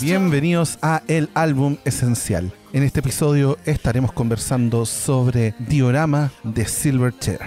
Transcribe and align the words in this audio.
Bienvenidos 0.00 0.78
a 0.82 1.02
El 1.08 1.30
Álbum 1.32 1.78
Esencial. 1.86 2.52
En 2.74 2.82
este 2.82 3.00
episodio 3.00 3.56
estaremos 3.64 4.12
conversando 4.12 4.84
sobre 4.84 5.54
Diorama 5.58 6.30
de 6.42 6.66
Silverchair. 6.66 7.40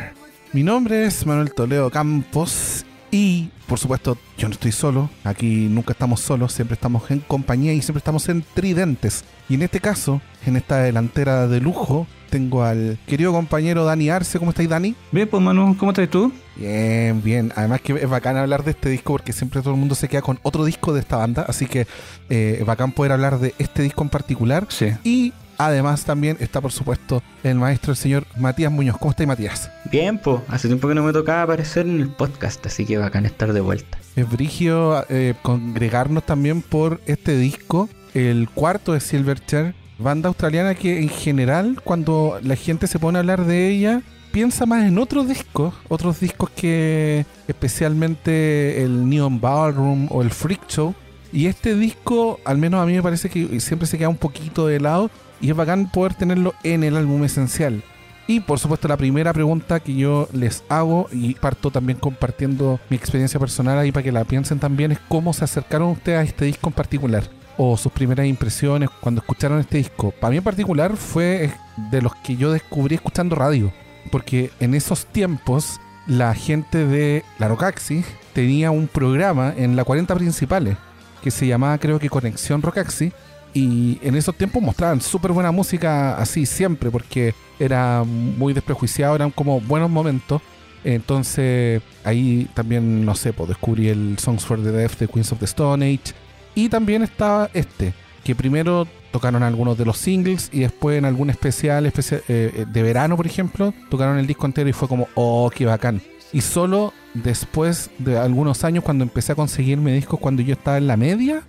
Mi 0.52 0.64
nombre 0.64 1.06
es 1.06 1.28
Manuel 1.28 1.54
Toledo 1.54 1.92
Campos 1.92 2.86
y, 3.12 3.52
por 3.68 3.78
supuesto, 3.78 4.18
yo 4.38 4.48
no 4.48 4.54
estoy 4.54 4.72
solo. 4.72 5.12
Aquí 5.24 5.68
nunca 5.70 5.94
estamos 5.94 6.22
solos, 6.22 6.52
siempre 6.52 6.74
estamos 6.74 7.12
en 7.12 7.20
compañía 7.20 7.72
y 7.74 7.84
siempre 7.84 8.00
estamos 8.00 8.28
en 8.30 8.44
tridentes. 8.56 9.24
Y 9.48 9.54
en 9.54 9.62
este 9.62 9.80
caso, 9.80 10.20
en 10.46 10.56
esta 10.56 10.78
delantera 10.78 11.48
de 11.48 11.62
lujo, 11.62 12.08
tengo 12.30 12.64
al 12.64 12.98
querido 13.08 13.32
compañero 13.34 13.84
Dani 13.84 14.10
Arce. 14.10 14.40
¿Cómo 14.40 14.52
estáis, 14.52 14.70
Dani? 14.70 14.96
Bien, 15.12 15.28
pues 15.28 15.42
Manu, 15.42 15.76
¿cómo 15.78 15.92
estás 15.92 16.10
tú? 16.10 16.32
Bien, 16.56 17.22
bien. 17.24 17.52
Además 17.56 17.82
que 17.82 17.94
es 17.94 18.10
bacán 18.10 18.38
hablar 18.38 18.64
de 18.64 18.72
este 18.72 18.90
disco 18.90 19.14
porque 19.14 19.34
siempre 19.34 19.62
todo 19.62 19.74
el 19.74 19.80
mundo 19.80 19.96
se 19.96 20.08
queda 20.08 20.22
con 20.22 20.40
otro 20.44 20.66
disco 20.66 20.94
de 20.94 21.00
esta 21.00 21.18
banda. 21.18 21.46
Así 21.48 21.66
que 21.66 21.88
eh, 22.30 22.58
es 22.60 22.66
bacán 22.66 22.92
poder 22.92 23.12
hablar 23.12 23.40
de 23.40 23.54
este 23.60 23.84
disco 23.84 24.04
en 24.04 24.10
particular. 24.10 24.68
Sí. 24.70 24.92
Y 25.04 25.34
además 25.58 26.06
también 26.06 26.38
está, 26.40 26.62
por 26.62 26.72
supuesto, 26.72 27.22
el 27.44 27.56
maestro, 27.56 27.92
el 27.92 27.98
señor 27.98 28.26
Matías 28.38 28.72
Muñoz. 28.72 28.98
¿Cómo 28.98 29.12
estáis, 29.12 29.28
Matías? 29.28 29.72
Bien, 29.92 30.18
pues 30.18 30.42
hace 30.48 30.68
tiempo 30.68 30.88
que 30.88 30.96
no 30.96 31.04
me 31.04 31.14
tocaba 31.14 31.44
aparecer 31.44 31.86
en 31.86 32.00
el 32.00 32.10
podcast, 32.10 32.66
así 32.66 32.86
que 32.86 32.98
bacán 32.98 33.26
estar 33.26 33.54
de 33.54 33.62
vuelta. 33.62 33.98
Es 34.16 34.30
brigio 34.30 35.06
eh, 35.10 35.36
congregarnos 35.42 36.26
también 36.26 36.62
por 36.62 37.00
este 37.06 37.38
disco, 37.38 37.90
el 38.14 38.50
cuarto 38.50 38.94
de 38.94 39.00
Silverchair, 39.00 39.76
banda 40.00 40.30
australiana 40.30 40.76
que 40.76 41.02
en 41.02 41.10
general, 41.10 41.80
cuando 41.84 42.40
la 42.42 42.56
gente 42.56 42.88
se 42.88 43.00
pone 43.00 43.18
a 43.18 43.22
hablar 43.22 43.46
de 43.46 43.70
ella, 43.70 44.02
piensa 44.32 44.66
más 44.66 44.86
en 44.86 44.98
otros 44.98 45.28
discos, 45.28 45.74
otros 45.90 46.20
discos 46.20 46.50
que 46.52 47.26
especialmente 47.48 48.84
el 48.84 49.08
Neon 49.08 49.40
Ballroom 49.40 50.08
o 50.10 50.22
el 50.22 50.32
Freak 50.32 50.68
Show. 50.68 50.96
Y 51.32 51.46
este 51.46 51.76
disco, 51.76 52.40
al 52.46 52.58
menos 52.58 52.82
a 52.82 52.86
mí 52.86 52.94
me 52.94 53.04
parece 53.04 53.30
que 53.30 53.60
siempre 53.60 53.88
se 53.88 53.98
queda 53.98 54.10
un 54.10 54.18
poquito 54.18 54.66
de 54.66 54.80
lado 54.80 55.12
y 55.42 55.52
es 55.52 55.56
bacán 55.56 55.92
poder 55.92 56.16
tenerlo 56.16 56.54
en 56.64 56.84
el 56.84 56.98
álbum 56.98 57.24
esencial. 57.24 57.84
Y 58.26 58.40
por 58.42 58.60
supuesto 58.60 58.88
la 58.88 58.98
primera 58.98 59.34
pregunta 59.34 59.80
que 59.80 59.96
yo 59.96 60.28
les 60.34 60.64
hago 60.70 61.08
y 61.12 61.34
parto 61.36 61.72
también 61.72 62.00
compartiendo 62.00 62.80
mi 62.90 62.96
experiencia 62.96 63.40
personal 63.40 63.78
ahí 63.78 63.92
para 63.92 64.04
que 64.04 64.12
la 64.12 64.24
piensen 64.24 64.60
también 64.60 64.92
es 64.92 65.00
cómo 65.08 65.34
se 65.34 65.44
acercaron 65.44 65.90
ustedes 65.90 66.20
a 66.20 66.24
este 66.24 66.46
disco 66.46 66.70
en 66.70 66.74
particular 66.74 67.39
o 67.62 67.76
sus 67.76 67.92
primeras 67.92 68.26
impresiones 68.26 68.90
cuando 69.02 69.20
escucharon 69.20 69.60
este 69.60 69.80
disco. 69.80 70.12
Para 70.12 70.32
mí 70.32 70.38
en 70.38 70.44
particular 70.44 70.96
fue 70.96 71.52
de 71.92 72.02
los 72.02 72.16
que 72.16 72.38
yo 72.38 72.54
descubrí 72.54 72.96
escuchando 72.96 73.36
radio, 73.36 73.70
porque 74.14 74.50
en 74.62 74.74
esos 74.74 75.06
tiempos 75.06 75.82
la 76.08 76.34
gente 76.34 76.86
de 76.86 77.26
La 77.38 77.50
Rocaxi 77.50 78.06
tenía 78.32 78.72
un 78.72 78.88
programa 78.88 79.54
en 79.58 79.76
la 79.76 79.84
40 79.84 80.16
principales 80.16 80.78
que 81.22 81.32
se 81.32 81.48
llamaba 81.48 81.78
creo 81.80 82.00
que 82.00 82.10
Conexión 82.10 82.62
Rocaxi 82.62 83.12
y 83.54 84.00
en 84.04 84.16
esos 84.16 84.36
tiempos 84.36 84.64
mostraban 84.64 85.02
súper 85.02 85.34
buena 85.34 85.52
música 85.52 86.16
así 86.18 86.46
siempre 86.46 86.90
porque 86.90 87.36
era 87.60 88.06
muy 88.06 88.54
desprejuiciado, 88.54 89.16
eran 89.16 89.32
como 89.32 89.60
buenos 89.60 89.90
momentos. 89.90 90.42
Entonces 90.86 91.82
ahí 92.06 92.48
también, 92.54 93.04
no 93.04 93.16
sé, 93.16 93.34
pues 93.34 93.50
descubrí 93.50 93.90
el 93.90 94.18
Songs 94.18 94.46
for 94.46 94.64
the 94.64 94.72
Deaf 94.72 94.98
de 94.98 95.10
Queens 95.10 95.34
of 95.34 95.40
the 95.40 95.46
Stone 95.46 95.86
Age. 95.86 96.14
Y 96.56 96.70
también 96.70 97.04
estaba 97.04 97.50
este, 97.54 97.94
que 98.24 98.36
primero 98.36 98.88
tocaron 99.12 99.44
algunos 99.44 99.78
de 99.78 99.86
los 99.86 99.98
singles 99.98 100.50
y 100.52 100.60
después 100.60 100.98
en 100.98 101.06
algún 101.06 101.30
especial, 101.30 101.86
especial 101.86 102.22
eh, 102.28 102.66
de 102.68 102.84
verano, 102.84 103.18
por 103.18 103.26
ejemplo, 103.26 103.74
tocaron 103.90 104.18
el 104.18 104.28
disco 104.28 104.46
entero 104.46 104.70
y 104.70 104.74
fue 104.74 104.88
como, 104.88 105.08
oh, 105.16 105.50
qué 105.54 105.66
bacán. 105.66 106.02
Y 106.32 106.42
solo 106.42 106.94
después 107.14 107.90
de 107.98 108.18
algunos 108.18 108.64
años, 108.64 108.84
cuando 108.84 109.04
empecé 109.04 109.32
a 109.32 109.36
conseguirme 109.36 109.94
discos 109.94 110.20
cuando 110.20 110.42
yo 110.42 110.54
estaba 110.54 110.78
en 110.78 110.88
la 110.88 110.98
media, 110.98 111.44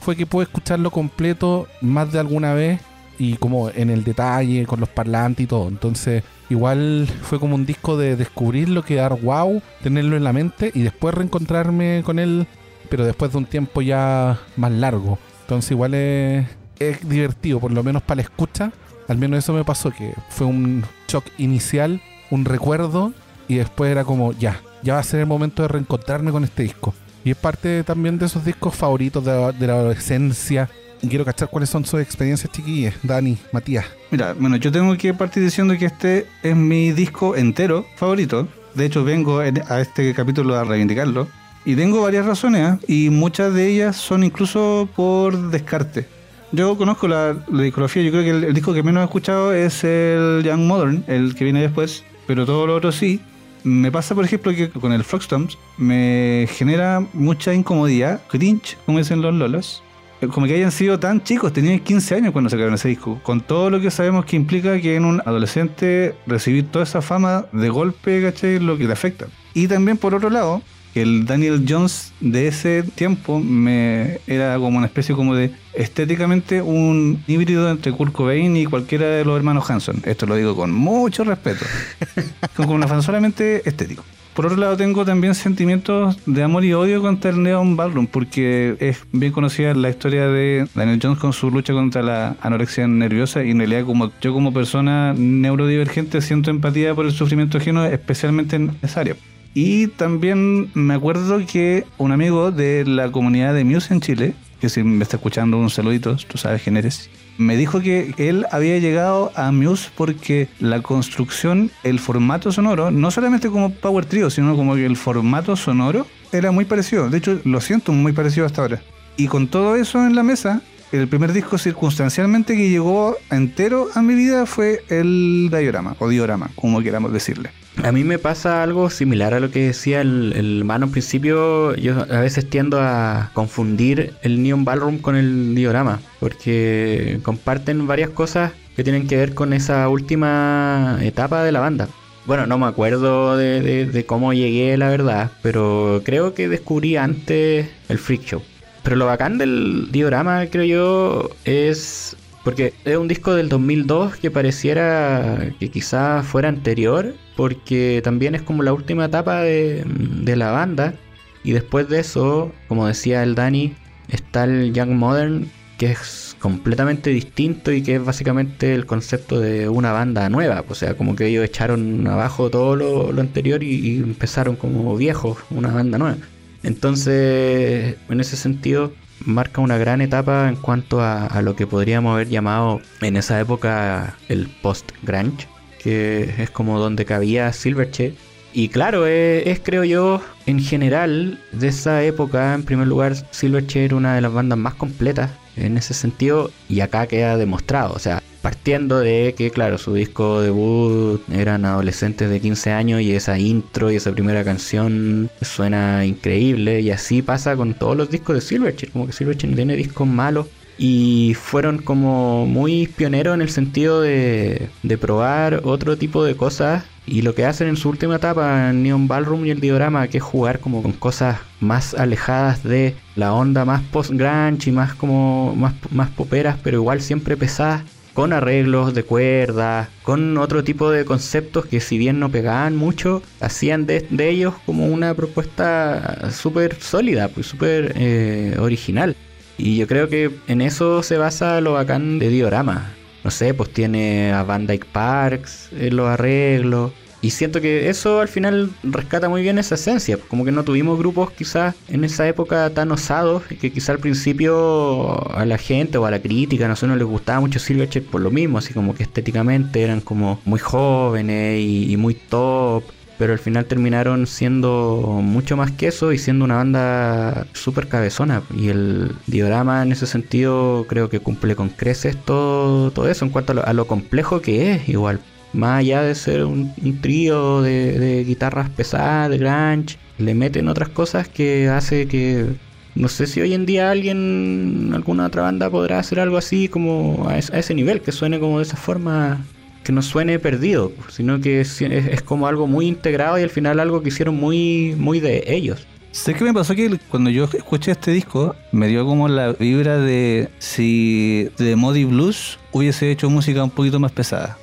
fue 0.00 0.14
que 0.14 0.26
pude 0.26 0.44
escucharlo 0.44 0.90
completo 0.90 1.66
más 1.80 2.12
de 2.12 2.20
alguna 2.20 2.54
vez 2.54 2.80
y 3.18 3.36
como 3.36 3.70
en 3.70 3.90
el 3.90 4.04
detalle, 4.04 4.66
con 4.66 4.80
los 4.80 4.88
parlantes 4.88 5.44
y 5.44 5.46
todo. 5.46 5.68
Entonces, 5.68 6.22
igual 6.50 7.08
fue 7.22 7.40
como 7.40 7.54
un 7.54 7.66
disco 7.66 7.96
de 7.96 8.16
descubrirlo, 8.16 8.84
quedar 8.84 9.18
wow, 9.20 9.62
tenerlo 9.82 10.16
en 10.16 10.24
la 10.24 10.32
mente 10.32 10.70
y 10.74 10.82
después 10.82 11.14
reencontrarme 11.14 12.02
con 12.04 12.18
él, 12.18 12.46
pero 12.88 13.04
después 13.04 13.32
de 13.32 13.38
un 13.38 13.44
tiempo 13.46 13.82
ya 13.82 14.38
más 14.56 14.72
largo. 14.72 15.18
Entonces, 15.42 15.70
igual 15.72 15.94
es, 15.94 16.46
es 16.78 17.08
divertido, 17.08 17.60
por 17.60 17.72
lo 17.72 17.82
menos 17.82 18.02
para 18.02 18.16
la 18.16 18.22
escucha. 18.22 18.72
Al 19.08 19.18
menos 19.18 19.38
eso 19.38 19.52
me 19.52 19.64
pasó, 19.64 19.90
que 19.90 20.14
fue 20.30 20.46
un 20.46 20.84
shock 21.08 21.24
inicial, 21.38 22.00
un 22.30 22.44
recuerdo, 22.44 23.12
y 23.48 23.56
después 23.56 23.90
era 23.90 24.04
como, 24.04 24.32
ya, 24.32 24.60
ya 24.82 24.94
va 24.94 25.00
a 25.00 25.04
ser 25.04 25.20
el 25.20 25.26
momento 25.26 25.62
de 25.62 25.68
reencontrarme 25.68 26.32
con 26.32 26.42
este 26.42 26.64
disco. 26.64 26.92
Y 27.24 27.30
es 27.30 27.36
parte 27.36 27.82
también 27.84 28.18
de 28.18 28.26
esos 28.26 28.44
discos 28.44 28.74
favoritos 28.74 29.24
de, 29.24 29.66
la 29.66 29.72
adolescencia. 29.74 30.68
Quiero 31.08 31.24
cachar 31.24 31.48
cuáles 31.48 31.70
son 31.70 31.84
sus 31.84 32.00
experiencias 32.00 32.50
chiquillas, 32.52 32.94
Dani, 33.02 33.36
Matías. 33.52 33.84
Mira, 34.10 34.32
bueno, 34.32 34.56
yo 34.56 34.72
tengo 34.72 34.96
que 34.96 35.12
partir 35.14 35.42
diciendo 35.42 35.76
que 35.78 35.86
este 35.86 36.26
es 36.42 36.56
mi 36.56 36.92
disco 36.92 37.36
entero 37.36 37.84
favorito. 37.96 38.48
De 38.74 38.86
hecho, 38.86 39.04
vengo 39.04 39.42
en- 39.42 39.62
a 39.68 39.80
este 39.80 40.12
capítulo 40.14 40.56
a 40.56 40.64
reivindicarlo. 40.64 41.28
Y 41.66 41.74
tengo 41.74 42.00
varias 42.00 42.24
razones, 42.24 42.62
¿ah? 42.62 42.78
y 42.86 43.10
muchas 43.10 43.52
de 43.52 43.68
ellas 43.68 43.96
son 43.96 44.22
incluso 44.22 44.88
por 44.94 45.50
descarte. 45.50 46.06
Yo 46.52 46.76
conozco 46.78 47.08
la, 47.08 47.36
la 47.52 47.62
discografía, 47.64 48.04
yo 48.04 48.12
creo 48.12 48.22
que 48.22 48.30
el, 48.30 48.44
el 48.44 48.54
disco 48.54 48.72
que 48.72 48.84
menos 48.84 49.02
he 49.02 49.04
escuchado 49.04 49.52
es 49.52 49.82
el 49.82 50.42
Young 50.44 50.60
Modern, 50.60 51.04
el 51.08 51.34
que 51.34 51.42
viene 51.42 51.60
después, 51.60 52.04
pero 52.26 52.46
todo 52.46 52.68
lo 52.68 52.76
otro 52.76 52.92
sí. 52.92 53.20
Me 53.64 53.90
pasa, 53.90 54.14
por 54.14 54.24
ejemplo, 54.24 54.54
que 54.54 54.70
con 54.70 54.92
el 54.92 55.02
Frogstomps 55.02 55.58
me 55.76 56.46
genera 56.52 57.04
mucha 57.12 57.52
incomodidad, 57.52 58.22
cringe, 58.28 58.78
como 58.86 58.98
dicen 58.98 59.20
los 59.20 59.34
lolos. 59.34 59.82
Eh, 60.20 60.28
Como 60.28 60.46
que 60.46 60.54
hayan 60.54 60.70
sido 60.70 61.00
tan 61.00 61.20
chicos, 61.24 61.52
tenían 61.52 61.80
15 61.80 62.14
años 62.14 62.32
cuando 62.32 62.48
sacaron 62.48 62.74
ese 62.74 62.88
disco. 62.90 63.18
Con 63.24 63.40
todo 63.40 63.68
lo 63.70 63.80
que 63.80 63.90
sabemos 63.90 64.24
que 64.24 64.36
implica 64.36 64.80
que 64.80 64.94
en 64.94 65.04
un 65.04 65.20
adolescente 65.26 66.14
recibir 66.28 66.68
toda 66.68 66.84
esa 66.84 67.02
fama 67.02 67.46
de 67.52 67.68
golpe, 67.68 68.22
¿cachai? 68.22 68.60
Lo 68.60 68.78
que 68.78 68.84
le 68.84 68.92
afecta. 68.92 69.26
Y 69.52 69.66
también, 69.66 69.96
por 69.96 70.14
otro 70.14 70.30
lado, 70.30 70.62
el 71.02 71.26
Daniel 71.26 71.64
Jones 71.68 72.12
de 72.20 72.48
ese 72.48 72.82
tiempo 72.82 73.40
me 73.40 74.20
era 74.26 74.56
como 74.56 74.78
una 74.78 74.86
especie 74.86 75.14
como 75.14 75.34
de 75.34 75.50
estéticamente 75.74 76.62
un 76.62 77.22
híbrido 77.26 77.70
entre 77.70 77.92
Kurt 77.92 78.12
Cobain 78.12 78.56
y 78.56 78.66
cualquiera 78.66 79.06
de 79.06 79.24
los 79.24 79.36
hermanos 79.36 79.70
Hanson. 79.70 80.02
Esto 80.04 80.26
lo 80.26 80.36
digo 80.36 80.56
con 80.56 80.72
mucho 80.72 81.24
respeto. 81.24 81.64
como 82.56 82.74
una 82.74 82.88
fan 82.88 83.02
solamente 83.02 83.68
estético. 83.68 84.04
Por 84.36 84.44
otro 84.44 84.58
lado, 84.58 84.76
tengo 84.76 85.06
también 85.06 85.34
sentimientos 85.34 86.18
de 86.26 86.42
amor 86.42 86.62
y 86.62 86.74
odio 86.74 87.00
contra 87.00 87.30
el 87.30 87.42
Neon 87.42 87.74
Ballroom, 87.74 88.06
porque 88.06 88.76
es 88.80 89.02
bien 89.10 89.32
conocida 89.32 89.72
la 89.72 89.88
historia 89.88 90.28
de 90.28 90.68
Daniel 90.74 91.00
Jones 91.02 91.18
con 91.18 91.32
su 91.32 91.50
lucha 91.50 91.72
contra 91.72 92.02
la 92.02 92.36
anorexia 92.42 92.86
nerviosa, 92.86 93.42
y 93.42 93.52
en 93.52 93.58
realidad, 93.60 93.86
como 93.86 94.12
yo, 94.20 94.34
como 94.34 94.52
persona 94.52 95.14
neurodivergente, 95.14 96.20
siento 96.20 96.50
empatía 96.50 96.94
por 96.94 97.06
el 97.06 97.12
sufrimiento 97.12 97.56
ajeno, 97.56 97.86
especialmente 97.86 98.56
en 98.56 98.76
esa 98.82 99.00
área. 99.00 99.16
Y 99.58 99.86
también 99.86 100.70
me 100.74 100.92
acuerdo 100.92 101.40
que 101.46 101.86
un 101.96 102.12
amigo 102.12 102.52
de 102.52 102.84
la 102.84 103.10
comunidad 103.10 103.54
de 103.54 103.64
Muse 103.64 103.94
en 103.94 104.02
Chile, 104.02 104.34
que 104.60 104.68
si 104.68 104.82
me 104.82 105.02
está 105.02 105.16
escuchando, 105.16 105.56
un 105.56 105.70
saludito, 105.70 106.14
tú 106.28 106.36
sabes 106.36 106.60
quién 106.60 106.76
eres, 106.76 107.08
me 107.38 107.56
dijo 107.56 107.80
que 107.80 108.12
él 108.18 108.44
había 108.52 108.78
llegado 108.78 109.32
a 109.34 109.50
Muse 109.52 109.88
porque 109.96 110.48
la 110.60 110.82
construcción, 110.82 111.70
el 111.84 112.00
formato 112.00 112.52
sonoro, 112.52 112.90
no 112.90 113.10
solamente 113.10 113.48
como 113.48 113.70
Power 113.70 114.04
Trio, 114.04 114.28
sino 114.28 114.56
como 114.56 114.74
que 114.74 114.84
el 114.84 114.98
formato 114.98 115.56
sonoro 115.56 116.06
era 116.32 116.50
muy 116.50 116.66
parecido. 116.66 117.08
De 117.08 117.16
hecho, 117.16 117.40
lo 117.44 117.62
siento 117.62 117.92
muy 117.92 118.12
parecido 118.12 118.44
hasta 118.44 118.60
ahora. 118.60 118.82
Y 119.16 119.26
con 119.26 119.48
todo 119.48 119.76
eso 119.76 120.04
en 120.04 120.14
la 120.14 120.22
mesa, 120.22 120.60
el 121.00 121.08
primer 121.08 121.32
disco 121.32 121.58
circunstancialmente 121.58 122.56
que 122.56 122.68
llegó 122.70 123.16
entero 123.30 123.88
a 123.94 124.02
mi 124.02 124.14
vida 124.14 124.46
fue 124.46 124.82
el 124.88 125.48
diorama, 125.50 125.96
o 125.98 126.08
diorama, 126.08 126.50
como 126.56 126.80
queramos 126.82 127.12
decirle. 127.12 127.50
A 127.84 127.92
mí 127.92 128.04
me 128.04 128.18
pasa 128.18 128.62
algo 128.62 128.88
similar 128.88 129.34
a 129.34 129.40
lo 129.40 129.50
que 129.50 129.66
decía 129.66 130.00
el, 130.00 130.32
el 130.34 130.64
mano 130.64 130.86
al 130.86 130.90
principio. 130.92 131.74
Yo 131.76 132.06
a 132.10 132.20
veces 132.20 132.48
tiendo 132.48 132.80
a 132.80 133.30
confundir 133.34 134.14
el 134.22 134.42
Neon 134.42 134.64
Ballroom 134.64 134.98
con 134.98 135.14
el 135.14 135.54
diorama, 135.54 136.00
porque 136.18 137.20
comparten 137.22 137.86
varias 137.86 138.10
cosas 138.10 138.52
que 138.76 138.82
tienen 138.84 139.06
que 139.06 139.16
ver 139.16 139.34
con 139.34 139.52
esa 139.52 139.88
última 139.88 140.98
etapa 141.02 141.44
de 141.44 141.52
la 141.52 141.60
banda. 141.60 141.88
Bueno, 142.24 142.46
no 142.46 142.58
me 142.58 142.66
acuerdo 142.66 143.36
de, 143.36 143.60
de- 143.60 143.86
de 143.86 144.04
cómo 144.06 144.32
llegué, 144.32 144.76
la 144.76 144.88
verdad, 144.88 145.30
pero 145.42 146.02
creo 146.04 146.34
que 146.34 146.48
descubrí 146.48 146.96
antes 146.96 147.68
el 147.88 147.98
Freak 147.98 148.22
Show. 148.24 148.42
Pero 148.86 148.94
lo 148.94 149.06
bacán 149.06 149.36
del 149.36 149.88
diorama, 149.90 150.46
creo 150.46 150.62
yo, 150.62 151.30
es 151.44 152.16
porque 152.44 152.72
es 152.84 152.96
un 152.96 153.08
disco 153.08 153.34
del 153.34 153.48
2002 153.48 154.14
que 154.14 154.30
pareciera 154.30 155.50
que 155.58 155.72
quizás 155.72 156.24
fuera 156.24 156.48
anterior, 156.48 157.12
porque 157.34 158.00
también 158.04 158.36
es 158.36 158.42
como 158.42 158.62
la 158.62 158.72
última 158.72 159.06
etapa 159.06 159.40
de, 159.40 159.82
de 159.84 160.36
la 160.36 160.52
banda. 160.52 160.94
Y 161.42 161.50
después 161.50 161.88
de 161.88 161.98
eso, 161.98 162.52
como 162.68 162.86
decía 162.86 163.24
el 163.24 163.34
Dani, 163.34 163.74
está 164.08 164.44
el 164.44 164.72
Young 164.72 164.90
Modern, 164.90 165.50
que 165.78 165.90
es 165.90 166.36
completamente 166.38 167.10
distinto 167.10 167.72
y 167.72 167.82
que 167.82 167.96
es 167.96 168.04
básicamente 168.04 168.72
el 168.72 168.86
concepto 168.86 169.40
de 169.40 169.68
una 169.68 169.90
banda 169.90 170.28
nueva. 170.28 170.62
O 170.68 170.76
sea, 170.76 170.96
como 170.96 171.16
que 171.16 171.26
ellos 171.26 171.44
echaron 171.44 172.06
abajo 172.06 172.50
todo 172.50 172.76
lo, 172.76 173.10
lo 173.10 173.20
anterior 173.20 173.64
y, 173.64 173.74
y 173.74 173.96
empezaron 173.96 174.54
como 174.54 174.96
viejos, 174.96 175.38
una 175.50 175.72
banda 175.72 175.98
nueva. 175.98 176.18
Entonces, 176.66 177.94
en 178.08 178.20
ese 178.20 178.36
sentido, 178.36 178.92
marca 179.20 179.60
una 179.60 179.78
gran 179.78 180.00
etapa 180.00 180.48
en 180.48 180.56
cuanto 180.56 181.00
a, 181.00 181.40
lo 181.40 181.54
que 181.54 181.64
podríamos 181.64 182.12
haber 182.12 182.28
llamado 182.28 182.80
en 183.02 183.16
esa 183.16 183.40
época 183.40 184.16
el 184.28 184.48
post-grunge, 184.62 185.46
que 185.80 186.34
es 186.38 186.50
como 186.50 186.80
donde 186.80 187.04
cabía 187.04 187.52
Silverchair. 187.52 188.16
Y 188.52 188.68
claro, 188.68 189.06
es, 189.06 189.46
es, 189.46 189.60
creo 189.60 189.84
yo, 189.84 190.20
en 190.46 190.58
general, 190.58 191.40
de 191.52 191.68
esa 191.68 192.02
época, 192.02 192.54
en 192.54 192.64
primer 192.64 192.88
lugar, 192.88 193.14
Silverchair 193.30 193.94
una 193.94 194.16
de 194.16 194.20
las 194.22 194.32
bandas 194.32 194.58
más 194.58 194.74
completas 194.74 195.30
en 195.56 195.78
ese 195.78 195.94
sentido, 195.94 196.50
y 196.68 196.80
acá 196.80 197.06
queda 197.06 197.36
demostrado, 197.36 197.94
o 197.94 198.00
sea, 198.00 198.24
partiendo 198.46 199.00
de 199.00 199.34
que, 199.36 199.50
claro, 199.50 199.76
su 199.76 199.92
disco 199.92 200.40
debut 200.40 201.20
eran 201.32 201.64
adolescentes 201.64 202.30
de 202.30 202.40
15 202.40 202.70
años 202.70 203.00
y 203.00 203.10
esa 203.12 203.40
intro 203.40 203.90
y 203.90 203.96
esa 203.96 204.12
primera 204.12 204.44
canción 204.44 205.28
suena 205.42 206.06
increíble, 206.06 206.80
y 206.80 206.92
así 206.92 207.22
pasa 207.22 207.56
con 207.56 207.74
todos 207.74 207.96
los 207.96 208.08
discos 208.08 208.36
de 208.36 208.40
Silverchair, 208.40 208.92
como 208.92 209.08
que 209.08 209.12
Silverchair 209.12 209.56
tiene 209.56 209.74
discos 209.74 210.06
malos. 210.06 210.46
Y 210.78 211.34
fueron 211.34 211.78
como 211.78 212.46
muy 212.46 212.86
pioneros 212.86 213.34
en 213.34 213.40
el 213.40 213.48
sentido 213.48 214.00
de, 214.00 214.68
de 214.84 214.98
probar 214.98 215.62
otro 215.64 215.96
tipo 215.96 216.22
de 216.22 216.36
cosas 216.36 216.84
y 217.04 217.22
lo 217.22 217.34
que 217.34 217.46
hacen 217.46 217.66
en 217.66 217.76
su 217.76 217.88
última 217.88 218.16
etapa 218.16 218.70
en 218.70 218.84
Neon 218.84 219.08
Ballroom 219.08 219.46
y 219.46 219.50
el 219.50 219.60
diorama, 219.60 220.06
que 220.06 220.18
es 220.18 220.24
jugar 220.24 220.60
como 220.60 220.82
con 220.82 220.92
cosas 220.92 221.38
más 221.58 221.94
alejadas 221.94 222.62
de 222.62 222.94
la 223.16 223.32
onda 223.32 223.64
más 223.64 223.82
post-grunge 223.82 224.70
y 224.70 224.72
más 224.72 224.94
como 224.94 225.56
más, 225.56 225.74
más 225.90 226.10
poperas, 226.10 226.56
pero 226.62 226.76
igual 226.76 227.00
siempre 227.00 227.36
pesadas, 227.36 227.82
con 228.16 228.32
arreglos 228.32 228.94
de 228.94 229.04
cuerdas, 229.04 229.88
con 230.02 230.36
otro 230.38 230.64
tipo 230.64 230.90
de 230.90 231.04
conceptos 231.04 231.66
que 231.66 231.78
si 231.78 231.98
bien 231.98 232.18
no 232.18 232.30
pegaban 232.30 232.74
mucho, 232.74 233.22
hacían 233.38 233.86
de, 233.86 234.04
ellos 234.18 234.54
como 234.66 234.86
una 234.86 235.14
propuesta 235.14 236.32
súper 236.32 236.80
sólida, 236.80 237.28
pues 237.28 237.46
súper 237.46 237.92
eh, 237.94 238.56
original. 238.58 239.14
Y 239.56 239.76
yo 239.76 239.86
creo 239.86 240.08
que 240.08 240.32
en 240.48 240.62
eso 240.62 241.04
se 241.04 241.16
basa 241.16 241.60
lo 241.60 241.74
bacán 241.74 242.18
de 242.18 242.28
Diorama 242.30 242.96
no 243.26 243.32
sé, 243.32 243.54
pues 243.54 243.70
tiene 243.72 244.32
a 244.32 244.44
Van 244.44 244.68
Dyke 244.68 244.86
Parks 244.86 245.70
en 245.76 245.96
los 245.96 246.06
arreglos. 246.06 246.92
Y 247.26 247.30
siento 247.30 247.60
que 247.60 247.88
eso 247.88 248.20
al 248.20 248.28
final 248.28 248.70
rescata 248.84 249.28
muy 249.28 249.42
bien 249.42 249.58
esa 249.58 249.74
esencia. 249.74 250.16
Como 250.28 250.44
que 250.44 250.52
no 250.52 250.62
tuvimos 250.62 250.96
grupos 250.96 251.32
quizás 251.32 251.74
en 251.88 252.04
esa 252.04 252.28
época 252.28 252.70
tan 252.70 252.92
osados 252.92 253.42
que 253.42 253.72
quizás 253.72 253.88
al 253.90 253.98
principio 253.98 255.28
a 255.36 255.44
la 255.44 255.58
gente 255.58 255.98
o 255.98 256.06
a 256.06 256.12
la 256.12 256.20
crítica, 256.20 256.68
no 256.68 256.76
sé, 256.76 256.86
no 256.86 256.94
les 256.94 257.04
gustaba 257.04 257.40
mucho 257.40 257.58
Silverchair 257.58 258.06
por 258.06 258.20
lo 258.20 258.30
mismo. 258.30 258.58
Así 258.58 258.72
como 258.72 258.94
que 258.94 259.02
estéticamente 259.02 259.82
eran 259.82 260.02
como 260.02 260.38
muy 260.44 260.60
jóvenes 260.60 261.60
y, 261.60 261.96
muy 261.96 262.14
top 262.14 262.84
pero 263.18 263.32
al 263.32 263.38
final 263.38 263.64
terminaron 263.64 264.26
siendo 264.26 265.20
mucho 265.22 265.56
más 265.56 265.72
que 265.72 265.88
eso 265.88 266.12
y 266.12 266.18
siendo 266.18 266.44
una 266.44 266.56
banda 266.56 267.46
súper 267.54 267.88
cabezona. 267.88 268.42
Y 268.54 268.68
el 268.68 269.16
diorama 269.26 269.82
en 269.82 269.90
ese 269.90 270.06
sentido 270.06 270.84
creo 270.86 271.08
que 271.08 271.18
cumple 271.18 271.56
con 271.56 271.70
creces 271.70 272.16
todo, 272.24 272.92
todo 272.92 273.08
eso 273.08 273.24
en 273.24 273.32
cuanto 273.32 273.50
a 273.52 273.54
lo, 273.56 273.66
a 273.66 273.72
lo 273.72 273.86
complejo 273.86 274.42
que 274.42 274.74
es 274.74 274.88
igual. 274.88 275.18
Más 275.52 275.80
allá 275.80 276.02
de 276.02 276.14
ser 276.14 276.44
un, 276.44 276.72
trío 277.00 277.62
de, 277.62 277.98
de, 277.98 278.24
guitarras 278.24 278.68
pesadas, 278.70 279.30
de 279.30 279.38
grunge, 279.38 279.96
le 280.18 280.34
meten 280.34 280.68
otras 280.68 280.88
cosas 280.88 281.28
que 281.28 281.68
hace 281.68 282.06
que... 282.06 282.46
No 282.94 283.08
sé 283.08 283.26
si 283.26 283.42
hoy 283.42 283.52
en 283.52 283.66
día 283.66 283.90
alguien, 283.90 284.90
alguna 284.94 285.26
otra 285.26 285.42
banda 285.42 285.68
podrá 285.68 285.98
hacer 285.98 286.18
algo 286.18 286.38
así 286.38 286.68
como 286.68 287.26
a, 287.28 287.36
es, 287.36 287.50
a 287.52 287.58
ese 287.58 287.74
nivel, 287.74 288.00
que 288.00 288.10
suene 288.10 288.40
como 288.40 288.58
de 288.58 288.64
esa 288.64 288.76
forma 288.76 289.44
que 289.86 289.92
no 289.92 290.02
suene 290.02 290.40
perdido, 290.40 290.90
sino 291.10 291.40
que 291.40 291.60
es, 291.60 292.22
como 292.24 292.48
algo 292.48 292.66
muy 292.66 292.88
integrado 292.88 293.38
y 293.38 293.44
al 293.44 293.50
final 293.50 293.78
algo 293.78 294.02
que 294.02 294.08
hicieron 294.08 294.34
muy, 294.34 294.96
muy 294.98 295.20
de 295.20 295.44
ellos. 295.46 295.86
Sé 296.10 296.34
que 296.34 296.42
me 296.42 296.52
pasó 296.52 296.74
que 296.74 296.98
cuando 297.08 297.30
yo 297.30 297.44
escuché 297.44 297.92
este 297.92 298.10
disco, 298.10 298.56
me 298.72 298.88
dio 298.88 299.06
como 299.06 299.28
la 299.28 299.52
vibra 299.52 299.98
de 299.98 300.48
si 300.58 301.50
The 301.56 301.76
Modi 301.76 302.04
Blues 302.04 302.58
hubiese 302.72 303.12
hecho 303.12 303.30
música 303.30 303.62
un 303.62 303.70
poquito 303.70 304.00
más 304.00 304.10
pesada. 304.10 304.58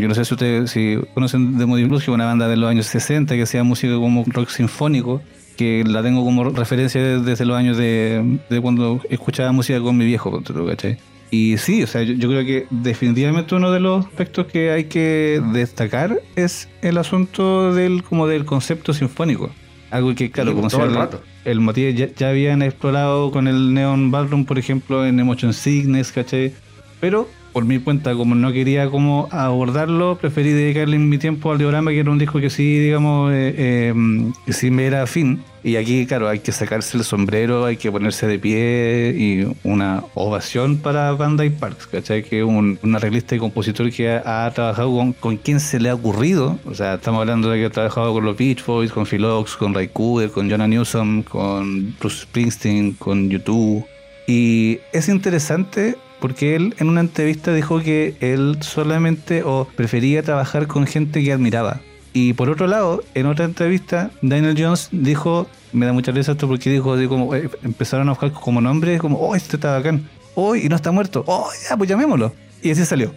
Yo 0.00 0.08
no 0.08 0.14
sé 0.14 0.24
si 0.24 0.34
ustedes 0.34 0.70
si 0.70 0.98
conocen 1.14 1.58
The 1.58 1.66
Modi 1.66 1.84
Blues, 1.84 2.04
que 2.04 2.10
es 2.10 2.14
una 2.14 2.26
banda 2.26 2.48
de 2.48 2.56
los 2.56 2.70
años 2.70 2.86
60 2.86 3.34
que 3.34 3.42
hacía 3.42 3.62
música 3.64 3.94
como 3.94 4.24
rock 4.26 4.48
sinfónico, 4.48 5.22
que 5.56 5.84
la 5.86 6.02
tengo 6.02 6.24
como 6.24 6.44
referencia 6.44 7.00
desde 7.20 7.44
los 7.44 7.56
años 7.56 7.76
de, 7.76 8.38
de 8.50 8.60
cuando 8.60 9.00
escuchaba 9.10 9.52
música 9.52 9.80
con 9.80 9.96
mi 9.96 10.04
viejo, 10.04 10.42
¿cachai? 10.42 10.98
Y 11.30 11.58
sí, 11.58 11.82
o 11.82 11.86
sea, 11.86 12.02
yo, 12.02 12.14
yo, 12.14 12.28
creo 12.28 12.44
que 12.44 12.66
definitivamente 12.70 13.54
uno 13.54 13.72
de 13.72 13.80
los 13.80 14.06
aspectos 14.06 14.46
que 14.46 14.70
hay 14.70 14.84
que 14.84 15.42
destacar 15.52 16.20
es 16.36 16.68
el 16.80 16.96
asunto 16.96 17.74
del 17.74 18.04
como 18.04 18.28
del 18.28 18.44
concepto 18.44 18.92
sinfónico. 18.92 19.50
Algo 19.90 20.14
que, 20.14 20.30
claro, 20.30 20.54
como 20.54 20.68
el, 20.68 20.90
el, 20.90 20.94
rato. 20.94 21.22
el 21.44 21.60
motivo 21.60 21.90
ya, 21.90 22.08
ya, 22.14 22.28
habían 22.28 22.62
explorado 22.62 23.30
con 23.30 23.48
el 23.48 23.74
Neon 23.74 24.10
Ballroom, 24.10 24.44
por 24.44 24.58
ejemplo, 24.58 25.06
en 25.06 25.18
Emotion 25.18 25.52
Sickness, 25.52 26.12
¿cachai? 26.12 26.52
Pero 27.00 27.28
por 27.54 27.64
mi 27.64 27.78
cuenta, 27.78 28.14
como 28.16 28.34
no 28.34 28.52
quería 28.52 28.90
como 28.90 29.28
abordarlo, 29.30 30.18
preferí 30.18 30.50
dedicarle 30.50 30.98
mi 30.98 31.18
tiempo 31.18 31.52
al 31.52 31.58
diorama, 31.58 31.92
que 31.92 32.00
era 32.00 32.10
un 32.10 32.18
disco 32.18 32.40
que 32.40 32.50
sí, 32.50 32.80
digamos, 32.80 33.32
eh, 33.32 33.54
eh, 33.56 33.94
que 34.44 34.52
sí 34.52 34.72
me 34.72 34.86
era 34.86 35.04
afín. 35.04 35.44
Y 35.62 35.76
aquí, 35.76 36.04
claro, 36.04 36.28
hay 36.28 36.40
que 36.40 36.50
sacarse 36.50 36.98
el 36.98 37.04
sombrero, 37.04 37.64
hay 37.64 37.76
que 37.76 37.92
ponerse 37.92 38.26
de 38.26 38.40
pie 38.40 39.14
y 39.16 39.56
una 39.62 40.02
ovación 40.14 40.78
para 40.78 41.14
Dyke 41.14 41.56
Parks, 41.56 41.86
¿cachai? 41.86 42.24
Que 42.24 42.40
es 42.40 42.44
un, 42.44 42.76
un, 42.82 42.96
arreglista 42.96 43.36
y 43.36 43.38
compositor 43.38 43.90
que 43.92 44.10
ha, 44.10 44.46
ha 44.46 44.50
trabajado 44.50 44.90
con, 44.90 45.12
con 45.12 45.36
quien 45.36 45.60
se 45.60 45.78
le 45.78 45.90
ha 45.90 45.94
ocurrido. 45.94 46.58
O 46.66 46.74
sea, 46.74 46.94
estamos 46.94 47.20
hablando 47.20 47.50
de 47.50 47.60
que 47.60 47.66
ha 47.66 47.70
trabajado 47.70 48.12
con 48.12 48.24
los 48.24 48.36
Beach 48.36 48.66
Boys, 48.66 48.90
con 48.90 49.06
Phil 49.06 49.24
Ox, 49.24 49.56
con 49.56 49.72
Ray 49.72 49.88
Cooder, 49.88 50.30
con 50.30 50.50
Jonah 50.50 50.66
Newsom, 50.66 51.22
con 51.22 51.94
Bruce 52.00 52.22
Springsteen, 52.22 52.94
con 52.94 53.30
YouTube. 53.30 53.86
Y 54.26 54.80
es 54.92 55.08
interesante 55.08 55.96
porque 56.24 56.56
él 56.56 56.74
en 56.78 56.88
una 56.88 57.02
entrevista 57.02 57.52
dijo 57.52 57.80
que 57.80 58.16
él 58.20 58.56
solamente 58.62 59.42
o 59.42 59.68
prefería 59.76 60.22
trabajar 60.22 60.66
con 60.66 60.86
gente 60.86 61.22
que 61.22 61.30
admiraba. 61.30 61.82
Y 62.14 62.32
por 62.32 62.48
otro 62.48 62.66
lado, 62.66 63.04
en 63.12 63.26
otra 63.26 63.44
entrevista, 63.44 64.10
Daniel 64.22 64.56
Jones 64.58 64.88
dijo, 64.90 65.46
me 65.74 65.84
da 65.84 65.92
mucha 65.92 66.12
risa 66.12 66.32
esto 66.32 66.48
porque 66.48 66.70
dijo, 66.70 66.94
así 66.94 67.08
como 67.08 67.34
eh, 67.34 67.50
empezaron 67.62 68.08
a 68.08 68.12
buscar 68.12 68.32
como 68.32 68.62
nombres, 68.62 69.02
como, 69.02 69.18
oh, 69.18 69.34
este 69.36 69.56
está 69.56 69.72
bacán, 69.72 70.08
oh, 70.34 70.56
y 70.56 70.66
no 70.70 70.76
está 70.76 70.92
muerto, 70.92 71.24
oh, 71.26 71.50
ya, 71.68 71.76
pues 71.76 71.90
llamémoslo. 71.90 72.32
Y 72.62 72.70
así 72.70 72.86
salió. 72.86 73.14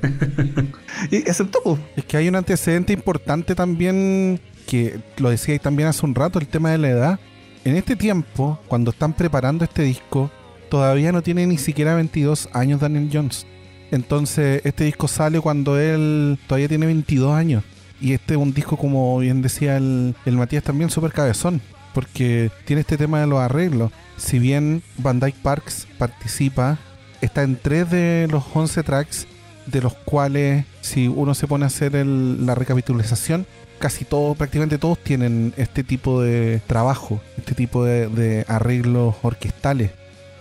y 1.10 1.26
aceptó. 1.26 1.62
Pues. 1.62 1.80
Es 1.96 2.04
que 2.04 2.18
hay 2.18 2.28
un 2.28 2.36
antecedente 2.36 2.92
importante 2.92 3.54
también, 3.54 4.42
que 4.66 5.00
lo 5.16 5.30
decía 5.30 5.58
también 5.58 5.88
hace 5.88 6.04
un 6.04 6.14
rato, 6.14 6.38
el 6.38 6.48
tema 6.48 6.70
de 6.70 6.76
la 6.76 6.90
edad. 6.90 7.20
En 7.64 7.76
este 7.76 7.96
tiempo, 7.96 8.60
cuando 8.68 8.90
están 8.90 9.14
preparando 9.14 9.64
este 9.64 9.84
disco, 9.84 10.30
todavía 10.68 11.12
no 11.12 11.22
tiene 11.22 11.46
ni 11.46 11.58
siquiera 11.58 11.94
22 11.94 12.48
años 12.52 12.80
Daniel 12.80 13.08
Jones. 13.12 13.46
Entonces, 13.90 14.60
este 14.64 14.84
disco 14.84 15.06
sale 15.08 15.40
cuando 15.40 15.78
él 15.78 16.38
todavía 16.46 16.68
tiene 16.68 16.86
22 16.86 17.32
años. 17.34 17.62
Y 18.00 18.12
este 18.12 18.34
es 18.34 18.38
un 18.40 18.52
disco, 18.52 18.76
como 18.76 19.18
bien 19.18 19.40
decía 19.40 19.76
el, 19.76 20.14
el 20.26 20.36
Matías, 20.36 20.64
también 20.64 20.90
súper 20.90 21.12
cabezón. 21.12 21.60
Porque 21.94 22.50
tiene 22.64 22.80
este 22.80 22.96
tema 22.96 23.20
de 23.20 23.26
los 23.28 23.38
arreglos. 23.38 23.92
Si 24.16 24.38
bien 24.40 24.82
Van 24.98 25.20
Dyke 25.20 25.38
Parks 25.42 25.86
participa, 25.96 26.78
está 27.20 27.42
en 27.44 27.56
tres 27.56 27.88
de 27.90 28.26
los 28.30 28.42
11 28.52 28.82
tracks, 28.82 29.26
de 29.66 29.80
los 29.80 29.94
cuales, 29.94 30.64
si 30.80 31.06
uno 31.08 31.34
se 31.34 31.46
pone 31.46 31.64
a 31.64 31.68
hacer 31.68 31.94
el- 31.94 32.44
la 32.44 32.54
recapitulación, 32.54 33.46
casi 33.78 34.04
todos, 34.04 34.36
prácticamente 34.36 34.76
todos 34.78 34.98
tienen 34.98 35.54
este 35.56 35.84
tipo 35.84 36.20
de 36.20 36.60
trabajo, 36.66 37.20
este 37.38 37.54
tipo 37.54 37.84
de, 37.84 38.08
de 38.08 38.44
arreglos 38.48 39.14
orquestales. 39.22 39.90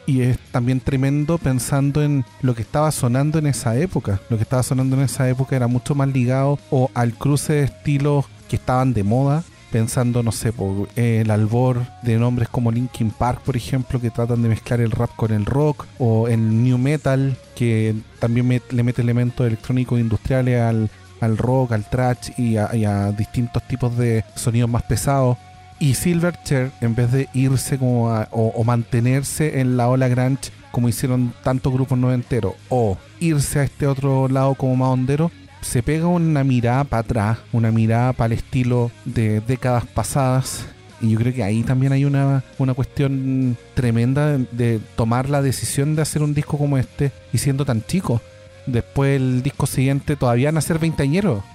Y 0.05 0.21
es 0.21 0.37
también 0.51 0.79
tremendo 0.79 1.37
pensando 1.37 2.03
en 2.03 2.25
lo 2.41 2.55
que 2.55 2.61
estaba 2.61 2.91
sonando 2.91 3.39
en 3.39 3.47
esa 3.47 3.77
época. 3.77 4.19
Lo 4.29 4.37
que 4.37 4.43
estaba 4.43 4.63
sonando 4.63 4.95
en 4.95 5.03
esa 5.03 5.29
época 5.29 5.55
era 5.55 5.67
mucho 5.67 5.95
más 5.95 6.09
ligado 6.09 6.59
o 6.69 6.89
al 6.93 7.13
cruce 7.13 7.53
de 7.53 7.63
estilos 7.63 8.25
que 8.49 8.57
estaban 8.57 8.93
de 8.93 9.03
moda. 9.03 9.43
Pensando, 9.71 10.21
no 10.21 10.31
sé, 10.31 10.53
por 10.53 10.87
eh, 10.95 11.21
el 11.21 11.31
albor 11.31 11.81
de 12.03 12.17
nombres 12.19 12.47
como 12.47 12.71
Linkin 12.71 13.09
Park, 13.09 13.41
por 13.43 13.57
ejemplo, 13.57 13.99
que 13.99 14.11
tratan 14.11 14.43
de 14.43 14.49
mezclar 14.49 14.81
el 14.81 14.91
rap 14.91 15.09
con 15.15 15.31
el 15.31 15.47
rock, 15.47 15.87
o 15.97 16.27
el 16.27 16.63
new 16.63 16.77
metal, 16.77 17.35
que 17.55 17.95
también 18.19 18.61
le 18.69 18.83
mete 18.83 19.01
elementos 19.01 19.47
electrónicos 19.47 19.99
industriales 19.99 20.61
al, 20.61 20.91
al 21.21 21.39
rock, 21.39 21.71
al 21.71 21.89
thrash 21.89 22.29
y 22.37 22.51
y 22.51 22.85
a 22.85 23.11
distintos 23.13 23.67
tipos 23.67 23.97
de 23.97 24.23
sonidos 24.35 24.69
más 24.69 24.83
pesados. 24.83 25.37
Y 25.83 25.95
Silverchair, 25.95 26.71
en 26.79 26.95
vez 26.95 27.11
de 27.11 27.27
irse 27.33 27.77
como 27.77 28.07
o, 28.31 28.63
mantenerse 28.63 29.59
en 29.59 29.75
la 29.75 29.89
ola 29.89 30.07
grunge 30.07 30.49
como 30.71 30.87
hicieron 30.87 31.33
tantos 31.43 31.73
grupos 31.73 31.97
noventeros, 31.97 32.53
o 32.69 32.97
irse 33.19 33.59
a 33.59 33.63
este 33.63 33.85
otro 33.85 34.29
lado 34.29 34.55
como 34.55 34.77
más 34.77 34.87
hondero, 34.87 35.29
se 35.59 35.83
pega 35.83 36.07
una 36.07 36.45
mirada 36.45 36.85
para 36.85 37.01
atrás, 37.01 37.39
una 37.51 37.69
mirada 37.73 38.13
para 38.13 38.27
el 38.27 38.39
estilo 38.39 38.91
de 39.03 39.41
décadas 39.41 39.85
pasadas. 39.85 40.65
Y 41.01 41.09
yo 41.09 41.19
creo 41.19 41.33
que 41.33 41.43
ahí 41.43 41.63
también 41.63 41.91
hay 41.91 42.05
una, 42.05 42.45
una 42.59 42.73
cuestión 42.73 43.57
tremenda 43.73 44.37
de, 44.37 44.79
tomar 44.95 45.29
la 45.29 45.41
decisión 45.41 45.97
de 45.97 46.03
hacer 46.03 46.23
un 46.23 46.33
disco 46.33 46.57
como 46.57 46.77
este 46.77 47.11
y 47.33 47.39
siendo 47.39 47.65
tan 47.65 47.85
chico. 47.85 48.21
Después 48.67 49.17
el 49.17 49.43
disco 49.43 49.65
siguiente 49.65 50.15
todavía 50.15 50.47
van 50.47 50.59
a. 50.59 50.61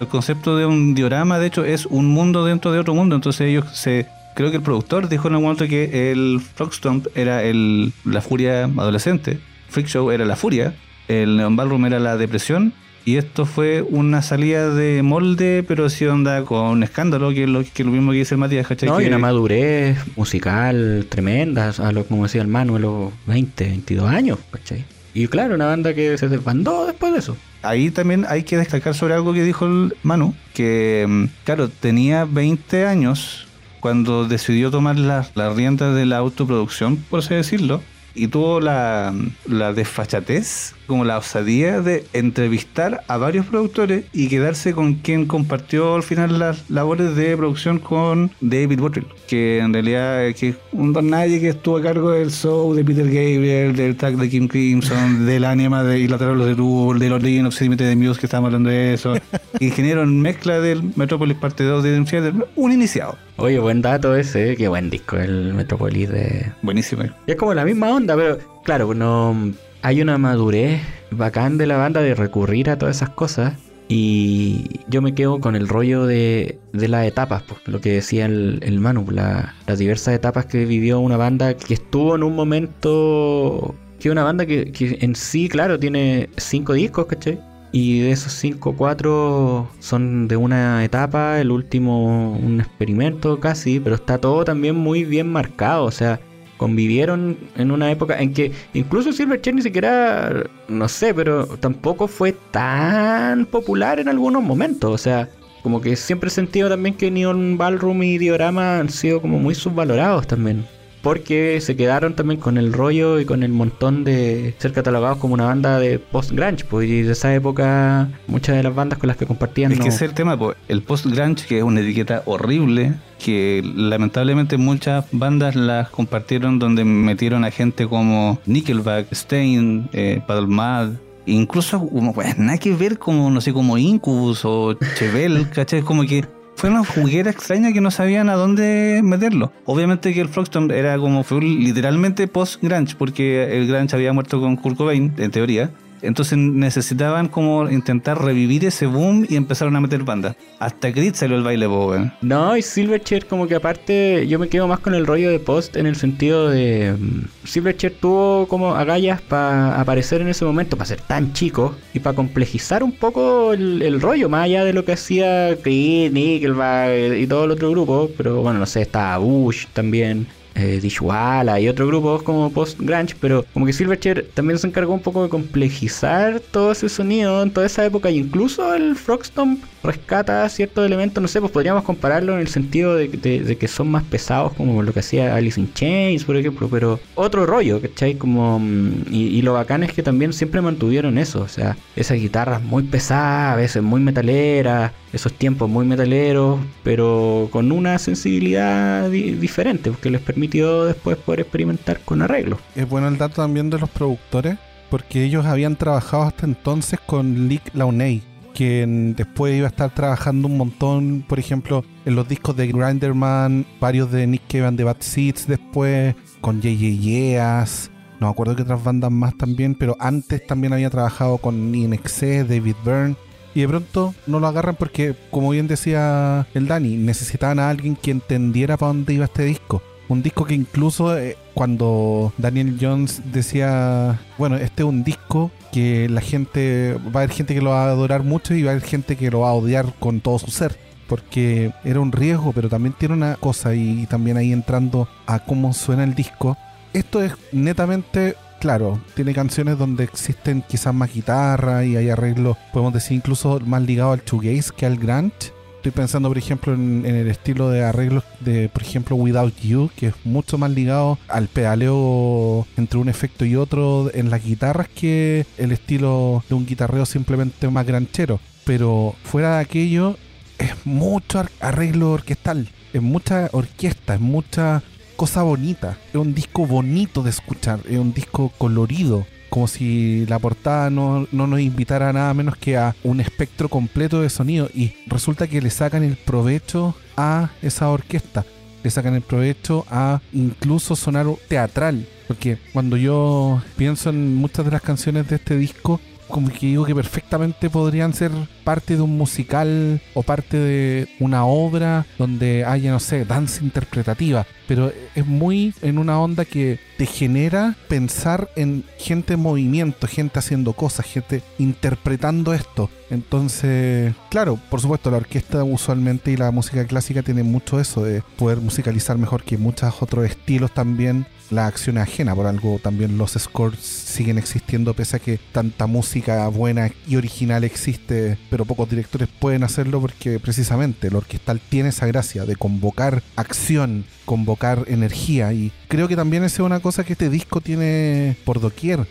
El 0.00 0.08
concepto 0.08 0.58
de 0.58 0.66
un 0.66 0.94
diorama, 0.94 1.38
de 1.38 1.46
hecho, 1.46 1.64
es 1.64 1.86
un 1.86 2.08
mundo 2.08 2.44
dentro 2.44 2.72
de 2.72 2.78
otro 2.78 2.94
mundo. 2.94 3.16
Entonces 3.16 3.48
ellos 3.48 3.64
se... 3.72 4.06
Creo 4.38 4.52
que 4.52 4.58
el 4.58 4.62
productor 4.62 5.08
dijo 5.08 5.26
en 5.26 5.34
algún 5.34 5.46
momento 5.46 5.66
que 5.66 6.12
el 6.12 6.40
Frogstomp 6.54 7.08
era 7.16 7.42
el, 7.42 7.92
la 8.04 8.20
furia 8.20 8.66
adolescente, 8.66 9.40
Freak 9.68 9.88
Show 9.88 10.12
era 10.12 10.24
la 10.24 10.36
furia, 10.36 10.76
el 11.08 11.36
Neon 11.36 11.56
Ballroom 11.56 11.86
era 11.86 11.98
la 11.98 12.16
depresión, 12.16 12.72
y 13.04 13.16
esto 13.16 13.46
fue 13.46 13.82
una 13.82 14.22
salida 14.22 14.72
de 14.72 15.02
molde, 15.02 15.64
pero 15.66 15.90
sí 15.90 16.06
onda 16.06 16.44
con 16.44 16.84
escándalo, 16.84 17.30
que 17.30 17.42
es 17.42 17.48
lo, 17.48 17.64
que 17.64 17.82
lo 17.82 17.90
mismo 17.90 18.12
que 18.12 18.18
dice 18.18 18.36
el 18.36 18.38
Matías, 18.38 18.68
¿cachai? 18.68 18.88
No, 18.88 19.00
y 19.00 19.02
Que- 19.02 19.08
una 19.08 19.18
madurez 19.18 19.98
musical 20.16 21.06
tremenda, 21.08 21.70
a 21.76 21.90
lo, 21.90 22.04
como 22.04 22.22
decía 22.22 22.40
el 22.42 22.46
Manu, 22.46 22.76
a 22.76 22.78
los 22.78 23.12
20, 23.26 23.64
22 23.64 24.08
años, 24.08 24.38
¿cachai? 24.52 24.84
Y 25.14 25.26
claro, 25.26 25.56
una 25.56 25.66
banda 25.66 25.94
que 25.94 26.16
se 26.16 26.28
desbandó 26.28 26.86
después 26.86 27.12
de 27.12 27.18
eso. 27.18 27.36
Ahí 27.62 27.90
también 27.90 28.24
hay 28.28 28.44
que 28.44 28.56
destacar 28.56 28.94
sobre 28.94 29.14
algo 29.14 29.32
que 29.32 29.42
dijo 29.42 29.66
el 29.66 29.96
Manu, 30.04 30.32
que 30.54 31.06
mm, 31.08 31.24
claro, 31.44 31.68
tenía 31.68 32.24
20 32.24 32.86
años 32.86 33.48
cuando 33.80 34.26
decidió 34.26 34.70
tomar 34.70 34.98
las 34.98 35.34
las 35.34 35.54
riendas 35.56 35.94
de 35.94 36.06
la 36.06 36.18
autoproducción, 36.18 36.96
por 36.96 37.20
así 37.20 37.34
decirlo, 37.34 37.80
y 38.18 38.26
tuvo 38.28 38.60
la, 38.60 39.14
la 39.46 39.72
desfachatez, 39.72 40.74
como 40.86 41.04
la 41.04 41.18
osadía 41.18 41.80
de 41.80 42.04
entrevistar 42.12 43.04
a 43.06 43.16
varios 43.16 43.46
productores 43.46 44.06
y 44.12 44.28
quedarse 44.28 44.72
con 44.72 44.94
quien 44.94 45.26
compartió 45.26 45.94
al 45.94 46.02
final 46.02 46.38
las 46.38 46.68
labores 46.68 47.14
de 47.14 47.36
producción 47.36 47.78
con 47.78 48.32
David 48.40 48.80
Bottrill, 48.80 49.06
que 49.28 49.58
en 49.58 49.72
realidad 49.72 50.26
es 50.26 50.34
que 50.34 50.54
un 50.72 50.92
don 50.92 51.10
nadie 51.10 51.40
que 51.40 51.50
estuvo 51.50 51.76
a 51.76 51.82
cargo 51.82 52.10
del 52.10 52.32
show 52.32 52.74
de 52.74 52.84
Peter 52.84 53.06
Gabriel, 53.06 53.76
del 53.76 53.96
track 53.96 54.16
de 54.16 54.28
Kim 54.28 54.48
Crimson, 54.48 55.26
del 55.26 55.44
anima 55.44 55.84
de 55.84 56.00
Ilateral 56.00 56.38
de 56.38 56.54
Tool, 56.56 56.98
de 56.98 57.08
los 57.08 57.22
Linux 57.22 57.60
Límite 57.60 57.84
de 57.84 57.94
Muse, 57.94 58.18
que 58.18 58.26
estábamos 58.26 58.48
hablando 58.48 58.70
de 58.70 58.94
eso, 58.94 59.14
ingeniero 59.60 60.02
en 60.02 60.20
mezcla 60.20 60.60
del 60.60 60.82
Metropolis 60.96 61.36
Parte 61.36 61.62
2 61.62 61.82
de 61.84 62.00
Dream 62.00 62.42
un 62.56 62.72
iniciado. 62.72 63.27
Oye, 63.40 63.58
buen 63.60 63.82
dato 63.82 64.16
ese, 64.16 64.56
qué 64.56 64.66
buen 64.66 64.90
disco 64.90 65.16
el 65.16 65.54
Metropolis 65.54 66.08
de... 66.10 66.52
Buenísimo. 66.62 67.04
Y 67.26 67.30
es 67.30 67.36
como 67.36 67.54
la 67.54 67.64
misma 67.64 67.90
onda, 67.94 68.16
pero 68.16 68.38
claro, 68.64 68.92
no 68.94 69.52
hay 69.82 70.02
una 70.02 70.18
madurez 70.18 70.80
bacán 71.12 71.56
de 71.56 71.66
la 71.68 71.76
banda 71.76 72.00
de 72.02 72.14
recurrir 72.16 72.68
a 72.68 72.78
todas 72.78 72.96
esas 72.96 73.10
cosas. 73.10 73.54
Y 73.86 74.80
yo 74.88 75.00
me 75.00 75.14
quedo 75.14 75.40
con 75.40 75.54
el 75.56 75.68
rollo 75.68 76.04
de, 76.04 76.58
de 76.72 76.88
las 76.88 77.06
etapas, 77.06 77.42
pues, 77.44 77.60
lo 77.66 77.80
que 77.80 77.92
decía 77.92 78.26
el, 78.26 78.58
el 78.62 78.80
Manu, 78.80 79.06
la- 79.10 79.54
las 79.66 79.78
diversas 79.78 80.14
etapas 80.14 80.44
que 80.46 80.66
vivió 80.66 80.98
una 81.00 81.16
banda 81.16 81.54
que 81.54 81.74
estuvo 81.74 82.16
en 82.16 82.24
un 82.24 82.34
momento. 82.34 83.74
que 84.00 84.10
una 84.10 84.24
banda 84.24 84.44
que, 84.46 84.72
que 84.72 84.98
en 85.00 85.14
sí, 85.14 85.48
claro, 85.48 85.78
tiene 85.78 86.28
cinco 86.36 86.72
discos, 86.74 87.06
¿cachai? 87.06 87.40
Y 87.70 88.00
de 88.00 88.12
esos 88.12 88.32
cinco, 88.32 88.74
cuatro 88.76 89.68
son 89.78 90.26
de 90.26 90.36
una 90.36 90.84
etapa, 90.84 91.38
el 91.40 91.50
último 91.50 92.32
un 92.32 92.60
experimento 92.60 93.40
casi, 93.40 93.78
pero 93.78 93.96
está 93.96 94.18
todo 94.18 94.44
también 94.44 94.74
muy 94.74 95.04
bien 95.04 95.30
marcado, 95.30 95.84
o 95.84 95.90
sea, 95.90 96.18
convivieron 96.56 97.36
en 97.56 97.70
una 97.70 97.90
época 97.90 98.18
en 98.18 98.32
que 98.32 98.52
incluso 98.72 99.12
Silverchair 99.12 99.54
ni 99.54 99.62
siquiera, 99.62 100.44
no 100.68 100.88
sé, 100.88 101.12
pero 101.12 101.46
tampoco 101.46 102.08
fue 102.08 102.32
tan 102.32 103.44
popular 103.46 104.00
en 104.00 104.08
algunos 104.08 104.42
momentos, 104.42 104.90
o 104.90 104.98
sea, 104.98 105.28
como 105.62 105.80
que 105.80 105.94
siempre 105.96 106.28
he 106.28 106.30
sentido 106.30 106.70
también 106.70 106.94
que 106.94 107.10
Neon 107.10 107.58
Ballroom 107.58 108.02
y 108.02 108.16
Diorama 108.16 108.78
han 108.78 108.88
sido 108.88 109.20
como 109.20 109.38
muy 109.38 109.54
subvalorados 109.54 110.26
también. 110.26 110.64
Porque 111.02 111.60
se 111.60 111.76
quedaron 111.76 112.14
también 112.14 112.40
con 112.40 112.58
el 112.58 112.72
rollo 112.72 113.20
y 113.20 113.24
con 113.24 113.42
el 113.42 113.52
montón 113.52 114.04
de 114.04 114.54
ser 114.58 114.72
catalogados 114.72 115.18
como 115.18 115.34
una 115.34 115.44
banda 115.46 115.78
de 115.78 115.98
post-grunge. 115.98 116.64
Pues 116.64 116.88
y 116.88 117.02
de 117.02 117.12
esa 117.12 117.32
época, 117.34 118.08
muchas 118.26 118.56
de 118.56 118.62
las 118.62 118.74
bandas 118.74 118.98
con 118.98 119.08
las 119.08 119.16
que 119.16 119.24
compartían. 119.26 119.72
Es 119.72 119.78
no- 119.78 119.84
que 119.84 119.88
ese 119.90 120.04
es 120.04 120.10
el 120.10 120.14
tema, 120.14 120.36
po. 120.36 120.54
el 120.68 120.82
post-grunge, 120.82 121.46
que 121.46 121.58
es 121.58 121.62
una 121.64 121.80
etiqueta 121.80 122.22
horrible, 122.26 122.94
que 123.24 123.62
lamentablemente 123.76 124.56
muchas 124.56 125.04
bandas 125.12 125.54
las 125.56 125.88
compartieron 125.90 126.58
donde 126.58 126.84
metieron 126.84 127.44
a 127.44 127.50
gente 127.50 127.86
como 127.86 128.40
Nickelback, 128.46 129.12
Stain, 129.12 129.88
eh, 129.92 130.20
Paddle 130.26 130.46
Mad, 130.48 130.90
incluso 131.26 131.88
pues, 132.14 132.38
nada 132.38 132.58
que 132.58 132.74
ver 132.74 132.98
como, 132.98 133.30
no 133.30 133.40
sé, 133.40 133.52
como 133.52 133.76
Incubus 133.78 134.44
o 134.44 134.74
Chevel, 134.98 135.48
¿cachai? 135.50 135.82
Como 135.82 136.02
que 136.04 136.24
fue 136.58 136.70
una 136.70 136.84
juguera 136.84 137.30
extraña 137.30 137.72
que 137.72 137.80
no 137.80 137.92
sabían 137.92 138.28
a 138.28 138.34
dónde 138.34 139.00
meterlo. 139.04 139.52
Obviamente 139.64 140.12
que 140.12 140.20
el 140.20 140.28
Frogstomp 140.28 140.72
era 140.72 140.98
como, 140.98 141.22
fue 141.22 141.40
literalmente 141.40 142.26
post-grunge, 142.26 142.96
porque 142.98 143.56
el 143.56 143.68
grunge 143.68 143.94
había 143.94 144.12
muerto 144.12 144.40
con 144.40 144.56
Kurt 144.56 144.76
Cobain, 144.76 145.14
en 145.18 145.30
teoría. 145.30 145.70
Entonces 146.02 146.38
necesitaban 146.38 147.28
como 147.28 147.68
intentar 147.70 148.22
revivir 148.22 148.64
ese 148.64 148.86
boom 148.86 149.26
y 149.28 149.36
empezaron 149.36 149.76
a 149.76 149.80
meter 149.80 150.02
bandas. 150.02 150.36
Hasta 150.58 150.92
Creed 150.92 151.14
salió 151.14 151.36
el 151.36 151.42
baile, 151.42 151.66
po, 151.66 151.88
weón. 151.88 152.12
No, 152.22 152.56
y 152.56 152.62
Silverchair 152.62 153.26
como 153.26 153.46
que 153.46 153.54
aparte 153.54 154.26
yo 154.26 154.38
me 154.38 154.48
quedo 154.48 154.68
más 154.68 154.80
con 154.80 154.94
el 154.94 155.06
rollo 155.06 155.30
de 155.30 155.38
post 155.38 155.76
en 155.76 155.86
el 155.86 155.96
sentido 155.96 156.48
de 156.48 156.94
mm, 156.98 157.46
Silverchair 157.46 157.94
tuvo 158.00 158.46
como 158.48 158.74
agallas 158.74 159.20
para 159.20 159.80
aparecer 159.80 160.20
en 160.20 160.28
ese 160.28 160.44
momento, 160.44 160.76
para 160.76 160.88
ser 160.88 161.00
tan 161.00 161.32
chico 161.32 161.74
y 161.94 162.00
para 162.00 162.16
complejizar 162.16 162.82
un 162.82 162.92
poco 162.92 163.52
el, 163.52 163.82
el 163.82 164.00
rollo, 164.00 164.28
más 164.28 164.44
allá 164.44 164.64
de 164.64 164.72
lo 164.72 164.84
que 164.84 164.92
hacía 164.92 165.56
Creed, 165.62 166.12
Nickelback 166.12 167.18
y 167.18 167.26
todo 167.26 167.44
el 167.44 167.50
otro 167.52 167.70
grupo, 167.70 168.10
pero 168.16 168.42
bueno, 168.42 168.58
no 168.58 168.66
sé, 168.66 168.82
estaba 168.82 169.18
Bush 169.18 169.66
también. 169.72 170.26
Eh, 170.54 170.80
y 170.82 171.68
otros 171.68 171.88
grupos 171.88 172.22
como 172.22 172.50
post-grunge, 172.52 173.14
pero 173.20 173.44
como 173.54 173.64
que 173.66 173.72
Silverchair 173.72 174.28
también 174.34 174.58
se 174.58 174.66
encargó 174.66 174.92
un 174.92 175.00
poco 175.00 175.22
de 175.22 175.28
complejizar 175.28 176.40
todo 176.40 176.72
ese 176.72 176.88
sonido 176.88 177.42
en 177.42 177.50
toda 177.52 177.66
esa 177.66 177.84
época, 177.84 178.10
y 178.10 178.18
incluso 178.18 178.74
el 178.74 178.96
Frogstomp 178.96 179.62
rescata 179.84 180.48
ciertos 180.48 180.84
elementos, 180.84 181.22
no 181.22 181.28
sé, 181.28 181.40
pues 181.40 181.52
podríamos 181.52 181.84
compararlo 181.84 182.34
en 182.34 182.40
el 182.40 182.48
sentido 182.48 182.96
de, 182.96 183.08
que 183.10 183.68
son 183.68 183.88
más 183.90 184.02
pesados 184.04 184.52
como 184.54 184.82
lo 184.82 184.92
que 184.92 185.00
hacía 185.00 185.34
Alice 185.36 185.60
in 185.60 185.72
Chains, 185.72 186.24
por 186.24 186.36
ejemplo, 186.36 186.68
pero 186.68 186.98
otro 187.14 187.46
rollo, 187.46 187.80
¿cachai? 187.80 188.14
Como, 188.16 188.58
mm, 188.58 189.04
y, 189.12 189.26
y 189.28 189.42
lo 189.42 189.52
bacán 189.52 189.84
es 189.84 189.92
que 189.92 190.02
también 190.02 190.32
siempre 190.32 190.60
mantuvieron 190.60 191.18
eso, 191.18 191.40
o 191.42 191.48
sea, 191.48 191.76
esas 191.94 192.18
guitarras 192.18 192.62
muy 192.62 192.82
pesadas, 192.82 193.52
a 193.52 193.56
veces 193.56 193.82
muy 193.82 194.00
metaleras, 194.00 194.92
esos 195.12 195.32
tiempos 195.32 195.70
muy 195.70 195.86
metaleros, 195.86 196.58
pero 196.82 197.48
con 197.52 197.70
una 197.72 197.98
sensibilidad 197.98 199.08
di- 199.10 199.32
diferente, 199.32 199.90
porque 199.90 200.10
les 200.10 200.20
permitió 200.48 200.84
después 200.84 201.16
poder 201.18 201.40
experimentar 201.40 202.00
con 202.00 202.22
arreglos. 202.22 202.58
Es 202.74 202.88
bueno 202.88 203.08
el 203.08 203.18
dato 203.18 203.42
también 203.42 203.70
de 203.70 203.78
los 203.78 203.90
productores, 203.90 204.56
porque 204.90 205.24
ellos 205.24 205.44
habían 205.46 205.76
trabajado 205.76 206.24
hasta 206.24 206.46
entonces 206.46 206.98
con 207.04 207.48
Lick 207.48 207.74
Launay, 207.74 208.22
quien 208.54 209.14
después 209.14 209.54
iba 209.56 209.66
a 209.66 209.70
estar 209.70 209.94
trabajando 209.94 210.48
un 210.48 210.56
montón, 210.56 211.24
por 211.28 211.38
ejemplo, 211.38 211.84
en 212.04 212.14
los 212.14 212.26
discos 212.26 212.56
de 212.56 212.66
Grinderman, 212.68 213.66
varios 213.80 214.10
de 214.10 214.26
Nick 214.26 214.42
Cave 214.48 214.66
and 214.66 214.78
the 214.78 214.84
Bad 214.84 214.96
Seeds 215.00 215.46
después, 215.46 216.14
con 216.40 216.56
J.J. 216.56 216.78
Yeas, 216.78 217.90
no 218.20 218.26
me 218.26 218.30
acuerdo 218.32 218.56
que 218.56 218.62
otras 218.62 218.82
bandas 218.82 219.12
más 219.12 219.36
también, 219.36 219.74
pero 219.74 219.96
antes 220.00 220.44
también 220.46 220.72
había 220.72 220.90
trabajado 220.90 221.38
con 221.38 221.74
INXS, 221.74 222.48
David 222.48 222.74
Byrne, 222.84 223.16
y 223.54 223.62
de 223.62 223.68
pronto 223.68 224.14
no 224.26 224.40
lo 224.40 224.46
agarran 224.46 224.76
porque, 224.76 225.14
como 225.30 225.50
bien 225.50 225.68
decía 225.68 226.46
el 226.54 226.68
Dani, 226.68 226.96
necesitaban 226.96 227.58
a 227.58 227.70
alguien 227.70 227.96
que 227.96 228.10
entendiera 228.10 228.76
para 228.76 228.92
dónde 228.92 229.14
iba 229.14 229.24
este 229.24 229.44
disco. 229.44 229.82
Un 230.08 230.22
disco 230.22 230.44
que 230.44 230.54
incluso 230.54 231.16
eh, 231.18 231.36
cuando 231.54 232.32
Daniel 232.38 232.78
Jones 232.80 233.20
decía, 233.32 234.18
bueno, 234.38 234.56
este 234.56 234.82
es 234.82 234.88
un 234.88 235.04
disco 235.04 235.50
que 235.70 236.08
la 236.08 236.22
gente, 236.22 236.94
va 237.14 237.20
a 237.20 237.24
haber 237.24 237.30
gente 237.30 237.54
que 237.54 237.60
lo 237.60 237.70
va 237.70 237.84
a 237.84 237.90
adorar 237.90 238.22
mucho 238.22 238.54
y 238.54 238.62
va 238.62 238.70
a 238.70 238.74
haber 238.74 238.84
gente 238.84 239.16
que 239.16 239.30
lo 239.30 239.40
va 239.40 239.50
a 239.50 239.54
odiar 239.54 239.92
con 239.98 240.20
todo 240.20 240.38
su 240.38 240.50
ser. 240.50 240.78
Porque 241.08 241.72
era 241.84 242.00
un 242.00 242.12
riesgo, 242.12 242.52
pero 242.52 242.68
también 242.68 242.94
tiene 242.98 243.14
una 243.14 243.36
cosa 243.36 243.74
y 243.74 244.06
también 244.06 244.36
ahí 244.36 244.52
entrando 244.52 245.08
a 245.26 245.38
cómo 245.38 245.72
suena 245.72 246.04
el 246.04 246.14
disco. 246.14 246.56
Esto 246.92 247.22
es 247.22 247.32
netamente 247.52 248.34
claro, 248.58 249.00
tiene 249.14 249.34
canciones 249.34 249.78
donde 249.78 250.04
existen 250.04 250.62
quizás 250.66 250.92
más 250.94 251.12
guitarra 251.12 251.84
y 251.84 251.96
hay 251.96 252.10
arreglos, 252.10 252.56
podemos 252.72 252.92
decir 252.92 253.16
incluso 253.16 253.60
más 253.64 253.82
ligados 253.82 254.18
al 254.18 254.24
shoegaze 254.24 254.72
que 254.76 254.86
al 254.86 254.96
grunge. 254.96 255.52
Estoy 255.78 255.92
pensando, 255.92 256.28
por 256.28 256.36
ejemplo, 256.38 256.74
en, 256.74 257.06
el 257.06 257.28
estilo 257.28 257.70
de 257.70 257.84
arreglos 257.84 258.24
de, 258.40 258.68
por 258.68 258.82
ejemplo, 258.82 259.14
Without 259.14 259.54
You, 259.60 259.90
que 259.96 260.08
es 260.08 260.14
mucho 260.24 260.58
más 260.58 260.72
ligado 260.72 261.18
al 261.28 261.46
pedaleo 261.46 262.66
entre 262.76 262.98
un 262.98 263.08
efecto 263.08 263.44
y 263.44 263.54
otro 263.54 264.10
en 264.12 264.28
las 264.28 264.44
guitarras 264.44 264.88
que 264.88 265.46
el 265.56 265.70
estilo 265.70 266.42
de 266.48 266.56
un 266.56 266.66
guitarreo 266.66 267.06
simplemente 267.06 267.68
más 267.70 267.86
granchero. 267.86 268.40
Pero 268.64 269.14
fuera 269.22 269.54
de 269.56 269.60
aquello, 269.62 270.16
es 270.58 270.72
mucho 270.84 271.38
ar- 271.38 271.50
arreglo 271.60 272.10
orquestal, 272.10 272.68
es 272.92 273.00
mucha 273.00 273.48
orquesta, 273.52 274.14
es 274.14 274.20
mucha 274.20 274.82
cosa 275.14 275.42
bonita. 275.44 275.96
Es 276.10 276.16
un 276.16 276.34
disco 276.34 276.66
bonito 276.66 277.22
de 277.22 277.30
escuchar, 277.30 277.80
es 277.88 277.98
un 277.98 278.12
disco 278.12 278.52
colorido. 278.58 279.26
Como 279.50 279.66
si 279.66 280.26
la 280.26 280.38
portada 280.38 280.90
no, 280.90 281.26
no 281.32 281.46
nos 281.46 281.60
invitara 281.60 282.10
a 282.10 282.12
nada 282.12 282.34
menos 282.34 282.56
que 282.56 282.76
a 282.76 282.94
un 283.02 283.20
espectro 283.20 283.68
completo 283.68 284.20
de 284.20 284.30
sonido. 284.30 284.68
Y 284.74 284.92
resulta 285.06 285.46
que 285.46 285.62
le 285.62 285.70
sacan 285.70 286.02
el 286.02 286.16
provecho 286.16 286.94
a 287.16 287.50
esa 287.62 287.88
orquesta. 287.88 288.44
Le 288.82 288.90
sacan 288.90 289.14
el 289.14 289.22
provecho 289.22 289.86
a 289.90 290.20
incluso 290.32 290.96
sonar 290.96 291.26
teatral. 291.48 292.06
Porque 292.26 292.58
cuando 292.72 292.96
yo 292.96 293.62
pienso 293.76 294.10
en 294.10 294.34
muchas 294.34 294.64
de 294.66 294.70
las 294.70 294.82
canciones 294.82 295.28
de 295.28 295.36
este 295.36 295.56
disco, 295.56 296.00
como 296.28 296.50
que 296.50 296.66
digo 296.66 296.84
que 296.84 296.94
perfectamente 296.94 297.70
podrían 297.70 298.14
ser 298.14 298.30
parte 298.64 298.96
de 298.96 299.02
un 299.02 299.16
musical 299.16 300.00
o 300.14 300.22
parte 300.22 300.58
de 300.58 301.08
una 301.20 301.44
obra 301.44 302.06
donde 302.18 302.64
haya, 302.64 302.90
no 302.90 303.00
sé, 303.00 303.24
danza 303.24 303.64
interpretativa. 303.64 304.46
Pero 304.66 304.92
es 305.14 305.26
muy 305.26 305.74
en 305.80 305.98
una 305.98 306.20
onda 306.20 306.44
que 306.44 306.78
te 306.98 307.06
genera 307.06 307.76
pensar 307.88 308.50
en 308.56 308.84
gente 308.98 309.34
en 309.34 309.40
movimiento, 309.40 310.06
gente 310.06 310.38
haciendo 310.38 310.74
cosas, 310.74 311.06
gente 311.06 311.42
interpretando 311.58 312.52
esto. 312.52 312.90
Entonces, 313.10 314.14
claro, 314.28 314.58
por 314.68 314.80
supuesto, 314.80 315.10
la 315.10 315.16
orquesta 315.16 315.64
usualmente 315.64 316.30
y 316.30 316.36
la 316.36 316.50
música 316.50 316.86
clásica 316.86 317.22
tiene 317.22 317.42
mucho 317.42 317.80
eso 317.80 318.02
de 318.02 318.22
poder 318.36 318.58
musicalizar 318.58 319.16
mejor 319.16 319.44
que 319.44 319.56
muchos 319.56 320.02
otros 320.02 320.26
estilos 320.26 320.72
también 320.72 321.26
la 321.50 321.66
acción 321.66 321.98
ajena, 321.98 322.34
por 322.34 322.46
algo 322.46 322.78
también 322.82 323.18
los 323.18 323.32
scores 323.32 323.80
siguen 323.80 324.38
existiendo 324.38 324.94
pese 324.94 325.16
a 325.16 325.20
que 325.20 325.38
tanta 325.52 325.86
música 325.86 326.46
buena 326.48 326.90
y 327.06 327.16
original 327.16 327.64
existe, 327.64 328.38
pero 328.50 328.64
pocos 328.64 328.88
directores 328.88 329.28
pueden 329.28 329.62
hacerlo 329.62 330.00
porque 330.00 330.38
precisamente 330.40 331.08
el 331.08 331.16
orquestal 331.16 331.60
tiene 331.68 331.90
esa 331.90 332.06
gracia 332.06 332.44
de 332.44 332.56
convocar 332.56 333.22
acción, 333.36 334.04
convocar 334.24 334.84
energía 334.88 335.52
y 335.52 335.72
creo 335.88 336.08
que 336.08 336.16
también 336.16 336.44
esa 336.44 336.62
es 336.62 336.66
una 336.66 336.80
cosa 336.80 337.04
que 337.04 337.14
este 337.14 337.30
disco 337.30 337.60
tiene 337.60 338.36
por 338.44 338.60
doquier. 338.60 339.06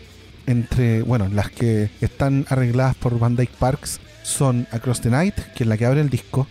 Entre, 0.46 1.02
bueno, 1.02 1.28
las 1.28 1.50
que 1.50 1.90
están 2.00 2.46
arregladas 2.48 2.96
por 2.96 3.18
Van 3.18 3.36
Dyke 3.36 3.52
Parks 3.58 4.00
son 4.22 4.66
Across 4.70 5.02
the 5.02 5.10
Night, 5.10 5.34
que 5.54 5.64
es 5.64 5.68
la 5.68 5.76
que 5.76 5.84
abre 5.84 6.00
el 6.00 6.08
disco, 6.08 6.46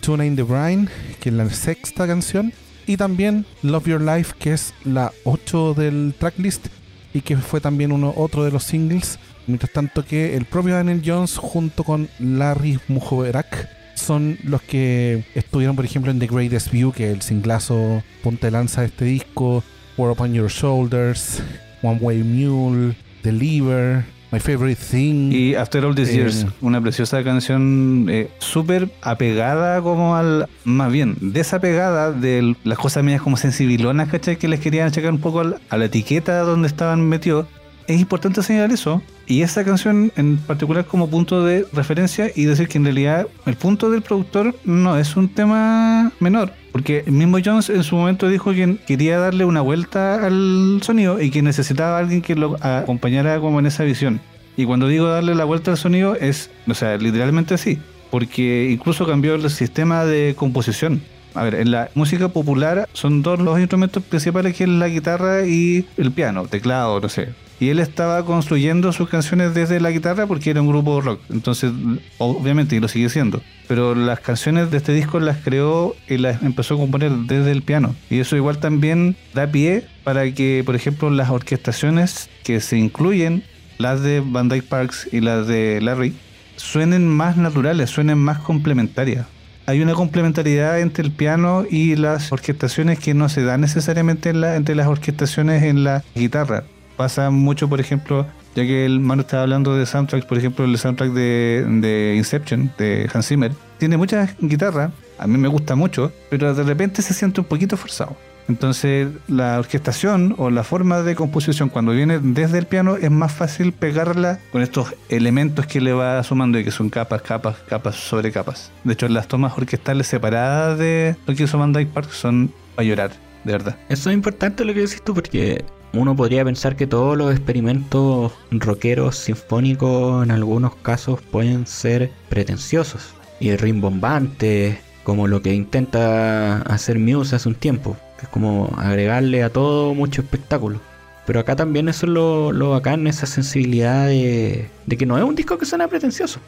Tuna 0.00 0.24
in 0.24 0.34
the 0.36 0.42
Brine, 0.42 0.88
que 1.20 1.28
es 1.28 1.34
la 1.34 1.48
sexta 1.50 2.06
canción, 2.06 2.52
y 2.86 2.96
también 2.96 3.46
Love 3.62 3.86
Your 3.86 4.00
Life, 4.00 4.34
que 4.38 4.52
es 4.52 4.74
la 4.84 5.12
8 5.24 5.74
del 5.74 6.14
tracklist 6.18 6.66
y 7.12 7.20
que 7.20 7.36
fue 7.36 7.60
también 7.60 7.92
uno 7.92 8.12
otro 8.16 8.44
de 8.44 8.50
los 8.50 8.64
singles. 8.64 9.18
Mientras 9.46 9.72
tanto 9.72 10.04
que 10.04 10.36
el 10.36 10.44
propio 10.46 10.74
Daniel 10.74 11.02
Jones 11.04 11.36
junto 11.36 11.84
con 11.84 12.08
Larry 12.18 12.78
Mujoverak 12.88 13.68
son 13.94 14.38
los 14.42 14.62
que 14.62 15.24
estuvieron, 15.34 15.76
por 15.76 15.84
ejemplo, 15.84 16.10
en 16.10 16.18
The 16.18 16.26
Greatest 16.26 16.70
View, 16.70 16.92
que 16.92 17.10
es 17.10 17.14
el 17.14 17.22
singlazo 17.22 18.02
punta 18.22 18.46
de 18.46 18.50
lanza 18.50 18.80
de 18.80 18.88
este 18.88 19.04
disco, 19.04 19.62
War 19.96 20.10
Upon 20.10 20.32
Your 20.34 20.50
Shoulders, 20.50 21.42
One 21.82 21.98
Way 22.00 22.22
Mule, 22.22 22.96
Deliver, 23.22 24.04
My 24.34 24.40
Favorite 24.40 24.80
Thing. 24.90 25.30
Y 25.32 25.54
After 25.54 25.84
All 25.84 25.94
These 25.94 26.12
Eh, 26.12 26.16
Years, 26.16 26.46
una 26.60 26.80
preciosa 26.80 27.22
canción 27.22 28.06
eh, 28.10 28.30
súper 28.38 28.90
apegada 29.00 29.80
como 29.80 30.16
al... 30.16 30.48
Más 30.64 30.90
bien, 30.90 31.16
desapegada 31.20 32.10
de 32.10 32.56
las 32.64 32.78
cosas 32.78 33.04
mías 33.04 33.22
como 33.22 33.36
sensibilonas, 33.36 34.08
¿cachai? 34.08 34.36
Que 34.36 34.48
les 34.48 34.58
querían 34.58 34.90
checar 34.90 35.12
un 35.12 35.20
poco 35.20 35.38
al- 35.40 35.60
a 35.70 35.76
la 35.76 35.84
etiqueta 35.84 36.40
donde 36.40 36.66
estaban 36.66 37.08
metidos. 37.08 37.46
Es 37.86 38.00
importante 38.00 38.42
señalar 38.42 38.72
eso. 38.72 39.02
Y 39.26 39.42
esa 39.42 39.64
canción 39.64 40.12
en 40.16 40.36
particular 40.36 40.84
como 40.84 41.08
punto 41.08 41.44
de 41.44 41.66
referencia 41.72 42.30
y 42.34 42.44
decir 42.44 42.68
que 42.68 42.78
en 42.78 42.84
realidad 42.84 43.26
el 43.46 43.56
punto 43.56 43.90
del 43.90 44.02
productor 44.02 44.54
no 44.64 44.98
es 44.98 45.16
un 45.16 45.28
tema 45.28 46.12
menor. 46.20 46.52
Porque 46.72 47.04
el 47.06 47.12
mismo 47.12 47.38
Jones 47.42 47.70
en 47.70 47.84
su 47.84 47.96
momento 47.96 48.28
dijo 48.28 48.52
que 48.52 48.76
quería 48.86 49.18
darle 49.18 49.44
una 49.44 49.60
vuelta 49.60 50.26
al 50.26 50.80
sonido 50.82 51.20
y 51.22 51.30
que 51.30 51.40
necesitaba 51.40 51.96
a 51.96 52.00
alguien 52.00 52.20
que 52.20 52.34
lo 52.34 52.56
acompañara 52.60 53.40
como 53.40 53.60
en 53.60 53.66
esa 53.66 53.84
visión. 53.84 54.20
Y 54.56 54.66
cuando 54.66 54.88
digo 54.88 55.06
darle 55.06 55.34
la 55.34 55.44
vuelta 55.44 55.70
al 55.70 55.78
sonido 55.78 56.14
es, 56.16 56.50
o 56.68 56.74
sea, 56.74 56.96
literalmente 56.96 57.54
así. 57.54 57.78
Porque 58.10 58.70
incluso 58.70 59.06
cambió 59.06 59.34
el 59.34 59.48
sistema 59.50 60.04
de 60.04 60.34
composición. 60.36 61.02
A 61.34 61.42
ver, 61.42 61.56
en 61.56 61.72
la 61.72 61.90
música 61.94 62.28
popular 62.28 62.88
son 62.92 63.22
dos 63.22 63.40
los 63.40 63.58
instrumentos 63.58 64.02
principales 64.04 64.54
que 64.54 64.64
es 64.64 64.70
la 64.70 64.88
guitarra 64.88 65.46
y 65.46 65.86
el 65.96 66.12
piano, 66.12 66.46
teclado, 66.46 67.00
no 67.00 67.08
sé. 67.08 67.30
Y 67.60 67.68
él 67.68 67.78
estaba 67.78 68.24
construyendo 68.24 68.92
sus 68.92 69.08
canciones 69.08 69.54
desde 69.54 69.80
la 69.80 69.90
guitarra 69.90 70.26
porque 70.26 70.50
era 70.50 70.60
un 70.60 70.68
grupo 70.68 71.00
rock. 71.00 71.20
Entonces, 71.30 71.72
obviamente, 72.18 72.76
y 72.76 72.80
lo 72.80 72.88
sigue 72.88 73.08
siendo. 73.08 73.42
Pero 73.68 73.94
las 73.94 74.20
canciones 74.20 74.70
de 74.70 74.76
este 74.76 74.92
disco 74.92 75.20
las 75.20 75.38
creó 75.38 75.94
y 76.08 76.18
las 76.18 76.42
empezó 76.42 76.74
a 76.74 76.78
componer 76.78 77.12
desde 77.12 77.52
el 77.52 77.62
piano. 77.62 77.94
Y 78.10 78.18
eso 78.18 78.36
igual 78.36 78.58
también 78.58 79.16
da 79.34 79.46
pie 79.46 79.86
para 80.02 80.30
que, 80.32 80.62
por 80.66 80.74
ejemplo, 80.74 81.08
las 81.10 81.30
orquestaciones 81.30 82.28
que 82.42 82.60
se 82.60 82.76
incluyen, 82.76 83.44
las 83.78 84.02
de 84.02 84.20
Van 84.20 84.48
Dyke 84.48 84.68
Parks 84.68 85.08
y 85.12 85.20
las 85.20 85.46
de 85.46 85.80
Larry, 85.80 86.14
suenen 86.56 87.08
más 87.08 87.36
naturales, 87.36 87.90
suenen 87.90 88.18
más 88.18 88.38
complementarias. 88.38 89.26
Hay 89.66 89.80
una 89.80 89.94
complementariedad 89.94 90.78
entre 90.80 91.04
el 91.04 91.10
piano 91.10 91.64
y 91.70 91.96
las 91.96 92.30
orquestaciones 92.32 92.98
que 92.98 93.14
no 93.14 93.30
se 93.30 93.42
da 93.42 93.56
necesariamente 93.56 94.28
entre 94.30 94.74
las 94.74 94.86
orquestaciones 94.88 95.62
en 95.62 95.84
la 95.84 96.04
guitarra. 96.14 96.64
Pasa 96.96 97.30
mucho, 97.30 97.68
por 97.68 97.80
ejemplo, 97.80 98.26
ya 98.54 98.62
que 98.62 98.84
el 98.84 99.00
mano 99.00 99.22
estaba 99.22 99.42
hablando 99.42 99.74
de 99.76 99.86
soundtracks, 99.86 100.26
por 100.26 100.38
ejemplo, 100.38 100.64
el 100.64 100.78
soundtrack 100.78 101.10
de, 101.12 101.64
de 101.68 102.14
Inception, 102.16 102.72
de 102.78 103.08
Hans 103.12 103.28
Zimmer, 103.28 103.52
tiene 103.78 103.96
muchas 103.96 104.34
guitarras, 104.40 104.92
a 105.18 105.26
mí 105.26 105.38
me 105.38 105.48
gusta 105.48 105.74
mucho, 105.74 106.12
pero 106.30 106.54
de 106.54 106.62
repente 106.62 107.02
se 107.02 107.14
siente 107.14 107.40
un 107.40 107.46
poquito 107.46 107.76
forzado. 107.76 108.16
Entonces, 108.48 109.08
la 109.26 109.58
orquestación 109.58 110.34
o 110.36 110.50
la 110.50 110.64
forma 110.64 111.02
de 111.02 111.14
composición 111.14 111.70
cuando 111.70 111.92
viene 111.92 112.18
desde 112.18 112.58
el 112.58 112.66
piano 112.66 112.96
es 112.96 113.10
más 113.10 113.32
fácil 113.32 113.72
pegarla 113.72 114.38
con 114.52 114.60
estos 114.60 114.94
elementos 115.08 115.66
que 115.66 115.80
le 115.80 115.92
va 115.92 116.22
sumando 116.22 116.58
y 116.58 116.64
que 116.64 116.70
son 116.70 116.90
capas, 116.90 117.22
capas, 117.22 117.56
capas 117.66 117.96
sobre 117.96 118.32
capas. 118.32 118.70
De 118.84 118.92
hecho, 118.92 119.08
las 119.08 119.28
tomas 119.28 119.56
orquestales 119.56 120.06
separadas 120.08 120.78
de 120.78 121.16
lo 121.26 121.34
que 121.34 121.44
hizo 121.44 121.58
Van 121.58 121.72
Dyke 121.72 121.90
Park 121.90 122.10
son 122.10 122.52
para 122.74 122.86
llorar, 122.86 123.12
de 123.44 123.52
verdad. 123.52 123.76
Eso 123.88 124.10
es 124.10 124.14
importante 124.14 124.64
lo 124.64 124.74
que 124.74 124.80
decís 124.80 125.02
tú 125.02 125.14
porque 125.14 125.64
uno 126.00 126.16
podría 126.16 126.44
pensar 126.44 126.76
que 126.76 126.86
todos 126.86 127.16
los 127.16 127.32
experimentos 127.32 128.32
rockeros 128.50 129.16
sinfónicos 129.16 130.24
en 130.24 130.30
algunos 130.30 130.74
casos 130.76 131.20
pueden 131.20 131.66
ser 131.66 132.10
pretenciosos 132.28 133.14
y 133.40 133.54
rimbombantes, 133.56 134.78
como 135.02 135.28
lo 135.28 135.42
que 135.42 135.54
intenta 135.54 136.62
hacer 136.62 136.98
Muse 136.98 137.36
hace 137.36 137.48
un 137.48 137.54
tiempo, 137.54 137.96
que 138.18 138.26
es 138.26 138.28
como 138.28 138.74
agregarle 138.78 139.42
a 139.42 139.50
todo 139.50 139.94
mucho 139.94 140.22
espectáculo. 140.22 140.80
Pero 141.26 141.40
acá 141.40 141.56
también 141.56 141.88
eso 141.88 142.06
es 142.06 142.12
lo, 142.12 142.52
lo 142.52 142.70
bacán, 142.70 143.06
esa 143.06 143.26
sensibilidad 143.26 144.06
de, 144.06 144.68
de 144.86 144.96
que 144.96 145.06
no 145.06 145.16
es 145.16 145.24
un 145.24 145.34
disco 145.34 145.58
que 145.58 145.64
suena 145.64 145.88
pretencioso. 145.88 146.40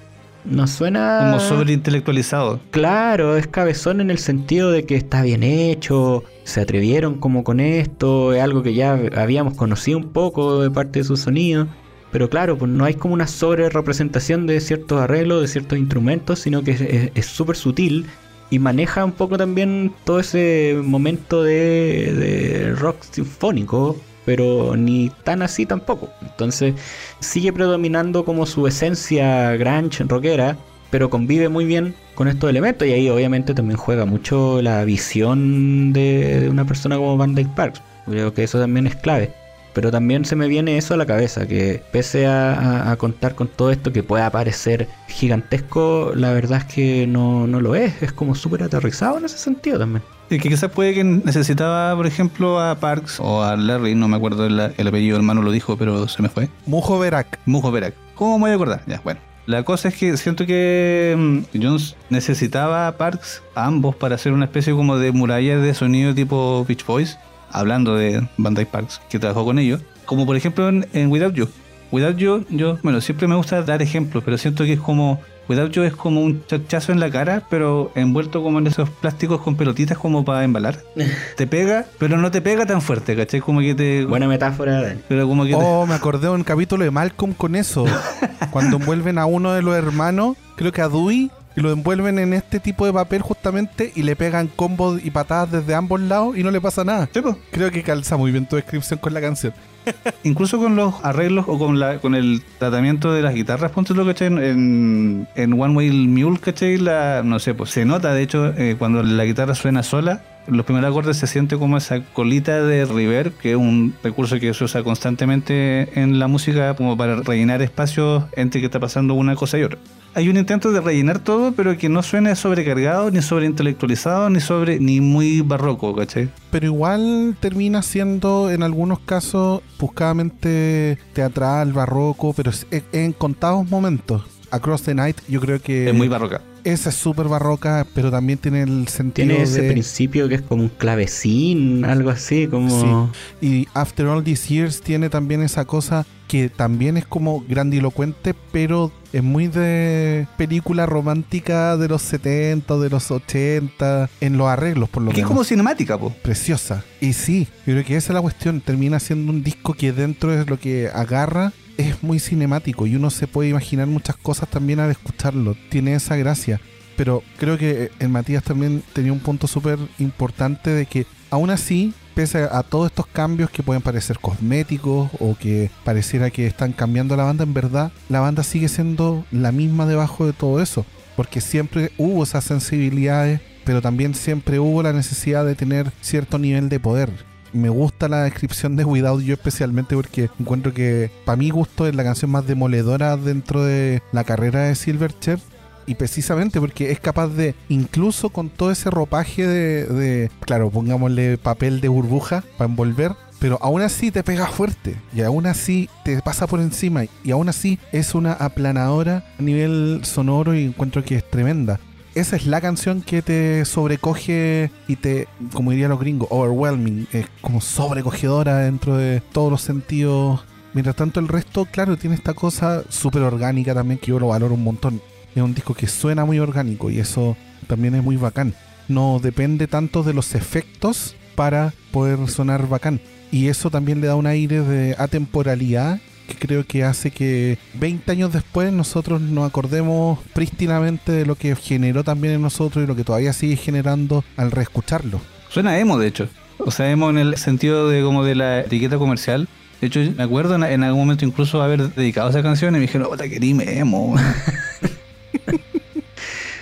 No 0.49 0.67
suena... 0.67 1.19
Como 1.21 1.41
sobreintelectualizado. 1.41 2.61
Claro, 2.71 3.37
es 3.37 3.47
cabezón 3.47 4.01
en 4.01 4.11
el 4.11 4.19
sentido 4.19 4.71
de 4.71 4.85
que 4.85 4.95
está 4.97 5.23
bien 5.23 5.43
hecho, 5.43 6.23
se 6.45 6.61
atrevieron 6.61 7.15
como 7.17 7.43
con 7.45 7.61
esto, 7.61 8.33
es 8.33 8.43
algo 8.43 8.63
que 8.63 8.75
ya 8.75 8.99
habíamos 9.17 9.55
conocido 9.55 9.99
un 9.99 10.13
poco 10.13 10.63
de 10.63 10.71
parte 10.71 11.01
de 11.01 11.05
su 11.05 11.17
sonido. 11.17 11.67
Pero 12.13 12.31
claro, 12.31 12.57
pues 12.57 12.71
no 12.71 12.85
hay 12.85 12.95
como 12.95 13.15
una 13.15 13.27
sobre 13.27 13.69
representación 13.69 14.47
de 14.47 14.61
ciertos 14.61 15.01
arreglos, 15.01 15.43
de 15.43 15.49
ciertos 15.49 15.79
instrumentos, 15.79 16.39
sino 16.39 16.63
que 16.63 17.11
es- 17.15 17.27
súper 17.27 17.57
sutil 17.57 18.07
y 18.49 18.61
maneja 18.61 19.05
un 19.05 19.13
poco 19.13 19.37
también 19.37 19.93
todo 20.05 20.21
ese 20.21 20.81
momento 20.83 21.43
de, 21.43 22.15
de 22.15 22.75
rock 22.77 23.03
sinfónico, 23.11 23.97
pero 24.27 24.77
ni 24.77 25.11
tan 25.25 25.41
así 25.41 25.65
tampoco. 25.65 26.11
Entonces 26.21 26.75
sigue 27.21 27.53
predominando 27.53 28.27
como 28.27 28.45
su 28.45 28.67
esencia 28.67 29.57
grunge 29.57 30.05
rockera, 30.05 30.59
pero 30.91 31.09
convive 31.09 31.49
muy 31.49 31.65
bien 31.65 31.95
con 32.15 32.29
estos 32.29 32.51
elementos 32.51 32.87
y 32.87 32.93
ahí 32.93 33.09
obviamente 33.09 33.55
también 33.55 33.79
juega 33.79 34.05
mucho 34.05 34.61
la 34.61 34.85
visión 34.85 35.93
de, 35.93 36.49
una 36.51 36.67
persona 36.67 36.97
como 36.97 37.17
Van 37.17 37.35
Dyke 37.35 37.55
Parks. 37.55 37.81
Creo 38.05 38.35
que 38.35 38.43
eso 38.43 38.59
también 38.59 38.87
es 38.87 38.97
clave. 38.97 39.33
Pero 39.77 39.91
también 39.91 40.25
se 40.25 40.35
me 40.37 40.49
viene 40.49 40.79
eso 40.79 40.95
a 40.95 40.97
la 40.97 41.05
cabeza, 41.05 41.47
que 41.47 41.83
pese 41.93 42.27
a, 42.27 42.55
a- 42.55 42.91
a 42.93 42.97
contar 42.97 43.35
con 43.35 43.47
todo 43.47 43.71
esto 43.71 43.93
que 43.93 44.03
pueda 44.03 44.31
parecer 44.31 44.89
gigantesco, 45.09 46.13
la 46.15 46.33
verdad 46.33 46.59
es 46.59 46.65
que 46.75 47.07
no, 47.07 47.47
no 47.47 47.61
lo 47.61 47.75
es, 47.75 48.03
es 48.03 48.11
como 48.11 48.35
súper 48.35 48.63
aterrizado 48.63 49.19
en 49.19 49.27
ese 49.27 49.37
sentido 49.37 49.79
también. 49.79 50.03
Y 50.31 50.39
que 50.39 50.49
quizás 50.49 50.71
puede 50.71 50.95
que 50.95 51.05
necesitaba, 51.05 51.95
por 51.95 52.07
ejemplo, 52.07 52.59
a 52.59 52.75
Parks 52.77 53.21
o 53.21 53.43
a 53.45 53.55
Larry, 53.57 53.95
no 53.95 54.09
me 54.09 54.17
acuerdo 54.17 54.47
el, 54.47 54.59
el 54.77 54.89
apellido, 54.89 55.17
hermano 55.17 55.43
lo 55.43 55.51
dijo, 55.53 55.77
pero 55.77 56.09
se 56.09 56.23
me 56.23 56.29
fue. 56.31 56.49
Mujo 56.65 56.99
Verac. 56.99 57.39
Mujo 57.45 57.71
Verac. 57.71 57.95
¿Cómo 58.15 58.39
me 58.39 58.45
voy 58.45 58.51
a 58.53 58.55
acordar? 58.55 58.83
Ya, 58.87 59.01
bueno. 59.05 59.21
La 59.45 59.63
cosa 59.63 59.89
es 59.89 59.95
que 59.97 60.17
siento 60.17 60.47
que 60.47 61.15
mm, 61.17 61.63
Jones 61.63 61.95
necesitaba 62.11 62.89
a 62.89 62.97
Parks, 62.97 63.43
a 63.55 63.67
ambos, 63.67 63.95
para 63.95 64.15
hacer 64.17 64.33
una 64.33 64.47
especie 64.47 64.73
como 64.73 64.99
de 64.99 65.13
muralla 65.13 65.59
de 65.59 65.75
sonido 65.75 66.15
tipo 66.15 66.65
Beach 66.67 66.85
Boys, 66.85 67.19
hablando 67.51 67.97
de 67.97 68.27
Dyke 68.39 68.67
Parks, 68.71 69.01
que 69.09 69.19
trabajó 69.19 69.45
con 69.45 69.59
ellos, 69.59 69.81
como 70.05 70.27
por 70.27 70.37
ejemplo 70.37 70.69
en, 70.69 70.87
en 70.93 71.11
Without 71.11 71.35
You. 71.35 71.49
Without 71.93 72.17
You, 72.17 72.45
yo, 72.51 72.79
bueno, 72.83 73.01
siempre 73.01 73.29
me 73.29 73.37
gusta 73.37 73.63
dar 73.63 73.81
ejemplos, 73.81 74.23
pero 74.25 74.37
siento 74.39 74.65
que 74.65 74.73
es 74.73 74.81
como, 74.81 75.21
Without 75.49 75.71
You 75.71 75.85
es 75.85 75.95
como 75.95 76.21
un 76.21 76.45
chachazo 76.47 76.91
en 76.91 76.99
la 76.99 77.09
cara, 77.11 77.45
pero 77.49 77.93
envuelto 77.95 78.43
como 78.43 78.59
en 78.59 78.67
esos 78.67 78.91
plásticos 78.91 79.41
con 79.41 79.55
pelotitas 79.57 79.97
como 79.97 80.25
para 80.25 80.43
embalar. 80.43 80.81
te 81.37 81.47
pega, 81.47 81.87
pero 81.99 82.17
no 82.17 82.31
te 82.33 82.41
pega 82.43 82.67
tan 82.67 82.83
fuerte, 82.83 83.15
¿cachai? 83.15 83.41
Como 83.41 83.61
que 83.61 83.75
te... 83.77 84.05
Buena 84.05 84.27
metáfora, 84.27 84.83
Dani. 84.83 85.01
Pero 85.09 85.29
como 85.29 85.45
que 85.45 85.51
te- 85.51 85.57
Oh, 85.57 85.87
me 85.87 85.95
acordé 85.95 86.27
de 86.27 86.33
un 86.35 86.43
capítulo 86.43 86.83
de 86.85 86.91
Malcolm 86.91 87.33
con 87.35 87.55
eso. 87.55 87.85
Cuando 88.51 88.79
envuelven 88.79 89.19
a 89.19 89.27
uno 89.27 89.53
de 89.53 89.63
los 89.63 89.77
hermanos, 89.77 90.37
creo 90.57 90.73
que 90.73 90.83
a 90.83 90.89
Dewey, 90.89 91.31
y 91.57 91.63
lo 91.63 91.73
envuelven 91.73 92.19
en 92.19 92.35
este 92.35 92.61
tipo 92.61 92.87
de 92.87 92.93
papel 92.93 93.23
justamente 93.23 93.93
y 93.95 94.03
le 94.03 94.15
pegan 94.15 94.49
combos 94.49 95.03
y 95.03 95.11
patadas 95.11 95.51
desde 95.51 95.75
ambos 95.75 96.01
lados 96.01 96.37
y 96.37 96.43
no 96.43 96.51
le 96.51 96.61
pasa 96.61 96.85
nada. 96.85 97.09
Sí. 97.13 97.21
Creo 97.51 97.71
que 97.71 97.83
calza 97.83 98.17
muy 98.17 98.31
bien 98.31 98.47
tu 98.47 98.57
descripción 98.57 99.01
con 99.01 99.15
la 99.15 99.21
canción. 99.21 99.55
Incluso 100.25 100.59
con 100.59 100.77
los 100.77 100.95
arreglos 101.03 101.47
o 101.49 101.59
con 101.59 101.79
la 101.79 101.99
con 101.99 102.15
el 102.15 102.43
tratamiento 102.59 103.13
de 103.13 103.23
las 103.23 103.35
guitarras, 103.35 103.71
ponte 103.71 103.95
lo 103.95 104.05
¿cachai? 104.05 104.27
En, 104.29 105.29
en 105.35 105.53
One 105.61 105.75
Way 105.75 105.91
Mule, 105.91 106.39
¿cachai? 106.39 106.77
La, 106.77 107.23
no 107.25 107.39
sé, 107.39 107.55
pues 107.55 107.71
se 107.71 107.85
nota, 107.85 108.13
de 108.13 108.23
hecho, 108.23 108.53
eh, 108.57 108.77
cuando 108.79 109.03
la 109.03 109.25
guitarra 109.25 109.55
suena 109.55 109.83
sola, 109.83 110.23
los 110.49 110.65
primeros 110.65 110.91
acordes 110.91 111.17
se 111.17 111.27
siente 111.27 111.57
como 111.57 111.77
esa 111.77 112.01
colita 112.01 112.63
de 112.63 112.85
reverb, 112.85 113.33
que 113.37 113.53
es 113.53 113.57
un 113.57 113.95
recurso 114.03 114.39
que 114.39 114.53
se 114.55 114.65
usa 114.65 114.83
constantemente 114.83 116.01
en 116.01 116.19
la 116.19 116.29
música 116.29 116.75
como 116.75 116.97
para 116.97 117.17
rellenar 117.17 117.63
espacios 117.63 118.25
entre 118.33 118.61
que 118.61 118.67
está 118.67 118.81
pasando 118.81 119.15
una 119.15 119.35
cosa 119.35 119.59
y 119.59 119.63
otra. 119.63 119.79
Hay 120.17 120.31
un 120.31 120.39
intento 120.39 120.73
de 120.73 120.81
rellenar 120.81 121.19
todo, 121.19 121.53
pero 121.53 121.77
que 121.77 121.91
no 121.91 122.03
suene 122.03 122.35
sobrecargado, 122.37 123.11
ni 123.11 123.21
sobreintelectualizado, 123.21 124.31
ni 124.31 124.41
sobre 124.41 124.81
ni 124.81 125.03
muy 125.03 125.43
barroco, 125.43 125.95
¿cachai? 125.95 126.31
Pero 126.51 126.65
igual 126.65 127.37
termina 127.39 127.83
siendo 127.83 128.51
en 128.51 128.63
algunos 128.63 128.99
casos 129.01 129.61
buscadamente 129.79 130.97
teatral, 131.13 131.75
barroco, 131.75 132.33
pero 132.33 132.51
en 132.71 133.13
contados 133.13 133.69
momentos. 133.69 134.23
Across 134.51 134.85
the 134.85 134.95
Night 134.95 135.19
yo 135.29 135.39
creo 135.39 135.61
que 135.61 135.91
Es 135.91 135.95
muy 135.95 136.09
barroca. 136.09 136.41
Esa 136.73 136.91
es 136.91 136.97
súper 136.97 137.29
barroca, 137.29 137.87
pero 137.95 138.11
también 138.11 138.39
tiene 138.39 138.63
el 138.63 138.89
sentido 138.89 139.29
Tiene 139.29 139.43
ese 139.45 139.63
de... 139.63 139.71
principio 139.73 140.29
que 140.29 140.35
es 140.37 140.43
como 140.43 140.63
un 140.65 140.69
clavecín, 140.69 141.85
algo 141.85 142.11
así, 142.11 142.49
como... 142.49 143.11
Y 143.41 143.69
After 143.73 144.07
All 144.07 144.25
These 144.25 144.53
Years 144.53 144.81
tiene 144.81 145.09
también 145.09 145.43
esa 145.43 145.65
cosa 145.65 146.05
que 146.27 146.49
también 146.49 146.97
es 146.97 147.07
como 147.07 147.45
grandilocuente, 147.49 148.35
pero 148.51 148.91
es 149.13 149.23
muy 149.23 149.47
de 149.47 150.27
película 150.37 150.85
romántica 150.87 151.77
de 151.77 151.87
los 151.87 152.03
70, 152.03 152.77
de 152.79 152.91
los 152.91 153.13
80, 153.13 154.11
en 154.21 154.37
los 154.37 154.49
arreglos 154.49 154.89
por 154.89 155.05
lo 155.05 155.11
Que 155.11 155.19
es 155.19 155.19
menos. 155.19 155.29
como 155.31 155.45
cinemática, 155.45 155.97
po. 155.97 156.11
Preciosa. 156.23 156.83
Y 157.01 157.13
sí, 157.13 157.47
yo 157.65 157.75
creo 157.75 157.85
que 157.85 157.97
esa 157.97 158.13
es 158.13 158.15
la 158.15 158.23
cuestión. 158.23 158.61
Termina 158.61 158.99
siendo 158.99 159.31
un 159.31 159.45
disco 159.45 159.75
que 159.75 159.93
dentro 159.93 160.31
de 160.31 160.45
lo 160.47 160.59
que 160.59 160.89
agarra 160.93 161.53
es 161.79 161.86
muy 162.03 162.19
cinemático 162.19 162.87
y 162.87 162.97
uno 162.97 163.11
se 163.11 163.27
puede 163.27 163.51
imaginar 163.51 163.87
muchas 163.87 164.17
cosas 164.17 164.49
también 164.49 164.81
al 164.81 164.91
escucharlo. 164.91 165.57
Tiene 165.71 165.95
esa 165.95 166.17
gracia. 166.17 166.61
Pero 166.97 167.23
creo 167.39 167.59
que 167.59 167.91
en 167.99 168.11
Matías 168.11 168.43
también 168.43 168.83
tenía 168.93 169.13
un 169.13 169.21
punto 169.21 169.47
súper 169.47 169.79
importante 169.99 170.71
de 170.71 170.87
que 170.87 171.07
aún 171.31 171.51
así, 171.51 171.93
pese 172.15 172.45
a 172.51 172.63
todos 172.63 172.87
estos 172.87 173.07
cambios 173.07 173.51
que 173.51 173.63
pueden 173.63 173.83
parecer 173.83 174.19
cosméticos 174.19 175.11
o 175.21 175.37
que 175.39 175.71
pareciera 175.85 176.31
que 176.31 176.47
están 176.47 176.73
cambiando 176.73 177.17
la 177.17 177.25
banda, 177.25 177.45
en 177.45 177.53
verdad 177.53 177.93
la 178.09 178.21
banda 178.21 178.43
sigue 178.43 178.69
siendo 178.69 179.25
la 179.31 179.53
misma 179.53 179.87
debajo 179.87 180.27
de 180.27 180.33
todo 180.33 180.63
eso. 180.63 180.87
Porque 181.17 181.41
siempre 181.41 181.93
hubo 181.99 182.23
esas 182.23 182.45
sensibilidades, 182.45 183.41
pero 183.65 183.83
también 183.83 184.15
siempre 184.15 184.59
hubo 184.59 184.83
la 184.83 184.93
necesidad 184.93 185.45
de 185.45 185.55
tener 185.55 185.93
cierto 186.01 186.39
nivel 186.39 186.69
de 186.69 186.81
poder. 186.81 187.36
Me 187.53 187.69
gusta 187.69 188.09
la 188.09 188.25
descripción 188.25 188.77
de 188.77 188.85
Without 188.85 189.23
You 189.23 189.35
especialmente 189.35 189.95
porque 189.95 190.31
encuentro 190.39 190.73
que 190.73 191.11
para 191.25 191.37
mi 191.37 191.51
gusto 191.51 191.87
es 191.87 191.95
la 191.95 192.05
canción 192.05 192.31
más 192.31 192.47
demoledora 192.47 193.17
dentro 193.17 193.65
de 193.65 194.03
la 194.13 194.25
carrera 194.25 194.65
de 194.65 194.75
Silverchair 194.75 195.39
y 195.87 195.95
precisamente 195.95 196.61
porque 196.61 196.91
es 196.91 197.01
capaz 197.01 197.29
de, 197.29 197.55
incluso 197.69 198.31
con 198.31 198.51
todo 198.51 198.71
ese 198.71 198.91
ropaje 198.91 199.47
de, 199.47 199.87
de, 199.87 200.31
claro, 200.41 200.71
pongámosle 200.71 201.39
papel 201.39 201.81
de 201.81 201.89
burbuja 201.89 202.43
para 202.59 202.69
envolver, 202.69 203.13
pero 203.39 203.59
aún 203.63 203.83
así 203.83 204.11
te 204.11 204.25
pega 204.25 204.47
fuerte 204.47 204.97
y 205.15 205.23
aún 205.23 205.47
así 205.47 205.89
te 206.05 206.21
pasa 206.23 206.47
por 206.47 206.61
encima 206.61 207.05
y 207.23 207.31
aún 207.31 207.49
así 207.49 207.79
es 207.93 208.15
una 208.15 208.33
aplanadora 208.33 209.25
a 209.39 209.43
nivel 209.43 210.01
sonoro 210.03 210.55
y 210.55 210.65
encuentro 210.65 211.05
que 211.05 211.17
es 211.17 211.31
tremenda. 211.31 211.79
Esa 212.17 212.37
es 212.37 212.47
la 212.47 212.63
canción 212.63 213.03
que 213.03 213.21
te 213.21 213.67
sobrecoge 213.67 214.71
y 214.89 214.97
te, 214.97 215.29
como 215.53 215.73
dirían 215.73 215.91
los 215.91 216.01
gringos, 216.01 216.29
overwhelming, 216.31 217.07
es 217.13 217.27
como 217.43 217.61
sobrecogedora 217.61 218.57
dentro 218.61 218.97
de 218.97 219.21
todos 219.21 219.51
los 219.51 219.61
sentidos. 219.61 220.43
Mientras 220.73 220.97
tanto 220.97 221.21
el 221.21 221.29
resto, 221.29 221.67
claro, 221.67 221.99
tiene 221.99 222.17
esta 222.17 222.33
cosa 222.33 222.85
súper 222.89 223.21
orgánica 223.21 223.75
también 223.75 224.01
que 224.01 224.07
yo 224.07 224.19
lo 224.19 224.29
valoro 224.29 224.55
un 224.55 224.65
montón. 224.65 225.03
Es 225.35 225.43
un 225.43 225.53
disco 225.53 225.75
que 225.75 225.89
suena 225.89 226.25
muy 226.25 226.39
orgánico 226.39 226.89
y 226.89 227.01
eso 227.01 227.37
también 227.67 227.95
es 227.95 228.03
muy 228.03 228.17
bacán. 228.17 228.55
No 228.89 229.21
depende 229.23 229.67
tanto 229.67 230.03
de 230.03 230.15
los 230.15 230.35
efectos 230.35 231.17
para 231.35 231.75
poder 231.91 232.31
sonar 232.31 232.67
bacán. 232.67 232.99
Y 233.31 233.49
eso 233.49 233.69
también 233.69 234.01
le 234.01 234.07
da 234.07 234.15
un 234.15 234.27
aire 234.27 234.63
de 234.63 234.97
atemporalidad 234.99 236.01
que 236.27 236.35
creo 236.35 236.65
que 236.67 236.85
hace 236.85 237.11
que 237.11 237.59
20 237.75 238.11
años 238.13 238.33
después 238.33 238.73
nosotros 238.73 239.21
nos 239.21 239.49
acordemos 239.49 240.19
prístinamente 240.35 241.13
de 241.13 241.27
lo 241.27 241.37
que 241.37 241.55
generó 241.57 242.05
también 242.05 242.35
en 242.35 242.43
nosotros 242.43 242.85
y 242.85 242.87
lo 242.87 242.97
que 242.97 243.05
todavía 243.05 243.33
sigue 243.33 243.57
generando 243.57 244.25
al 244.37 244.51
reescucharlo. 244.51 245.21
Suena 245.49 245.79
emo, 245.79 245.99
de 245.99 246.09
hecho. 246.09 246.29
O 246.59 246.71
sea, 246.71 246.91
emo 246.91 247.11
en 247.11 247.19
el 247.19 247.37
sentido 247.37 247.89
de 247.89 248.03
como 248.03 248.25
de 248.25 248.35
la 248.35 248.61
etiqueta 248.61 248.99
comercial. 248.99 249.49
De 249.81 249.87
hecho, 249.89 250.01
me 250.17 250.23
acuerdo 250.23 250.55
en, 250.55 250.83
algún 250.83 251.01
momento 251.01 251.25
incluso 251.25 251.63
haber 251.63 251.95
dedicado 251.95 252.31
esa 252.31 252.43
canción 252.43 252.75
y 252.75 252.79
me 252.79 252.83
dijeron, 252.83 253.09
puta, 253.09 253.29
que 253.29 253.39
dime 253.39 253.79
emo. 253.79 254.17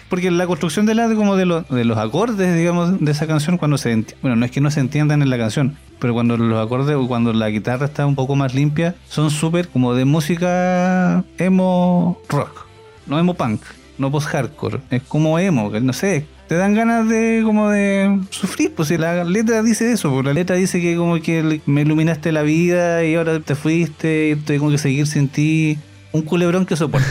Porque 0.09 0.31
la 0.31 0.47
construcción 0.47 0.87
de 0.87 0.95
la 0.95 1.13
como 1.15 1.37
de, 1.37 1.47
los 1.47 1.69
de 1.69 1.85
los 1.85 1.99
acordes, 1.99 2.57
digamos, 2.57 3.01
de 3.01 3.11
esa 3.11 3.27
canción, 3.27 3.59
cuando 3.59 3.79
se 3.79 3.97
enti- 3.97 4.15
bueno, 4.23 4.37
no 4.37 4.45
es 4.45 4.51
que 4.53 4.61
no 4.61 4.71
se 4.71 4.81
entiendan 4.81 5.23
en 5.23 5.31
la 5.31 5.39
canción, 5.39 5.77
pero 6.05 6.13
cuando 6.13 6.37
los 6.37 6.63
acordes 6.63 6.97
o 6.97 7.09
cuando 7.09 7.33
la 7.33 7.49
guitarra 7.49 7.87
está 7.87 8.05
un 8.05 8.15
poco 8.15 8.37
más 8.37 8.55
limpia, 8.55 8.95
son 9.09 9.31
súper 9.31 9.69
como 9.69 9.95
de 9.95 10.05
música 10.05 11.25
emo 11.39 12.21
rock, 12.29 12.67
no 13.07 13.19
emo 13.19 13.33
punk, 13.33 13.63
no 13.97 14.11
post 14.11 14.27
hardcore, 14.27 14.81
es 14.91 15.03
como 15.05 15.39
emo, 15.39 15.73
que 15.73 15.81
no 15.81 15.95
sé, 15.95 16.27
te 16.47 16.57
dan 16.57 16.75
ganas 16.75 17.09
de 17.09 17.41
como 17.43 17.71
de 17.71 18.21
sufrir, 18.29 18.75
pues 18.75 18.89
si 18.89 18.99
la 18.99 19.25
letra 19.25 19.63
dice 19.63 19.93
eso, 19.93 20.13
pues 20.13 20.27
la 20.27 20.35
letra 20.35 20.57
dice 20.57 20.79
que 20.79 20.95
como 20.95 21.19
que 21.23 21.63
me 21.65 21.81
iluminaste 21.81 22.33
la 22.33 22.43
vida 22.43 23.03
y 23.03 23.15
ahora 23.15 23.41
te 23.41 23.55
fuiste 23.55 24.29
y 24.29 24.37
tengo 24.37 24.71
que 24.71 24.77
seguir 24.77 25.07
sin 25.07 25.29
ti, 25.29 25.79
un 26.13 26.21
culebrón 26.21 26.67
que 26.67 26.77
soporto. 26.77 27.09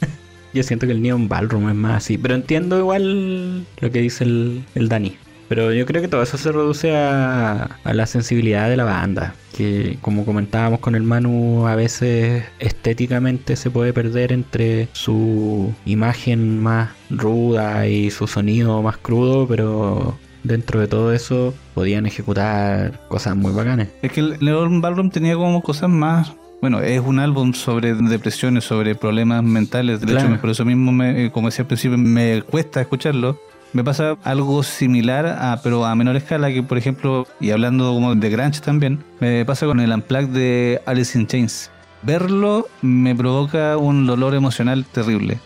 Yo 0.52 0.62
siento 0.64 0.84
que 0.84 0.92
el 0.92 1.00
Neon 1.00 1.28
Ballroom 1.28 1.70
es 1.70 1.76
más 1.76 2.04
así, 2.04 2.18
pero 2.18 2.34
entiendo 2.34 2.78
igual 2.78 3.64
lo 3.80 3.90
que 3.90 4.00
dice 4.00 4.24
el 4.24 4.88
Dani. 4.90 5.16
Pero 5.54 5.72
yo 5.72 5.86
creo 5.86 6.02
que 6.02 6.08
todo 6.08 6.20
eso 6.20 6.36
se 6.36 6.50
reduce 6.50 6.96
a, 6.96 7.78
a 7.84 7.94
la 7.94 8.06
sensibilidad 8.06 8.68
de 8.68 8.76
la 8.76 8.82
banda, 8.82 9.36
que 9.56 9.98
como 10.00 10.24
comentábamos 10.24 10.80
con 10.80 10.96
el 10.96 11.04
Manu, 11.04 11.68
a 11.68 11.76
veces 11.76 12.42
estéticamente 12.58 13.54
se 13.54 13.70
puede 13.70 13.92
perder 13.92 14.32
entre 14.32 14.88
su 14.94 15.72
imagen 15.86 16.60
más 16.60 16.90
ruda 17.08 17.86
y 17.86 18.10
su 18.10 18.26
sonido 18.26 18.82
más 18.82 18.96
crudo, 18.96 19.46
pero 19.46 20.18
dentro 20.42 20.80
de 20.80 20.88
todo 20.88 21.12
eso 21.12 21.54
podían 21.72 22.04
ejecutar 22.06 23.06
cosas 23.06 23.36
muy 23.36 23.52
bacanas. 23.52 23.86
Es 24.02 24.10
que 24.10 24.18
el 24.22 24.36
Leon 24.40 24.80
Ballroom 24.80 25.10
tenía 25.10 25.36
como 25.36 25.62
cosas 25.62 25.88
más. 25.88 26.32
Bueno, 26.62 26.80
es 26.80 27.00
un 27.00 27.20
álbum 27.20 27.52
sobre 27.54 27.94
depresiones, 27.94 28.64
sobre 28.64 28.96
problemas 28.96 29.44
mentales. 29.44 30.00
De 30.00 30.06
Claro. 30.08 30.30
hecho, 30.32 30.40
por 30.40 30.50
eso 30.50 30.64
mismo, 30.64 30.90
me, 30.90 31.30
como 31.30 31.46
decía 31.46 31.62
al 31.62 31.68
principio, 31.68 31.96
me 31.96 32.42
cuesta 32.42 32.80
escucharlo. 32.80 33.38
Me 33.74 33.82
pasa 33.82 34.16
algo 34.22 34.62
similar, 34.62 35.58
pero 35.64 35.84
a 35.84 35.96
menor 35.96 36.14
escala, 36.14 36.52
que 36.52 36.62
por 36.62 36.78
ejemplo, 36.78 37.26
y 37.40 37.50
hablando 37.50 37.92
como 37.92 38.14
de 38.14 38.30
Grunge 38.30 38.60
también, 38.60 39.02
me 39.18 39.44
pasa 39.44 39.66
con 39.66 39.80
el 39.80 39.90
Unplugged 39.90 40.28
de 40.28 40.80
Alice 40.86 41.18
in 41.18 41.26
Chains. 41.26 41.72
Verlo 42.02 42.68
me 42.82 43.16
provoca 43.16 43.76
un 43.76 44.06
dolor 44.06 44.36
emocional 44.36 44.84
terrible. 44.84 45.40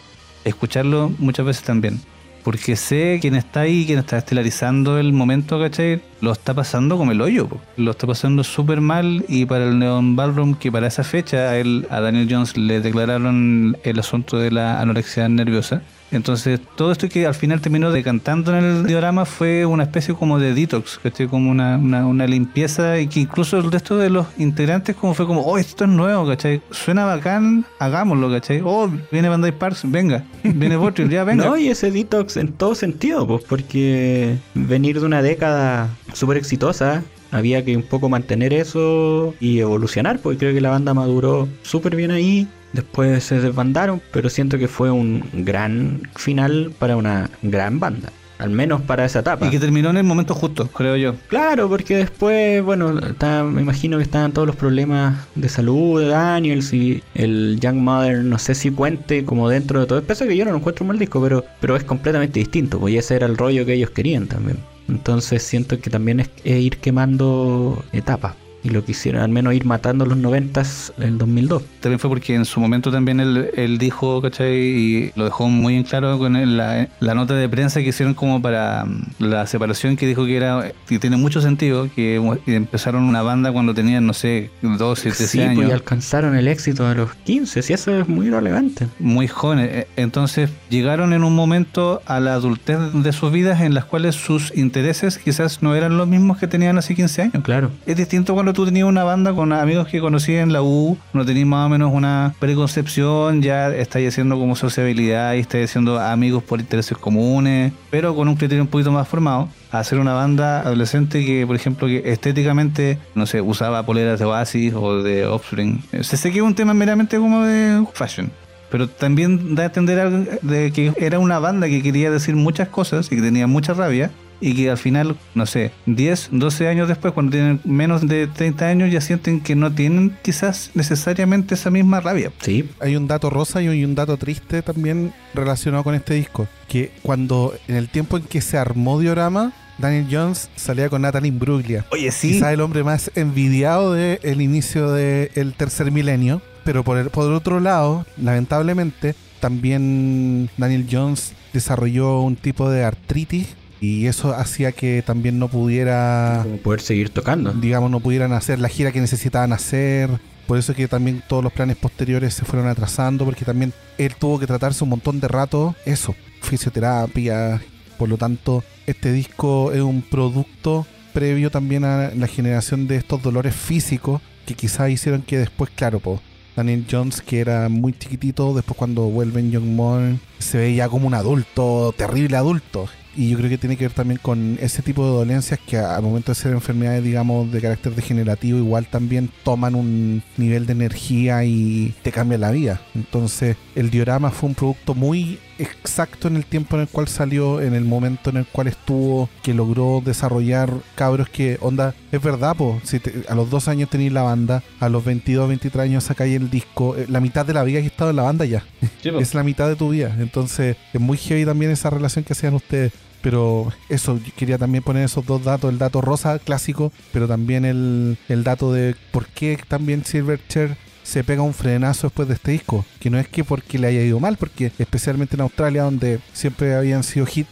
escucharlo 0.45 1.11
muchas 1.19 1.47
veces 1.47 1.63
también. 1.63 2.03
Porque 2.45 2.77
sé 2.77 3.17
quién 3.23 3.35
está 3.35 3.61
ahí, 3.61 3.87
quién 3.87 3.99
está 3.99 4.19
estelarizando 4.19 4.99
el 4.99 5.15
momento, 5.15 5.59
¿cachai? 5.59 6.03
Lo 6.21 6.33
está 6.33 6.53
pasando 6.53 6.99
como 6.99 7.13
el 7.13 7.23
hoyo, 7.23 7.49
lo 7.79 7.93
está 7.93 8.07
pasando 8.07 8.45
súper 8.45 8.83
mal 8.83 9.25
y 9.27 9.47
para 9.47 9.65
el 9.65 9.79
Neon 9.79 10.17
Ballroom, 10.17 10.55
que 10.55 10.71
para 10.71 10.87
esa 10.87 11.03
fecha 11.03 11.51
a, 11.51 11.57
él, 11.57 11.87
a 11.89 12.01
Daniel 12.01 12.29
Jones 12.31 12.59
le 12.59 12.83
declararon 12.83 13.79
el 13.85 13.99
asunto 13.99 14.39
de 14.39 14.51
la 14.51 14.83
anorexia 14.83 15.31
nerviosa. 15.31 15.81
Entonces, 16.11 16.61
todo 16.77 16.93
esto 16.93 17.09
que 17.09 17.27
al 17.27 17.35
final 17.35 17.61
terminó 17.61 17.91
decantando 17.91 18.57
en 18.57 18.65
el 18.65 18.87
diorama 18.87 19.25
fue 19.25 19.67
una 19.67 19.83
especie 19.83 20.15
como 20.15 20.39
de 20.39 20.55
detox, 20.55 20.99
¿cachai? 21.03 21.29
Como 21.29 21.51
una, 21.51 21.77
una, 21.77 22.27
limpieza 22.27 22.99
y 22.99 23.09
que 23.09 23.21
incluso 23.21 23.59
el 23.59 23.71
resto 23.71 23.97
de 23.97 24.11
los 24.11 24.27
integrantes 24.39 24.97
como 24.97 25.15
fue 25.15 25.27
como, 25.27 25.43
oh, 25.43 25.59
esto 25.59 25.85
es 25.85 25.91
nuevo, 25.91 26.27
¿cachai? 26.27 26.63
Suena 26.71 27.05
bacán, 27.05 27.65
hagámoslo, 27.79 28.31
¿cachai? 28.31 28.63
Oh, 28.65 28.91
viene 29.13 29.29
Bandai 29.29 29.53
Parks, 29.53 29.83
venga. 29.85 30.25
Viene 30.43 30.77
Botryl, 30.77 31.09
ya, 31.09 31.25
venga. 31.25 31.45
No, 31.49 31.57
y 31.57 31.69
ese 31.69 31.91
detox 31.91 32.37
en 32.37 32.53
todo 32.53 32.75
sentido, 32.75 33.27
pues 33.27 33.45
porque 33.45 34.37
venir 34.55 35.01
de 35.01 35.07
una 35.07 35.23
década 35.23 35.89
súper 36.13 36.37
exitosa, 36.37 37.03
había 37.31 37.65
que 37.65 37.77
un 37.77 37.83
poco 37.83 38.09
mantener 38.09 38.53
eso 38.53 39.35
y 39.41 39.59
evolucionar, 39.61 40.19
porque 40.21 40.39
creo 40.39 40.55
que 40.55 40.61
la 40.61 40.71
banda 40.71 40.95
maduró 40.95 41.49
súper 41.63 41.97
bien 41.97 42.11
ahí. 42.11 42.47
Después 42.73 43.25
se 43.25 43.41
desbandaron, 43.41 44.01
pero 44.13 44.29
siento 44.29 44.59
que 44.59 44.69
fue 44.69 44.91
un 44.91 45.25
gran 45.33 46.03
final 46.17 46.73
para 46.79 46.97
una 46.97 47.31
gran 47.43 47.81
banda. 47.81 48.11
Al 48.39 48.51
menos 48.51 48.81
para 48.83 49.05
esa 49.05 49.19
etapa. 49.19 49.47
Y 49.47 49.51
que 49.51 49.59
terminó 49.59 49.91
en 49.91 49.97
el 49.97 50.05
momento 50.05 50.33
justo, 50.33 50.69
creo 50.69 50.95
yo. 50.97 51.15
Claro, 51.27 51.69
porque 51.69 51.97
después, 51.97 52.63
bueno, 52.63 52.97
está- 53.01 53.43
me 53.43 53.63
imagino 53.63 53.97
que 53.97 54.05
estaban 54.05 54.31
todos 54.33 54.47
los 54.47 54.55
problemas 54.55 55.27
de 55.35 55.49
salud 55.49 56.01
de 56.01 56.07
Daniels 56.07 56.73
y 56.73 57.03
el 57.17 57.59
Young 57.61 57.79
Mother, 57.79 58.19
no 58.23 58.39
sé 58.39 58.55
si 58.55 58.71
cuente 58.71 59.25
como 59.25 59.49
dentro 59.49 59.81
de 59.81 59.87
todo. 59.87 60.03
Pese 60.03 60.23
a 60.23 60.29
que 60.29 60.37
yo 60.37 60.45
no 60.45 60.53
lo 60.53 60.59
encuentro 60.59 60.85
un 60.85 60.89
mal 60.89 61.01
disco, 61.01 61.21
pero, 61.21 61.45
pero 61.61 61.75
es 61.75 61.83
completamente 61.83 62.39
distinto, 62.39 62.79
pues 62.79 62.95
ese 62.95 63.17
era 63.17 63.27
el 63.27 63.37
rollo 63.37 63.67
que 63.67 63.73
ellos 63.75 63.91
querían 63.91 64.29
también. 64.29 64.59
Entonces 64.89 65.43
siento 65.43 65.81
que 65.81 65.91
también 65.91 66.21
es, 66.21 66.31
ir 66.45 66.79
quemando 66.79 67.85
etapas. 67.93 68.35
Y 68.65 68.71
lo 68.71 68.85
quisieron, 68.85 69.23
al 69.23 69.29
menos 69.31 69.55
ir 69.55 69.65
matando 69.65 70.05
los 70.05 70.17
noventas 70.17 70.93
en 70.99 71.05
el 71.05 71.19
2002. 71.19 71.63
También 71.81 71.99
fue 72.01 72.11
porque 72.11 72.35
en 72.35 72.45
su 72.45 72.59
momento 72.61 72.91
también 72.91 73.21
él, 73.21 73.51
él 73.57 73.79
dijo, 73.79 74.21
¿cachai? 74.21 74.57
Y 74.59 75.13
lo 75.15 75.25
dejó 75.25 75.49
muy 75.49 75.77
en 75.77 75.85
claro 75.85 76.19
con 76.19 76.35
el- 76.37 76.57
la, 76.57 76.89
la 76.99 77.15
nota 77.15 77.35
de 77.35 77.49
prensa 77.49 77.81
que 77.81 77.89
hicieron 77.91 78.15
como 78.15 78.43
para 78.43 78.85
mm, 78.85 79.05
la 79.21 79.47
separación 79.47 79.97
que 79.97 80.07
dijo 80.07 80.25
que 80.27 80.37
era, 80.37 80.73
que 80.89 80.99
tiene 80.99 81.17
mucho 81.17 81.41
sentido, 81.41 81.89
que 81.95 82.17
empezaron 82.47 83.05
una 83.05 83.23
banda 83.23 83.53
cuando 83.53 83.75
tenían, 83.75 84.07
no 84.07 84.13
sé, 84.13 84.51
12, 84.63 85.03
13 85.03 85.27
Sí, 85.29 85.39
pues 85.39 85.49
años. 85.51 85.69
y 85.69 85.73
alcanzaron 85.73 86.35
el 86.37 86.49
éxito 86.49 86.87
a 86.87 86.95
los 86.95 87.15
15, 87.15 87.63
si 87.63 87.73
eso 87.73 87.97
es 88.01 88.09
muy 88.09 88.29
relevante. 88.31 88.87
muy 88.99 89.29
jóvenes. 89.29 89.71
Eh, 89.73 89.87
Entonces 89.97 90.51
llegaron 90.69 91.13
en 91.13 91.23
un 91.25 91.35
momento 91.35 92.03
a 92.07 92.19
la 92.21 92.35
adultez 92.35 92.79
de 92.93 93.13
sus 93.13 93.31
vidas 93.31 93.61
en 93.61 93.75
las 93.75 93.85
cuales 93.85 94.15
sus 94.17 94.53
intereses 94.57 95.19
quizás 95.19 95.63
no 95.63 95.75
eran 95.75 95.97
los 95.97 96.09
mismos 96.09 96.39
que 96.39 96.47
tenían 96.49 96.77
hace 96.79 96.95
15 96.95 97.23
años. 97.23 97.43
Claro. 97.45 97.71
Es 97.87 97.97
distinto 97.97 98.35
cuando 98.35 98.48
tú 98.53 98.65
tenías 98.65 98.87
una 98.87 99.05
banda 99.05 99.33
con 99.33 99.53
amigos 99.53 99.89
que 99.89 100.01
conocí 100.01 100.35
en 100.35 100.53
la 100.53 100.63
U, 100.63 100.99
no 101.13 101.25
tenías 101.25 101.47
más 101.47 101.67
o 101.67 101.69
menos 101.69 101.93
una 101.93 102.35
preconcepción, 102.39 103.43
ya 103.43 103.75
estáis 103.75 104.09
haciendo 104.09 104.39
como 104.39 104.57
sociabilidad 104.57 105.35
y 105.35 105.41
estáis 105.41 105.71
haciendo 105.71 106.01
amigos 106.01 106.43
por 106.43 106.61
intereses 106.61 106.97
comunes, 106.99 107.73
pero 107.91 108.15
con 108.15 108.29
un 108.29 108.37
criterio 108.37 108.63
un 108.63 108.69
poquito 108.69 108.93
más 108.93 109.07
formado. 109.09 109.49
Hacer 109.71 109.99
una 109.99 110.15
banda 110.15 110.61
adolescente 110.61 111.25
que, 111.25 111.47
por 111.47 111.55
ejemplo, 111.55 111.89
estéticamente, 111.89 112.99
no 113.15 113.27
sé, 113.27 113.41
usaba 113.41 113.85
poleras 113.85 114.19
de 114.19 114.25
Oasis 114.25 114.73
o 114.75 115.03
de 115.03 115.27
Offspring. 115.27 115.83
Se 116.01 116.17
sé 116.17 116.31
que 116.31 116.39
es 116.39 116.45
un 116.45 116.55
tema 116.55 116.73
meramente 116.73 117.19
como 117.19 117.45
de 117.45 117.85
fashion. 117.93 118.31
Pero 118.71 118.89
también 118.89 119.55
da 119.55 119.65
a 119.65 119.67
entender 119.67 120.41
de 120.43 120.73
que 120.73 120.93
era 120.99 121.19
una 121.19 121.39
banda 121.39 121.69
que 121.69 121.83
quería 121.83 122.11
decir 122.11 122.37
muchas 122.37 122.69
cosas 122.69 123.11
y 123.11 123.17
que 123.17 123.23
tenía 123.23 123.47
mucha 123.47 123.73
rabia 123.75 124.11
y 124.41 124.55
que 124.55 124.71
al 124.71 124.79
final, 124.79 125.17
no 125.35 125.47
sé, 125.47 125.73
10, 125.87 126.31
12 126.33 126.69
años 126.69 126.89
después, 126.89 127.13
cuando 127.15 127.33
tienen 127.33 127.61
menos 127.65 128.07
de 128.07 128.27
30 128.27 128.67
años, 128.67 128.93
ya 128.93 129.01
sienten 129.01 129.41
que 129.41 129.55
no 129.55 129.73
tienen 129.73 130.17
quizás 130.23 130.71
necesariamente 130.75 131.55
esa 131.55 131.71
misma 131.71 132.01
rabia. 132.01 132.33
Sí, 132.41 132.69
Hay 132.81 132.97
un 132.97 133.07
dato 133.07 133.31
rosa 133.31 133.63
y 133.63 133.69
hay 133.69 133.85
un 133.85 133.95
dato 133.95 134.17
triste 134.17 134.63
también 134.63 135.13
relacionado 135.35 135.85
con 135.85 135.95
este 135.95 136.15
disco. 136.15 136.47
Que 136.69 136.93
cuando, 137.03 137.55
en 137.67 137.77
el 137.77 137.89
tiempo 137.89 138.17
en 138.17 138.25
que 138.25 138.41
se 138.41 138.59
armó 138.59 138.99
Diorama, 139.01 139.53
Daniel 139.79 140.07
Jones 140.11 140.51
salía 140.57 140.89
con 140.89 141.03
Natalie 141.03 141.29
Imbruglia. 141.29 141.87
Oye, 141.91 142.11
Quizá 142.11 142.53
el 142.53 142.61
hombre 142.61 142.83
más 142.83 143.11
envidiado 143.15 143.93
del 143.93 144.41
inicio 144.41 144.91
del 144.93 145.55
tercer 145.55 145.91
milenio. 145.91 146.43
Pero 146.65 146.85
por, 146.85 146.99
el, 146.99 147.09
por 147.09 147.33
otro 147.33 147.61
lado, 147.61 148.05
lamentablemente, 148.19 149.15
también 149.41 150.51
Daniel 150.59 150.87
Jones 150.91 151.33
desarrolló 151.53 152.21
un 152.21 152.37
tipo 152.37 152.69
de 152.69 152.85
artritis 152.85 153.57
y 153.81 154.07
eso 154.07 154.35
hacía 154.35 154.73
que 154.73 155.03
también 155.03 155.39
no 155.39 155.49
pudiera 155.49 156.41
como 156.43 156.57
poder 156.59 156.81
seguir 156.81 157.11
tocando. 157.11 157.53
digamos, 157.53 157.91
no 157.91 158.01
pudieran 158.01 158.33
hacer 158.33 158.59
la 158.59 158.69
gira 158.69 158.93
que 158.93 159.01
necesitaban 159.01 159.53
hacer. 159.53 160.11
Por 160.47 160.59
eso 160.59 160.73
es 160.73 160.77
que 160.77 160.89
también 160.89 161.23
todos 161.29 161.45
los 161.45 161.53
planes 161.53 161.77
posteriores 161.77 162.33
se 162.35 162.45
fueron 162.45 162.69
atrasando, 162.69 163.25
porque 163.25 163.45
también 163.45 163.73
él 163.99 164.15
tuvo 164.19 164.39
que 164.39 164.47
tratarse 164.47 164.83
un 164.83 164.91
montón 164.91 165.21
de 165.21 165.29
rato, 165.29 165.75
eso, 165.85 166.15
fisioterapia. 166.41 167.61
Por 167.99 168.09
lo 168.09 168.17
tanto, 168.17 168.65
este 168.87 169.13
disco 169.13 169.73
es 169.73 169.83
un 169.83 170.01
producto 170.03 170.87
previo 171.13 171.51
también 171.51 171.85
a 171.85 172.13
la 172.15 172.27
generación 172.27 172.87
de 172.87 172.97
estos 172.97 173.23
dolores 173.23 173.55
físicos 173.55 174.23
que 174.47 174.55
quizás 174.55 174.89
hicieron 174.91 175.21
que 175.23 175.37
después, 175.37 175.71
claro, 175.75 176.01
po, 176.01 176.23
Daniel 176.57 176.87
Jones, 176.91 177.21
que 177.21 177.41
era 177.41 177.69
muy 177.69 177.93
chiquitito, 177.93 178.55
después 178.55 178.77
cuando 178.77 179.03
vuelve 179.03 179.41
en 179.41 179.51
Young 179.51 179.77
Modern, 179.77 180.21
se 180.39 180.59
ve 180.59 180.75
ya 180.75 180.89
como 180.89 181.07
un 181.07 181.15
adulto, 181.15 181.95
terrible 181.97 182.37
adulto. 182.37 182.89
Y 183.19 183.31
yo 183.31 183.37
creo 183.39 183.51
que 183.51 183.59
tiene 183.59 183.77
que 183.77 183.85
ver 183.85 183.93
también 183.93 184.21
con 184.23 184.57
ese 184.61 184.81
tipo 184.81 185.05
de 185.05 185.11
dolencias 185.11 185.59
que 185.67 185.77
al 185.77 186.03
momento 186.03 186.31
de 186.31 186.37
ser 186.37 186.53
enfermedades, 186.53 187.03
digamos, 187.03 187.51
de 187.51 187.61
carácter 187.61 187.93
degenerativo, 187.95 188.59
igual 188.59 188.87
también 188.87 189.29
toman 189.43 189.75
un 189.75 190.23
nivel 190.37 190.67
de 190.67 190.73
energía 190.73 191.43
y 191.45 191.95
te 192.03 192.13
cambian 192.13 192.43
la 192.43 192.53
vida. 192.53 192.81
Entonces, 192.95 193.57
el 193.75 193.91
diorama 193.91 194.31
fue 194.31 194.51
un 194.51 194.55
producto 194.55 194.95
muy 194.95 195.39
exacto 195.59 196.29
en 196.29 196.37
el 196.37 196.45
tiempo 196.45 196.77
en 196.77 196.83
el 196.83 196.89
cual 196.89 197.09
salió, 197.09 197.61
en 197.61 197.75
el 197.75 197.85
momento 197.85 198.31
en 198.31 198.37
el 198.37 198.47
cual 198.47 198.69
estuvo, 198.69 199.29
que 199.43 199.53
logró 199.53 200.01
desarrollar 200.05 200.73
cabros 200.95 201.29
que, 201.29 201.59
onda, 201.61 201.97
es 202.13 202.23
verdad, 202.23 202.55
po, 202.57 202.81
si 202.85 203.01
te- 203.01 203.25
a 203.29 203.35
los 203.35 203.51
dos 203.51 203.67
años 203.67 203.91
tenéis 203.91 204.13
la 204.13 204.23
banda, 204.23 204.63
a 204.79 204.89
los 204.89 205.05
22, 205.05 205.49
23 205.49 205.85
años 205.85 206.05
sacáis 206.05 206.37
el 206.37 206.51
disco, 206.51 206.97
eh, 206.97 207.07
la 207.09 207.19
mitad 207.21 207.45
de 207.45 207.55
la 207.55 207.65
vida 207.65 207.81
que 207.81 207.87
he 207.87 207.89
estado 207.89 208.11
en 208.11 208.17
la 208.17 208.23
banda 208.23 208.45
ya 208.45 208.63
es 209.21 209.35
la 209.35 209.43
mitad 209.43 209.67
de 209.69 209.75
tu 209.75 209.91
vida. 209.91 210.15
Entonces, 210.21 210.77
es 210.93 211.01
muy 211.01 211.17
heavy 211.19 211.45
también 211.45 211.73
esa 211.73 211.91
relación 211.91 212.25
que 212.25 212.33
hacían 212.35 212.55
ustedes. 212.55 212.93
Pero 213.21 213.73
eso, 213.89 214.21
quería 214.37 214.59
también 214.59 214.85
poner 214.85 215.05
esos 215.05 215.27
dos 215.27 215.43
datos, 215.45 215.71
el 215.71 215.79
dato 215.79 216.01
rosa 216.01 216.39
clásico, 216.39 216.93
pero 217.13 217.27
también 217.27 217.65
el, 217.65 218.17
el 218.29 218.45
dato 218.45 218.73
de 218.73 218.95
por 219.11 219.27
qué 219.27 219.59
también 219.69 220.05
Silverchair 220.05 220.77
se 221.03 221.25
pega 221.25 221.41
un 221.41 221.55
frenazo 221.55 222.09
después 222.09 222.29
de 222.29 222.35
este 222.35 222.53
disco. 222.53 222.85
Que 223.01 223.09
no 223.11 223.19
es 223.19 223.27
que 223.29 223.43
porque 223.43 223.79
le 223.79 223.87
haya 223.87 224.03
ido 224.03 224.21
mal, 224.21 224.37
porque 224.37 224.71
especialmente 224.79 225.37
en 225.37 225.41
Australia, 225.41 225.85
donde 225.85 226.21
siempre 226.33 226.75
habían 226.75 227.03
sido 227.03 227.25
hit, 227.27 227.47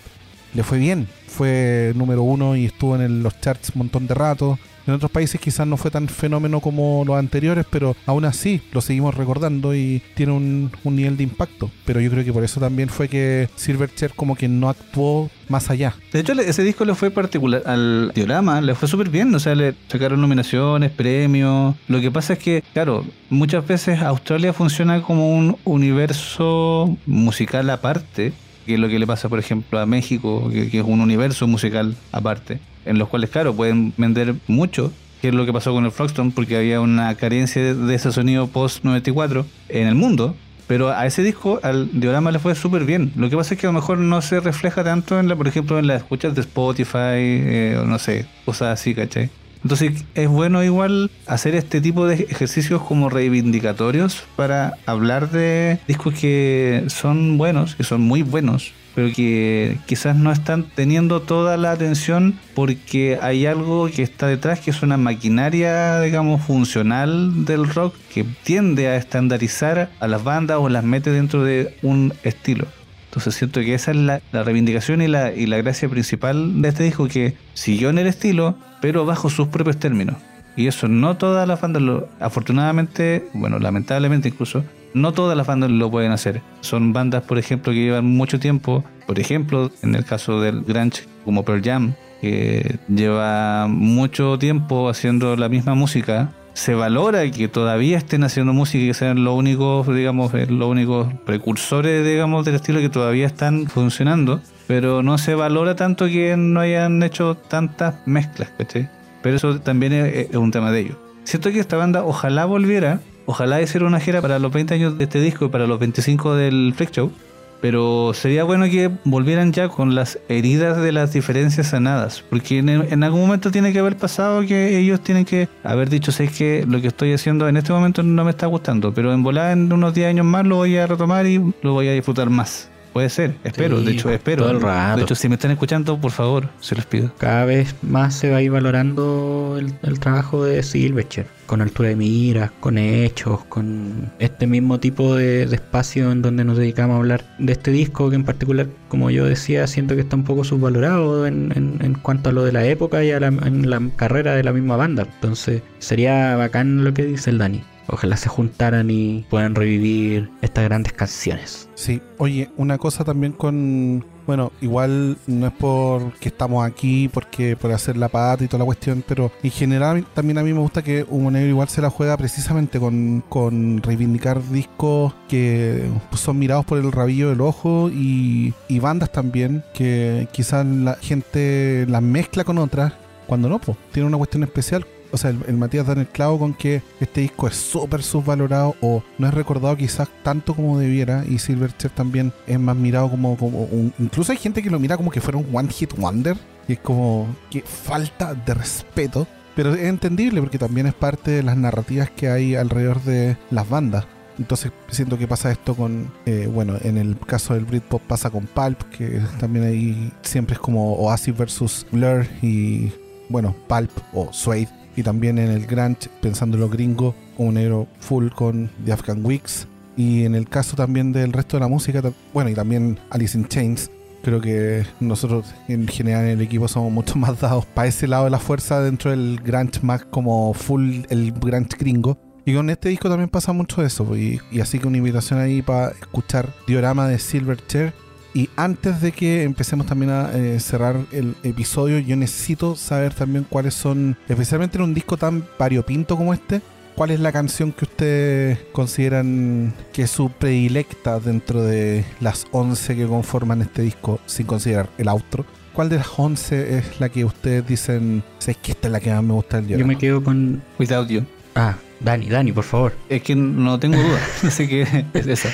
le 0.55 0.63
fue 0.63 0.79
bien. 0.79 1.09
Fue 1.27 1.93
número 1.97 2.23
uno 2.23 2.55
y 2.55 2.67
estuvo 2.67 2.97
en 2.97 3.23
los 3.23 3.41
charts 3.41 3.71
un 3.75 3.79
montón 3.79 4.07
de 4.07 4.15
rato. 4.15 4.59
En 4.87 4.95
otros 4.95 5.11
países 5.11 5.41
quizás 5.41 5.67
no 5.67 5.77
fue 5.77 5.91
tan 5.91 6.09
fenómeno 6.09 6.61
como 6.61 7.03
los 7.05 7.19
anteriores, 7.19 7.67
pero 7.69 7.97
aún 8.07 8.25
así 8.25 8.63
lo 8.73 8.81
seguimos 8.81 9.15
recordando 9.15 9.75
y 9.75 10.03
tiene 10.15 10.33
un, 10.33 10.71
nivel 10.85 11.17
de 11.17 11.25
impacto. 11.25 11.71
Pero 11.85 12.01
yo 12.01 12.11
creo 12.11 12.25
que 12.25 12.33
por 12.33 12.45
eso 12.45 12.61
también 12.61 12.89
fue 12.89 13.09
que 13.09 13.49
Silverchair 13.57 14.13
como 14.15 14.37
que 14.37 14.49
no 14.49 14.69
actuó 14.69 15.29
más 15.49 15.71
allá. 15.71 15.95
De 16.13 16.21
hecho, 16.21 16.33
ese 16.33 16.63
disco 16.63 16.85
le 16.85 16.95
fue 16.95 17.11
particular 17.11 17.63
al 17.67 18.13
diorama, 18.15 18.61
le 18.61 18.75
fue 18.75 18.89
súper 18.89 19.11
bien, 19.11 19.35
o 19.35 19.41
sea, 19.41 19.55
le 19.55 19.75
sacaron 19.89 20.21
nominaciones, 20.21 20.91
premios. 20.93 21.75
Lo 21.89 22.01
que 22.01 22.11
pasa 22.11 22.35
es 22.35 22.39
que, 22.39 22.63
claro, 22.73 23.05
muchas 23.29 23.67
veces 23.67 24.01
Australia 24.03 24.53
funciona 24.53 25.03
como 25.03 25.37
un 25.37 25.57
universo 25.65 26.97
musical 27.07 27.69
aparte, 27.71 28.33
que 28.65 28.75
es 28.75 28.81
lo 28.81 28.89
que 28.89 28.99
le 28.99 29.07
pasa, 29.07 29.29
por 29.29 29.39
ejemplo, 29.39 29.79
a 29.79 29.87
México, 29.87 30.49
que 30.51 30.79
es 30.79 30.85
un 30.85 31.01
universo 31.01 31.47
musical 31.47 31.97
aparte, 32.13 32.61
en 32.87 32.99
los 32.99 33.09
cuales, 33.09 33.31
claro, 33.31 33.55
pueden 33.55 33.93
vender 33.97 34.35
mucho, 34.47 34.93
que 35.21 35.29
es 35.29 35.35
lo 35.35 35.45
que 35.45 35.53
pasó 35.53 35.73
con 35.73 35.85
el 35.85 35.91
Frogstorm, 35.91 36.33
porque 36.33 36.57
había 36.57 36.81
una 36.81 37.15
carencia 37.15 37.75
de 37.75 37.95
ese 37.95 38.13
sonido 38.13 38.47
post-94 38.49 39.45
en 39.69 39.87
el 39.87 39.95
mundo. 39.95 40.35
Pero 40.67 40.91
a 40.91 41.07
ese 41.07 41.23
disco, 41.23 41.61
al 41.63 42.01
diorama 42.01 42.33
le 42.33 42.41
fue 42.41 42.55
súper 42.57 42.85
bien. 42.85 43.13
Lo 43.15 43.31
que 43.31 43.37
pasa 43.37 43.55
es 43.55 43.61
que 43.61 43.67
a 43.67 43.71
lo 43.71 43.75
mejor 43.75 43.99
no 43.99 44.21
se 44.21 44.41
refleja 44.41 44.83
tanto 44.83 45.21
en 45.21 45.29
la, 45.29 45.37
por 45.37 45.47
ejemplo, 45.47 45.79
en 45.79 45.87
las 45.87 45.99
escuchas 45.99 46.35
de 46.35 46.41
Spotify, 46.41 46.99
eh, 46.99 47.79
o 47.81 47.85
no 47.85 48.01
sé, 48.01 48.27
cosas 48.45 48.81
así, 48.81 48.95
¿cachai? 48.95 49.31
Entonces 49.63 50.05
es 50.15 50.29
bueno 50.29 50.63
igual 50.63 51.11
hacer 51.27 51.57
este 51.57 51.81
tipo 51.81 52.07
de 52.07 52.15
ejercicios 52.15 52.83
como 52.83 53.09
reivindicatorios 53.09 54.23
para 54.37 54.75
hablar 54.87 55.31
de 55.31 55.81
discos 55.89 56.15
que 56.15 56.85
son 56.87 57.37
buenos, 57.37 57.75
que 57.75 57.83
son 57.83 58.01
muy 58.01 58.23
buenos, 58.23 58.73
pero 58.97 59.13
que 59.13 59.77
quizás 59.85 60.17
no 60.17 60.33
están 60.33 60.65
teniendo 60.75 61.21
toda 61.21 61.59
la 61.59 61.71
atención 61.71 62.39
porque 62.55 63.19
hay 63.21 63.45
algo 63.45 63.91
que 63.95 64.03
está 64.03 64.27
detrás 64.27 64.61
que 64.61 64.71
es 64.71 64.83
una 64.83 64.97
maquinaria, 64.97 66.01
digamos, 66.01 66.41
funcional 66.41 67.45
del 67.45 67.69
rock 67.69 67.95
que 68.13 68.25
tiende 68.25 68.89
a 68.89 68.97
estandarizar 68.97 69.91
a 70.01 70.09
las 70.09 70.25
bandas 70.25 70.57
o 70.59 70.71
las 70.71 70.83
mete 70.83 71.11
dentro 71.11 71.45
de 71.45 71.77
un 71.83 72.15
estilo. 72.23 72.67
Entonces 73.11 73.35
siento 73.35 73.61
que 73.61 73.75
esa 73.75 73.91
es 73.91 73.99
la, 73.99 74.23
la 74.33 74.43
reivindicación 74.43 75.03
y 75.03 75.09
la, 75.09 75.31
y 75.31 75.45
la 75.45 75.59
gracia 75.59 75.91
principal 75.91 76.63
de 76.63 76.69
este 76.69 76.85
disco, 76.85 77.07
que 77.07 77.37
siguió 77.53 77.91
en 77.91 77.99
el 77.99 78.07
estilo, 78.07 78.57
pero 78.81 79.05
bajo 79.05 79.29
sus 79.29 79.49
propios 79.49 79.77
términos. 79.77 80.17
Y 80.57 80.69
eso 80.69 80.89
no 80.89 81.19
todas 81.19 81.47
las 81.47 81.61
bandas, 81.61 81.83
lo, 81.83 82.09
afortunadamente, 82.19 83.29
bueno, 83.35 83.59
lamentablemente 83.59 84.31
incluso, 84.31 84.65
no 84.97 85.13
todas 85.13 85.37
las 85.37 85.47
bandas 85.47 85.71
lo 85.71 85.91
pueden 85.91 86.11
hacer. 86.11 86.43
Son 86.63 86.93
bandas, 86.93 87.23
por 87.23 87.39
ejemplo, 87.39 87.73
que 87.73 87.81
llevan 87.81 88.07
mucho 88.07 88.41
tiempo, 88.41 88.83
por 89.07 89.21
ejemplo, 89.21 89.71
en 89.83 89.95
el 89.95 90.05
caso 90.05 90.41
del 90.41 90.63
grunge, 90.63 91.05
como 91.25 91.45
Pearl 91.45 91.63
Jam, 91.63 91.95
que 92.21 92.79
lleva 92.89 93.67
mucho 93.69 94.39
tiempo 94.39 94.89
haciendo 94.89 95.37
la 95.37 95.49
misma 95.49 95.75
música. 95.75 96.33
Se 96.55 96.75
valora 96.75 97.31
que 97.31 97.49
todavía 97.49 97.99
estén 97.99 98.25
haciendo 98.25 98.55
música 98.55 98.83
y 98.83 98.89
que 98.89 98.95
sean 98.95 99.23
los 99.23 99.35
únicos, 99.35 99.87
digamos, 99.95 100.33
eh, 100.33 100.47
los 100.49 100.69
únicos 100.69 101.13
precursores, 101.27 102.03
digamos, 102.07 102.47
del 102.47 102.55
estilo 102.55 102.81
que 102.81 102.89
todavía 102.89 103.27
están 103.27 103.67
funcionando. 103.67 104.41
Pero 104.67 105.03
no 105.03 105.19
se 105.19 105.35
valora 105.35 105.77
tanto 105.77 106.07
que 106.07 106.35
no 106.39 106.61
hayan 106.61 107.03
hecho 107.03 107.35
tantas 107.37 107.97
mezclas, 108.07 108.49
¿cachai? 108.57 108.89
Pero 109.23 109.37
eso 109.37 109.61
también 109.61 109.93
es, 109.93 110.35
un 110.35 110.51
tema 110.51 110.73
de 110.73 110.81
ellos. 110.81 110.97
Siento 111.25 111.51
que 111.51 111.61
esta 111.61 111.77
banda 111.77 112.05
ojalá 112.05 112.47
volviera, 112.47 113.01
ojalá 113.27 113.61
hiciera 113.61 113.87
una 113.87 114.01
gira 114.01 114.23
para 114.23 114.39
los 114.39 114.53
20 114.53 114.75
años 114.75 114.99
de 114.99 115.05
este 115.05 115.21
disco 115.21 115.47
y 115.47 115.49
para 115.49 115.67
los 115.67 115.79
25 115.79 116.35
del 116.35 116.73
Freak 116.75 116.93
Show. 116.93 117.13
Pero 117.61 118.13
sería 118.13 118.45
bueno 118.45 118.67
que 118.67 118.91
volvieran 119.05 119.53
ya 119.53 119.69
con 119.69 119.95
las 119.95 120.19
heridas 120.29 120.81
de 120.81 120.93
las 120.93 121.13
diferencias 121.13 121.69
sanadas. 121.69 122.23
Porque 122.29 122.59
en, 122.59 122.69
en 122.69 123.03
algún 123.03 123.23
momento 123.23 123.51
tiene 123.51 123.73
que 123.73 123.79
haber 123.79 123.97
pasado 123.97 124.43
que 124.43 124.79
ellos 124.79 125.01
tienen 125.01 125.25
que 125.25 125.49
haber 125.65 125.89
dicho, 125.89 126.13
sé 126.13 126.29
que 126.29 126.65
lo 126.69 126.81
que 126.81 126.89
estoy 126.89 127.13
haciendo 127.15 127.49
en 127.49 127.57
este 127.57 127.73
momento 127.73 128.03
no 128.03 128.25
me 128.25 128.31
está 128.31 128.47
gustando. 128.47 128.93
Pero 128.93 129.13
en 129.13 129.23
volar 129.23 129.53
en 129.53 129.73
unos 129.73 129.95
10 129.95 130.09
años 130.09 130.27
más 130.27 130.47
lo 130.47 130.57
voy 130.57 130.77
a 130.77 130.87
retomar 130.87 131.27
y 131.27 131.41
lo 131.63 131.73
voy 131.73 131.89
a 131.89 131.93
disfrutar 131.93 132.29
más. 132.29 132.69
Puede 132.97 133.11
ser, 133.11 133.35
espero, 133.45 133.79
Sí, 133.81 133.85
de 133.85 133.93
hecho 133.93 134.09
espero. 134.11 134.45
todo 134.45 134.53
el 134.53 134.63
rato. 134.63 134.97
De 134.97 135.03
hecho, 135.03 135.15
si 135.15 135.29
me 135.29 135.35
están 135.35 135.51
escuchando, 135.51 136.01
por 136.01 136.13
favor, 136.13 136.49
se 136.61 136.75
los 136.75 136.87
pido. 136.87 137.11
Cada 137.19 137.45
vez 137.45 137.75
más 137.83 138.15
se 138.15 138.31
va 138.31 138.39
a 138.39 138.43
ir 138.43 138.51
valorando 138.51 139.57
el, 139.59 139.75
el 139.83 140.01
trabajo 140.01 140.45
de 140.47 140.63
Silverchair, 140.63 141.27
con 141.45 141.61
altura 141.61 141.91
de 141.91 141.97
miras, 141.97 142.51
con 142.59 142.79
hechos, 142.79 143.45
con 143.51 144.11
este 144.19 144.47
mismo 144.47 144.81
tipo 144.81 145.15
de, 145.15 145.45
de 145.45 145.55
espacio 145.57 146.11
en 146.11 146.23
donde 146.23 146.45
nos 146.45 146.57
dedicamos 146.57 146.95
a 146.95 146.99
hablar 147.01 147.25
de 147.39 147.53
este 147.53 147.71
disco 147.71 148.09
que 148.09 148.17
en 148.17 148.25
particular, 148.25 148.67
como 148.89 149.11
yo 149.11 149.27
decía, 149.27 149.67
siento 149.67 149.95
que 149.95 150.01
está 150.01 150.17
un 150.17 150.25
poco 150.25 150.43
subvalorado 150.45 151.27
en, 151.27 151.53
en- 151.55 151.79
en 151.83 151.95
cuanto 151.95 152.31
a 152.31 152.33
lo 152.33 152.45
de 152.45 152.53
la 152.53 152.65
época 152.65 153.05
y 153.05 153.11
a 153.11 153.21
la, 153.21 153.27
en 153.27 153.69
la 153.69 153.81
carrera 153.97 154.35
de 154.35 154.43
la 154.43 154.55
misma 154.55 154.77
banda. 154.77 155.07
Entonces 155.17 155.61
sería 155.81 156.35
bacán 156.37 156.83
lo 156.83 156.95
que 156.95 157.05
dice 157.05 157.29
el 157.29 157.37
Dani. 157.37 157.61
Ojalá 157.89 158.17
se 158.17 158.29
juntaran 158.29 158.91
y 158.91 159.25
puedan 159.31 159.55
revivir 159.55 160.31
estas 160.43 160.65
grandes 160.65 160.93
canciones. 160.93 161.69
Sí, 161.75 162.01
oye, 162.19 162.51
una 162.57 162.79
cosa 162.79 163.05
también 163.05 163.33
con. 163.33 164.05
Bueno, 164.27 164.51
igual 164.61 165.19
no 165.29 165.47
es 165.47 165.53
porque 165.53 166.31
estamos 166.31 166.67
aquí, 166.67 167.09
porque 167.09 167.57
por 167.57 167.71
hacer 167.71 167.97
la 167.97 168.09
pata 168.09 168.43
y 168.43 168.49
toda 168.49 168.59
la 168.59 168.65
cuestión, 168.65 169.05
pero 169.07 169.31
en 169.45 169.53
general 169.53 170.05
también 170.15 170.39
a 170.39 170.43
mí 170.43 170.53
me 170.53 170.59
gusta 170.59 170.83
que 170.83 171.07
Humo 171.09 171.31
Negro 171.31 171.51
igual 171.51 171.69
se 171.69 171.81
la 171.81 171.91
juega 171.91 172.17
precisamente 172.17 172.81
con, 172.81 173.23
con 173.29 173.81
reivindicar 173.83 174.43
discos 174.51 175.15
que 175.29 175.89
son 176.13 176.41
mirados 176.41 176.65
por 176.65 176.79
el 176.79 176.91
rabillo 176.91 177.29
del 177.29 177.41
ojo 177.41 177.89
y, 177.89 178.53
y 178.67 178.81
bandas 178.81 179.13
también 179.13 179.63
que 179.73 180.27
quizás 180.33 180.67
la 180.67 180.97
gente 180.97 181.87
las 181.89 182.03
mezcla 182.03 182.43
con 182.43 182.59
otras, 182.59 182.95
cuando 183.29 183.49
no, 183.49 183.61
pues 183.61 183.79
tiene 183.93 184.09
una 184.09 184.19
cuestión 184.19 184.43
especial. 184.43 184.85
O 185.13 185.17
sea, 185.19 185.31
el, 185.31 185.57
Matías 185.57 185.87
da 185.87 185.93
en 185.93 186.01
el 186.01 186.09
clavo 186.09 186.39
con 186.39 186.55
que 186.55 186.83
este 187.01 187.23
disco 187.23 187.47
es 187.49 187.57
súper 187.57 188.03
subvalorado 188.03 188.77
o 188.81 189.03
no 189.19 189.29
es 189.29 189.35
recordado 189.35 189.77
quizás 189.77 190.09
tanto 190.23 190.55
como 190.55 190.79
debiera 190.79 191.25
y 191.29 191.39
Silverchair 191.39 191.93
también 191.93 192.33
es 192.47 192.59
más 192.59 192.77
mirado 192.77 193.11
como, 193.11 193.37
como 193.37 193.65
un... 193.65 193.93
Incluso 193.99 194.33
hay 194.33 194.39
gente 194.39 194.63
que 194.63 194.71
lo 194.71 194.79
mira 194.79 194.97
como 194.97 195.11
que 195.11 195.21
fuera 195.21 195.39
un 195.39 195.49
One 195.53 195.71
Hit 195.71 195.95
Wonder 195.97 196.37
y 196.69 196.75
es 196.75 196.79
como 196.81 197.27
que 197.51 197.63
falta 197.63 198.35
de 198.35 198.55
respeto. 198.55 199.27
Pero 199.55 199.75
es 199.75 199.85
entendible 199.85 200.41
porque 200.41 200.59
también 200.59 200.87
es 200.87 200.95
parte 200.95 201.31
de 201.31 201.43
las 201.43 201.57
narrativas 201.57 202.11
que 202.11 202.29
hay 202.29 202.55
alrededor 202.55 203.03
de 203.03 203.39
las 203.51 203.67
bandas. 203.67 204.07
Entonces 204.39 204.71
siento 204.91 205.17
que 205.17 205.27
pasa 205.27 205.51
esto 205.51 205.75
con, 205.75 206.13
eh, 206.27 206.49
bueno, 206.53 206.75
en 206.83 206.99
el 206.99 207.19
caso 207.19 207.55
del 207.55 207.65
Britpop 207.65 208.03
pasa 208.03 208.31
con 208.31 208.47
Pulp, 208.47 208.83
que 208.91 209.23
también 209.41 209.65
ahí 209.65 210.13
siempre 210.23 210.55
es 210.55 210.61
como 210.61 210.95
Oasis 210.95 211.37
versus 211.37 211.87
Blur 211.91 212.27
y, 212.43 212.93
bueno, 213.29 213.55
Pulp 213.67 213.91
o 214.13 214.33
Suede. 214.33 214.69
Y 214.97 215.03
también 215.03 215.39
en 215.39 215.51
el 215.51 215.67
Grunge, 215.67 216.09
pensando 216.21 216.57
en 216.57 216.63
los 216.63 216.71
gringos, 216.71 217.15
un 217.39 217.55
negro 217.55 217.87
full 218.01 218.31
con 218.31 218.71
The 218.85 218.93
Afghan 218.93 219.25
Weeks. 219.25 219.69
Y 219.97 220.25
en 220.25 220.35
el 220.35 220.49
caso 220.49 220.77
también 220.77 221.13
del 221.13 221.33
resto 221.33 221.57
de 221.57 221.61
la 221.61 221.69
música, 221.69 222.03
bueno, 222.33 222.51
y 222.51 222.55
también 222.55 222.99
Alice 223.11 223.37
in 223.37 223.47
Chains, 223.47 223.91
creo 224.23 224.41
que 224.41 224.85
nosotros 224.99 225.55
en 225.69 225.87
general 225.87 226.25
en 226.25 226.31
el 226.31 226.41
equipo 226.41 226.67
somos 226.67 226.93
mucho 226.93 227.15
más 227.19 227.41
dados 227.41 227.65
para 227.67 227.89
ese 227.89 228.09
lado 228.09 228.25
de 228.25 228.31
la 228.31 228.39
fuerza 228.39 228.81
dentro 228.81 229.11
del 229.11 229.41
grunge 229.43 229.81
más 229.83 230.05
como 230.05 230.53
full 230.53 231.03
el 231.11 231.33
grunge 231.33 231.77
gringo. 231.79 232.19
Y 232.45 232.55
con 232.55 232.71
este 232.71 232.89
disco 232.91 233.09
también 233.09 233.29
pasa 233.29 233.53
mucho 233.53 233.83
eso. 233.83 234.17
Y, 234.17 234.41
y 234.53 234.61
así 234.61 234.79
que 234.79 234.87
una 234.87 234.99
invitación 234.99 235.41
ahí 235.41 235.63
para 235.63 235.89
escuchar 235.89 236.53
Diorama 236.67 237.09
de 237.09 237.19
Silverchair. 237.19 237.93
Y 238.35 238.51
antes 238.57 239.01
de 239.01 239.13
que 239.13 239.45
empecemos 239.45 239.87
también 239.87 240.11
a 240.11 240.31
eh, 240.35 240.61
cerrar 240.61 240.97
el 241.11 241.35
episodio, 241.43 241.99
yo 241.99 242.17
necesito 242.17 242.77
saber 242.77 243.15
también 243.15 243.47
cuáles 243.49 243.75
son, 243.75 244.17
especialmente 244.29 244.77
en 244.77 244.85
un 244.85 244.95
disco 244.95 245.17
tan 245.17 245.45
variopinto 245.59 246.17
como 246.17 246.35
este, 246.35 246.61
cuál 246.95 247.11
es 247.13 247.21
la 247.21 247.33
canción 247.33 247.73
que 247.73 247.85
ustedes 247.85 248.59
consideran 248.73 249.73
que 249.93 250.03
es 250.03 250.11
su 250.11 250.31
predilecta 250.31 251.19
dentro 251.21 251.63
de 251.63 252.05
las 252.21 252.47
11 252.51 252.97
que 252.97 253.07
conforman 253.07 253.63
este 253.63 253.83
disco, 253.83 254.21
sin 254.27 254.47
considerar 254.47 254.89
el 254.99 255.09
outro. 255.09 255.45
¿Cuál 255.73 255.91
de 255.91 255.97
las 255.97 256.09
11 256.17 256.79
es 256.79 257.01
la 257.01 257.11
que 257.11 257.25
ustedes 257.25 257.67
dicen, 257.67 258.23
es 258.47 258.57
que 258.57 258.73
esta 258.73 258.89
es 258.89 258.93
la 258.93 259.01
que 259.01 259.11
más 259.11 259.23
me 259.23 259.35
gusta 259.35 259.57
del 259.59 259.65
Yo 259.65 259.77
diorama"? 259.77 259.93
me 259.93 259.99
quedo 259.99 260.25
con... 260.25 260.63
Without 260.79 261.09
You. 261.09 261.25
Ah, 261.55 261.77
Dani, 262.01 262.29
Dani, 262.29 262.53
por 262.53 262.65
favor. 262.65 262.95
Es 263.09 263.23
que 263.23 263.35
no 263.37 263.79
tengo 263.79 263.97
duda. 263.97 264.19
Así 264.43 264.67
que 264.67 265.05
es 265.13 265.27
esa. 265.27 265.51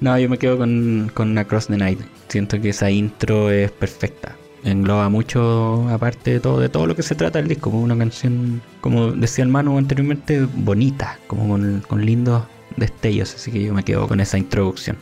No, 0.00 0.18
yo 0.18 0.28
me 0.28 0.38
quedo 0.38 0.58
con, 0.58 1.10
con 1.14 1.36
Across 1.38 1.68
the 1.68 1.76
Night. 1.76 2.00
Siento 2.28 2.60
que 2.60 2.70
esa 2.70 2.90
intro 2.90 3.50
es 3.50 3.70
perfecta. 3.70 4.36
Engloba 4.64 5.08
mucho, 5.08 5.88
aparte 5.88 6.32
de 6.32 6.40
todo, 6.40 6.58
de 6.60 6.68
todo 6.68 6.86
lo 6.86 6.96
que 6.96 7.02
se 7.02 7.14
trata 7.14 7.38
el 7.38 7.48
disco, 7.48 7.70
como 7.70 7.82
una 7.82 7.96
canción, 7.96 8.60
como 8.80 9.12
decía 9.12 9.44
el 9.44 9.50
Manu 9.50 9.78
anteriormente, 9.78 10.46
bonita, 10.54 11.18
como 11.28 11.48
con, 11.48 11.82
con 11.86 12.04
lindos 12.04 12.44
destellos. 12.76 13.34
Así 13.34 13.50
que 13.52 13.62
yo 13.62 13.72
me 13.72 13.84
quedo 13.84 14.06
con 14.08 14.20
esa 14.20 14.38
introducción. 14.38 14.96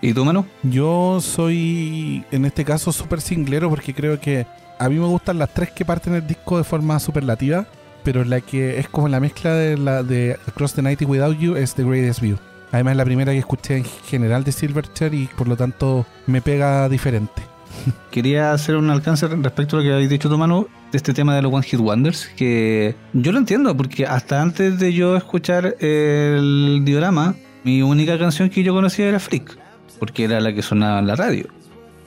¿Y 0.00 0.12
tú, 0.12 0.24
Manu? 0.24 0.44
Yo 0.62 1.20
soy 1.20 2.24
en 2.30 2.44
este 2.44 2.64
caso 2.64 2.92
súper 2.92 3.20
singlero 3.20 3.70
porque 3.70 3.94
creo 3.94 4.20
que 4.20 4.46
a 4.78 4.88
mí 4.88 4.96
me 4.96 5.06
gustan 5.06 5.38
las 5.38 5.52
tres 5.54 5.70
que 5.70 5.84
parten 5.84 6.14
el 6.14 6.26
disco 6.26 6.58
de 6.58 6.64
forma 6.64 6.98
superlativa, 6.98 7.66
pero 8.02 8.24
la 8.24 8.40
que 8.40 8.78
es 8.78 8.88
como 8.88 9.08
la 9.08 9.20
mezcla 9.20 9.54
de 9.54 9.78
la 9.78 10.02
de 10.02 10.38
Across 10.46 10.74
the 10.74 10.82
Night 10.82 11.02
y 11.02 11.04
Without 11.04 11.38
You 11.38 11.56
es 11.56 11.74
The 11.74 11.84
Greatest 11.84 12.20
View. 12.20 12.36
Además 12.74 12.90
es 12.90 12.96
la 12.96 13.04
primera 13.04 13.30
que 13.30 13.38
escuché 13.38 13.76
en 13.76 13.84
general 13.84 14.42
de 14.42 14.50
Silverchair 14.50 15.14
y 15.14 15.28
por 15.28 15.46
lo 15.46 15.56
tanto 15.56 16.06
me 16.26 16.42
pega 16.42 16.88
diferente. 16.88 17.40
Quería 18.10 18.52
hacer 18.52 18.74
un 18.74 18.90
alcance 18.90 19.28
respecto 19.28 19.76
a 19.76 19.78
lo 19.78 19.84
que 19.84 19.92
habéis 19.92 20.10
dicho 20.10 20.28
tú, 20.28 20.36
Manu, 20.36 20.66
de 20.90 20.96
este 20.96 21.14
tema 21.14 21.36
de 21.36 21.42
los 21.42 21.52
One 21.52 21.62
Hit 21.62 21.78
Wonders, 21.78 22.26
que 22.36 22.96
yo 23.12 23.30
lo 23.30 23.38
entiendo, 23.38 23.76
porque 23.76 24.06
hasta 24.06 24.42
antes 24.42 24.80
de 24.80 24.92
yo 24.92 25.16
escuchar 25.16 25.76
el 25.78 26.82
diorama, 26.84 27.36
mi 27.62 27.80
única 27.82 28.18
canción 28.18 28.50
que 28.50 28.64
yo 28.64 28.74
conocía 28.74 29.06
era 29.06 29.20
Freak, 29.20 29.56
porque 30.00 30.24
era 30.24 30.40
la 30.40 30.52
que 30.52 30.62
sonaba 30.62 30.98
en 30.98 31.06
la 31.06 31.14
radio. 31.14 31.46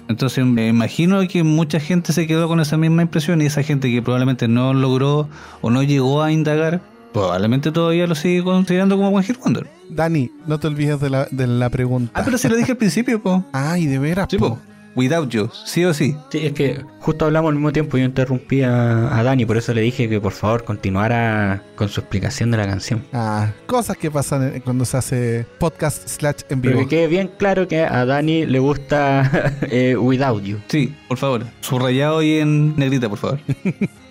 Entonces 0.09 0.45
me 0.45 0.67
imagino 0.67 1.25
que 1.29 1.43
mucha 1.43 1.79
gente 1.79 2.11
se 2.11 2.27
quedó 2.27 2.49
con 2.49 2.59
esa 2.59 2.75
misma 2.75 3.03
impresión 3.03 3.41
y 3.41 3.45
esa 3.45 3.63
gente 3.63 3.89
que 3.89 4.01
probablemente 4.01 4.49
no 4.49 4.73
logró 4.73 5.29
o 5.61 5.69
no 5.69 5.81
llegó 5.81 6.23
a 6.23 6.33
indagar, 6.33 6.81
probablemente 7.13 7.71
todavía 7.71 8.07
lo 8.07 8.15
sigue 8.15 8.43
considerando 8.43 8.95
como 8.97 9.09
One 9.09 9.25
Hit 9.25 9.37
Wonder. 9.43 9.67
Dani, 9.89 10.31
no 10.45 10.59
te 10.59 10.67
olvides 10.67 10.99
de 10.99 11.09
la, 11.09 11.27
de 11.31 11.47
la 11.47 11.69
pregunta. 11.69 12.11
Ah, 12.13 12.21
pero 12.25 12.37
se 12.37 12.49
lo 12.49 12.55
dije 12.55 12.71
al 12.73 12.77
principio, 12.77 13.21
po. 13.21 13.43
Ay, 13.53 13.85
de 13.87 13.99
veras, 13.99 14.27
Sí, 14.29 14.37
po. 14.37 14.49
po. 14.55 14.59
Without 14.95 15.29
You, 15.29 15.47
sí 15.63 15.85
o 15.85 15.93
sí. 15.93 16.15
Sí, 16.31 16.39
es 16.47 16.53
que 16.53 16.83
justo 17.01 17.25
hablamos 17.25 17.49
al 17.49 17.53
mismo 17.55 17.71
tiempo 17.71 17.97
y 17.97 17.99
yo 17.99 18.07
interrumpí 18.07 18.63
a, 18.63 19.15
a 19.15 19.21
Dani, 19.21 19.45
por 19.45 19.55
eso 19.55 19.71
le 19.75 19.81
dije 19.81 20.09
que 20.09 20.19
por 20.19 20.31
favor 20.31 20.63
continuara 20.63 21.61
con 21.75 21.87
su 21.87 21.99
explicación 21.99 22.49
de 22.49 22.57
la 22.57 22.65
canción. 22.65 23.03
Ah, 23.13 23.51
cosas 23.67 23.95
que 23.95 24.09
pasan 24.09 24.55
en- 24.55 24.61
cuando 24.61 24.85
se 24.85 24.97
hace 24.97 25.45
podcast 25.59 26.07
slash 26.07 26.37
en 26.49 26.61
Pero 26.61 26.77
vivo. 26.77 26.89
que 26.89 26.95
quede 26.95 27.07
bien 27.09 27.29
claro 27.37 27.67
que 27.67 27.81
a 27.81 28.05
Dani 28.05 28.47
le 28.47 28.57
gusta 28.57 29.53
eh, 29.69 29.95
Without 29.95 30.41
You. 30.43 30.57
Sí, 30.67 30.95
por 31.07 31.19
favor. 31.19 31.43
Subrayado 31.61 32.23
y 32.23 32.39
en 32.39 32.75
negrita, 32.75 33.07
por 33.07 33.19
favor. 33.19 33.39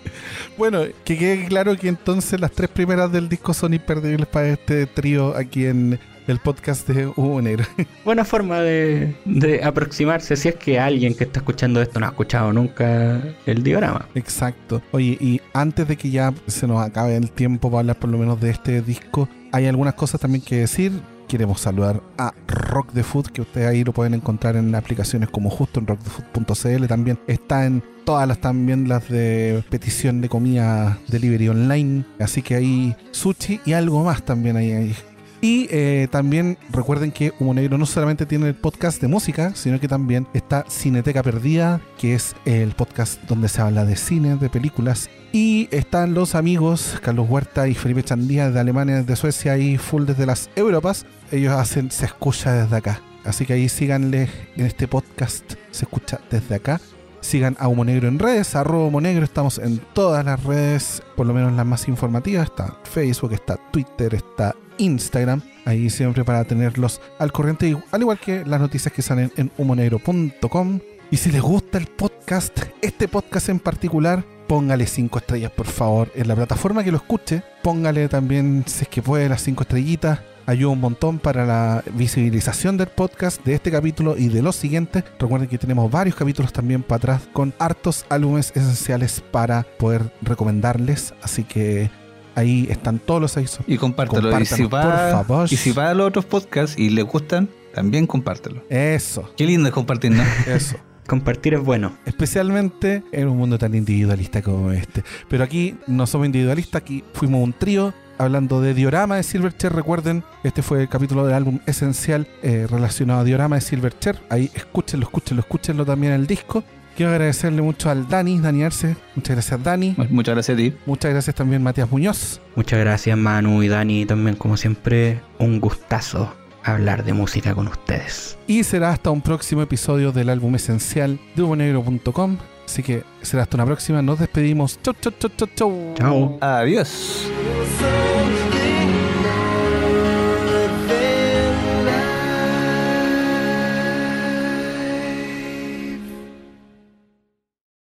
Bueno, 0.57 0.81
que 1.03 1.17
quede 1.17 1.45
claro 1.45 1.75
que 1.77 1.87
entonces 1.87 2.39
las 2.39 2.51
tres 2.51 2.69
primeras 2.69 3.11
del 3.11 3.29
disco 3.29 3.53
son 3.53 3.75
imperdibles 3.75 4.27
para 4.27 4.49
este 4.49 4.87
trío 4.87 5.35
aquí 5.37 5.65
en 5.65 5.99
el 6.27 6.39
podcast 6.39 6.87
de 6.87 7.05
Hugo 7.07 7.41
Negro. 7.43 7.65
Buena 8.03 8.25
forma 8.25 8.59
de, 8.61 9.15
de 9.25 9.63
aproximarse 9.63 10.35
si 10.35 10.49
es 10.49 10.55
que 10.55 10.79
alguien 10.79 11.13
que 11.13 11.25
está 11.25 11.39
escuchando 11.41 11.79
esto 11.79 11.99
no 11.99 12.07
ha 12.07 12.09
escuchado 12.09 12.51
nunca 12.51 13.21
el 13.45 13.61
diorama. 13.61 14.07
Exacto. 14.15 14.81
Oye, 14.91 15.17
y 15.21 15.41
antes 15.53 15.87
de 15.87 15.95
que 15.95 16.09
ya 16.09 16.33
se 16.47 16.65
nos 16.65 16.81
acabe 16.81 17.15
el 17.15 17.31
tiempo 17.31 17.69
para 17.69 17.81
hablar 17.81 17.99
por 17.99 18.09
lo 18.09 18.17
menos 18.17 18.41
de 18.41 18.49
este 18.49 18.81
disco, 18.81 19.29
hay 19.51 19.67
algunas 19.67 19.93
cosas 19.93 20.19
también 20.19 20.43
que 20.43 20.57
decir. 20.57 20.91
Queremos 21.27 21.61
saludar 21.61 22.01
a 22.17 22.33
Rock 22.47 22.93
the 22.93 23.03
Food, 23.03 23.27
que 23.27 23.41
ustedes 23.41 23.67
ahí 23.67 23.83
lo 23.83 23.93
pueden 23.93 24.13
encontrar 24.13 24.55
en 24.55 24.73
aplicaciones 24.73 25.29
como 25.29 25.49
justo 25.49 25.79
en 25.79 25.87
rockthefood.cl. 25.87 26.87
También 26.87 27.19
está 27.27 27.65
en 27.65 27.83
todas 28.05 28.27
las 28.27 28.39
también 28.39 28.87
las 28.87 29.07
de 29.09 29.63
petición 29.69 30.21
de 30.21 30.29
comida 30.29 30.97
delivery 31.09 31.49
online. 31.49 32.05
Así 32.19 32.41
que 32.41 32.55
ahí 32.55 32.95
sushi 33.11 33.59
y 33.65 33.73
algo 33.73 34.03
más 34.03 34.23
también 34.23 34.55
ahí. 34.55 34.95
Y 35.41 35.67
eh, 35.69 36.07
también 36.09 36.57
recuerden 36.71 37.11
que 37.11 37.33
Humo 37.39 37.53
Negro 37.53 37.77
no 37.77 37.85
solamente 37.85 38.25
tiene 38.25 38.47
el 38.47 38.55
podcast 38.55 38.99
de 39.01 39.07
música, 39.07 39.53
sino 39.53 39.79
que 39.79 39.87
también 39.87 40.27
está 40.33 40.65
Cineteca 40.67 41.21
Perdida, 41.21 41.79
que 41.97 42.15
es 42.15 42.35
el 42.45 42.71
podcast 42.71 43.21
donde 43.23 43.47
se 43.47 43.61
habla 43.61 43.85
de 43.85 43.95
cine, 43.95 44.35
de 44.37 44.49
películas. 44.49 45.09
Y 45.31 45.67
están 45.71 46.13
los 46.13 46.33
amigos 46.33 46.97
Carlos 47.03 47.29
Huerta 47.29 47.67
y 47.67 47.75
Felipe 47.75 48.03
Chandía 48.03 48.49
de 48.49 48.59
Alemania, 48.59 49.03
de 49.03 49.15
Suecia 49.15 49.57
y 49.57 49.77
full 49.77 50.05
desde 50.05 50.25
las 50.25 50.49
Europas. 50.55 51.05
Ellos 51.31 51.53
hacen 51.53 51.91
Se 51.91 52.05
Escucha 52.05 52.53
desde 52.53 52.75
acá. 52.75 53.01
Así 53.23 53.45
que 53.45 53.53
ahí 53.53 53.69
síganle 53.69 54.29
en 54.55 54.65
este 54.65 54.87
podcast, 54.87 55.53
Se 55.69 55.85
Escucha 55.85 56.19
desde 56.31 56.55
acá. 56.55 56.81
Sigan 57.19 57.57
a 57.59 57.67
Humo 57.67 57.83
Negro 57.83 58.07
en 58.07 58.19
redes, 58.19 58.55
arroba 58.55 58.85
Humo 58.85 59.01
Negro. 59.01 59.25
Estamos 59.25 59.59
en 59.59 59.79
todas 59.93 60.23
las 60.25 60.43
redes, 60.43 61.03
por 61.15 61.27
lo 61.27 61.33
menos 61.33 61.53
las 61.53 61.65
más 61.65 61.87
informativas. 61.87 62.45
Está 62.45 62.77
Facebook, 62.83 63.33
está 63.33 63.57
Twitter, 63.71 64.15
está 64.15 64.55
Instagram. 64.77 65.41
Ahí 65.65 65.89
siempre 65.89 66.23
para 66.23 66.43
tenerlos 66.43 67.01
al 67.19 67.31
corriente, 67.31 67.75
al 67.91 68.01
igual 68.01 68.19
que 68.19 68.45
las 68.45 68.59
noticias 68.61 68.93
que 68.93 69.01
salen 69.01 69.31
en 69.35 69.51
humonegro.com. 69.57 70.79
Y 71.09 71.17
si 71.17 71.31
les 71.31 71.41
gusta 71.41 71.77
el 71.77 71.87
podcast, 71.87 72.57
este 72.81 73.07
podcast 73.07 73.49
en 73.49 73.59
particular, 73.59 74.25
póngale 74.47 74.85
5 74.87 75.19
estrellas 75.19 75.51
por 75.51 75.67
favor 75.67 76.11
en 76.15 76.27
la 76.27 76.35
plataforma 76.35 76.83
que 76.83 76.91
lo 76.91 76.97
escuche. 76.97 77.43
Póngale 77.63 78.09
también, 78.09 78.63
si 78.67 78.83
es 78.83 78.89
que 78.89 79.01
puede, 79.01 79.29
las 79.29 79.41
5 79.41 79.63
estrellitas. 79.63 80.19
Ayuda 80.45 80.71
un 80.71 80.79
montón 80.79 81.19
para 81.19 81.45
la 81.45 81.83
visibilización 81.93 82.77
del 82.77 82.87
podcast, 82.87 83.43
de 83.43 83.53
este 83.53 83.69
capítulo 83.69 84.17
y 84.17 84.29
de 84.29 84.41
los 84.41 84.55
siguientes. 84.55 85.03
Recuerden 85.19 85.49
que 85.49 85.57
tenemos 85.57 85.91
varios 85.91 86.15
capítulos 86.15 86.53
también 86.53 86.83
para 86.83 86.97
atrás 86.97 87.29
con 87.33 87.53
hartos 87.59 88.05
álbumes 88.09 88.51
esenciales 88.55 89.19
para 89.19 89.63
poder 89.77 90.09
recomendarles. 90.21 91.13
Así 91.21 91.43
que 91.43 91.89
ahí 92.37 92.67
están 92.69 92.99
todos 92.99 93.19
los 93.19 93.35
avisos. 93.35 93.65
Y 93.67 93.77
compártelo. 93.77 94.39
Y 94.39 94.45
si, 94.45 94.65
va, 94.65 94.83
por 94.83 95.25
favor. 95.25 95.47
y 95.51 95.57
si 95.57 95.71
va 95.71 95.89
a 95.89 95.93
los 95.93 96.07
otros 96.07 96.25
podcasts 96.25 96.77
y 96.77 96.91
les 96.91 97.03
gustan, 97.03 97.49
también 97.73 98.07
compártelo. 98.07 98.63
Eso, 98.69 99.29
Qué 99.35 99.45
lindo 99.45 99.67
es 99.67 99.73
compartir, 99.73 100.11
¿no? 100.11 100.23
eso. 100.47 100.77
Compartir 101.07 101.55
es 101.55 101.61
bueno. 101.61 101.93
Especialmente 102.05 103.03
en 103.11 103.27
un 103.27 103.37
mundo 103.37 103.57
tan 103.57 103.73
individualista 103.73 104.41
como 104.41 104.71
este. 104.71 105.03
Pero 105.29 105.43
aquí 105.43 105.75
no 105.87 106.05
somos 106.05 106.27
individualistas, 106.27 106.81
aquí 106.81 107.03
fuimos 107.13 107.41
un 107.43 107.53
trío 107.53 107.93
hablando 108.17 108.61
de 108.61 108.73
Diorama 108.73 109.15
de 109.15 109.23
Silverchair. 109.23 109.73
Recuerden, 109.73 110.23
este 110.43 110.61
fue 110.61 110.81
el 110.81 110.89
capítulo 110.89 111.25
del 111.25 111.35
álbum 111.35 111.59
esencial 111.65 112.27
eh, 112.43 112.67
relacionado 112.69 113.21
a 113.21 113.23
Diorama 113.23 113.55
de 113.55 113.61
Silverchair. 113.61 114.19
Ahí 114.29 114.51
escúchenlo, 114.53 115.05
escúchenlo, 115.05 115.41
escúchenlo 115.41 115.85
también 115.85 116.13
en 116.13 116.21
el 116.21 116.27
disco. 116.27 116.63
Quiero 116.97 117.11
agradecerle 117.11 117.61
mucho 117.61 117.91
al 117.91 118.07
Dani, 118.07 118.39
Dani 118.39 118.63
Arce. 118.63 118.95
Muchas 119.13 119.35
gracias, 119.35 119.63
Dani. 119.63 119.95
Muchas 120.09 120.33
gracias 120.33 120.55
a 120.55 120.57
ti. 120.57 120.73
Muchas 120.87 121.11
gracias 121.11 121.35
también, 121.35 121.61
Matías 121.61 121.91
Muñoz. 121.91 122.41
Muchas 122.55 122.79
gracias 122.79 123.15
Manu 123.15 123.61
y 123.61 123.67
Dani. 123.67 124.07
También 124.07 124.35
como 124.35 124.57
siempre, 124.57 125.21
un 125.37 125.59
gustazo 125.59 126.33
hablar 126.63 127.03
de 127.03 127.13
música 127.13 127.53
con 127.53 127.67
ustedes. 127.67 128.39
Y 128.47 128.63
será 128.63 128.89
hasta 128.89 129.11
un 129.11 129.21
próximo 129.21 129.61
episodio 129.61 130.11
del 130.11 130.29
álbum 130.29 130.55
esencial 130.55 131.19
de 131.35 131.43
humonegro.com. 131.43 132.37
Así 132.65 132.81
que 132.81 133.03
será 133.21 133.43
hasta 133.43 133.57
una 133.57 133.65
próxima. 133.67 134.01
Nos 134.01 134.17
despedimos. 134.17 134.79
Chau, 134.81 134.95
chau, 134.99 135.13
chau, 135.19 135.29
chau, 135.37 135.47
chau. 135.55 135.93
Chao. 135.95 136.37
Adiós. 136.41 137.29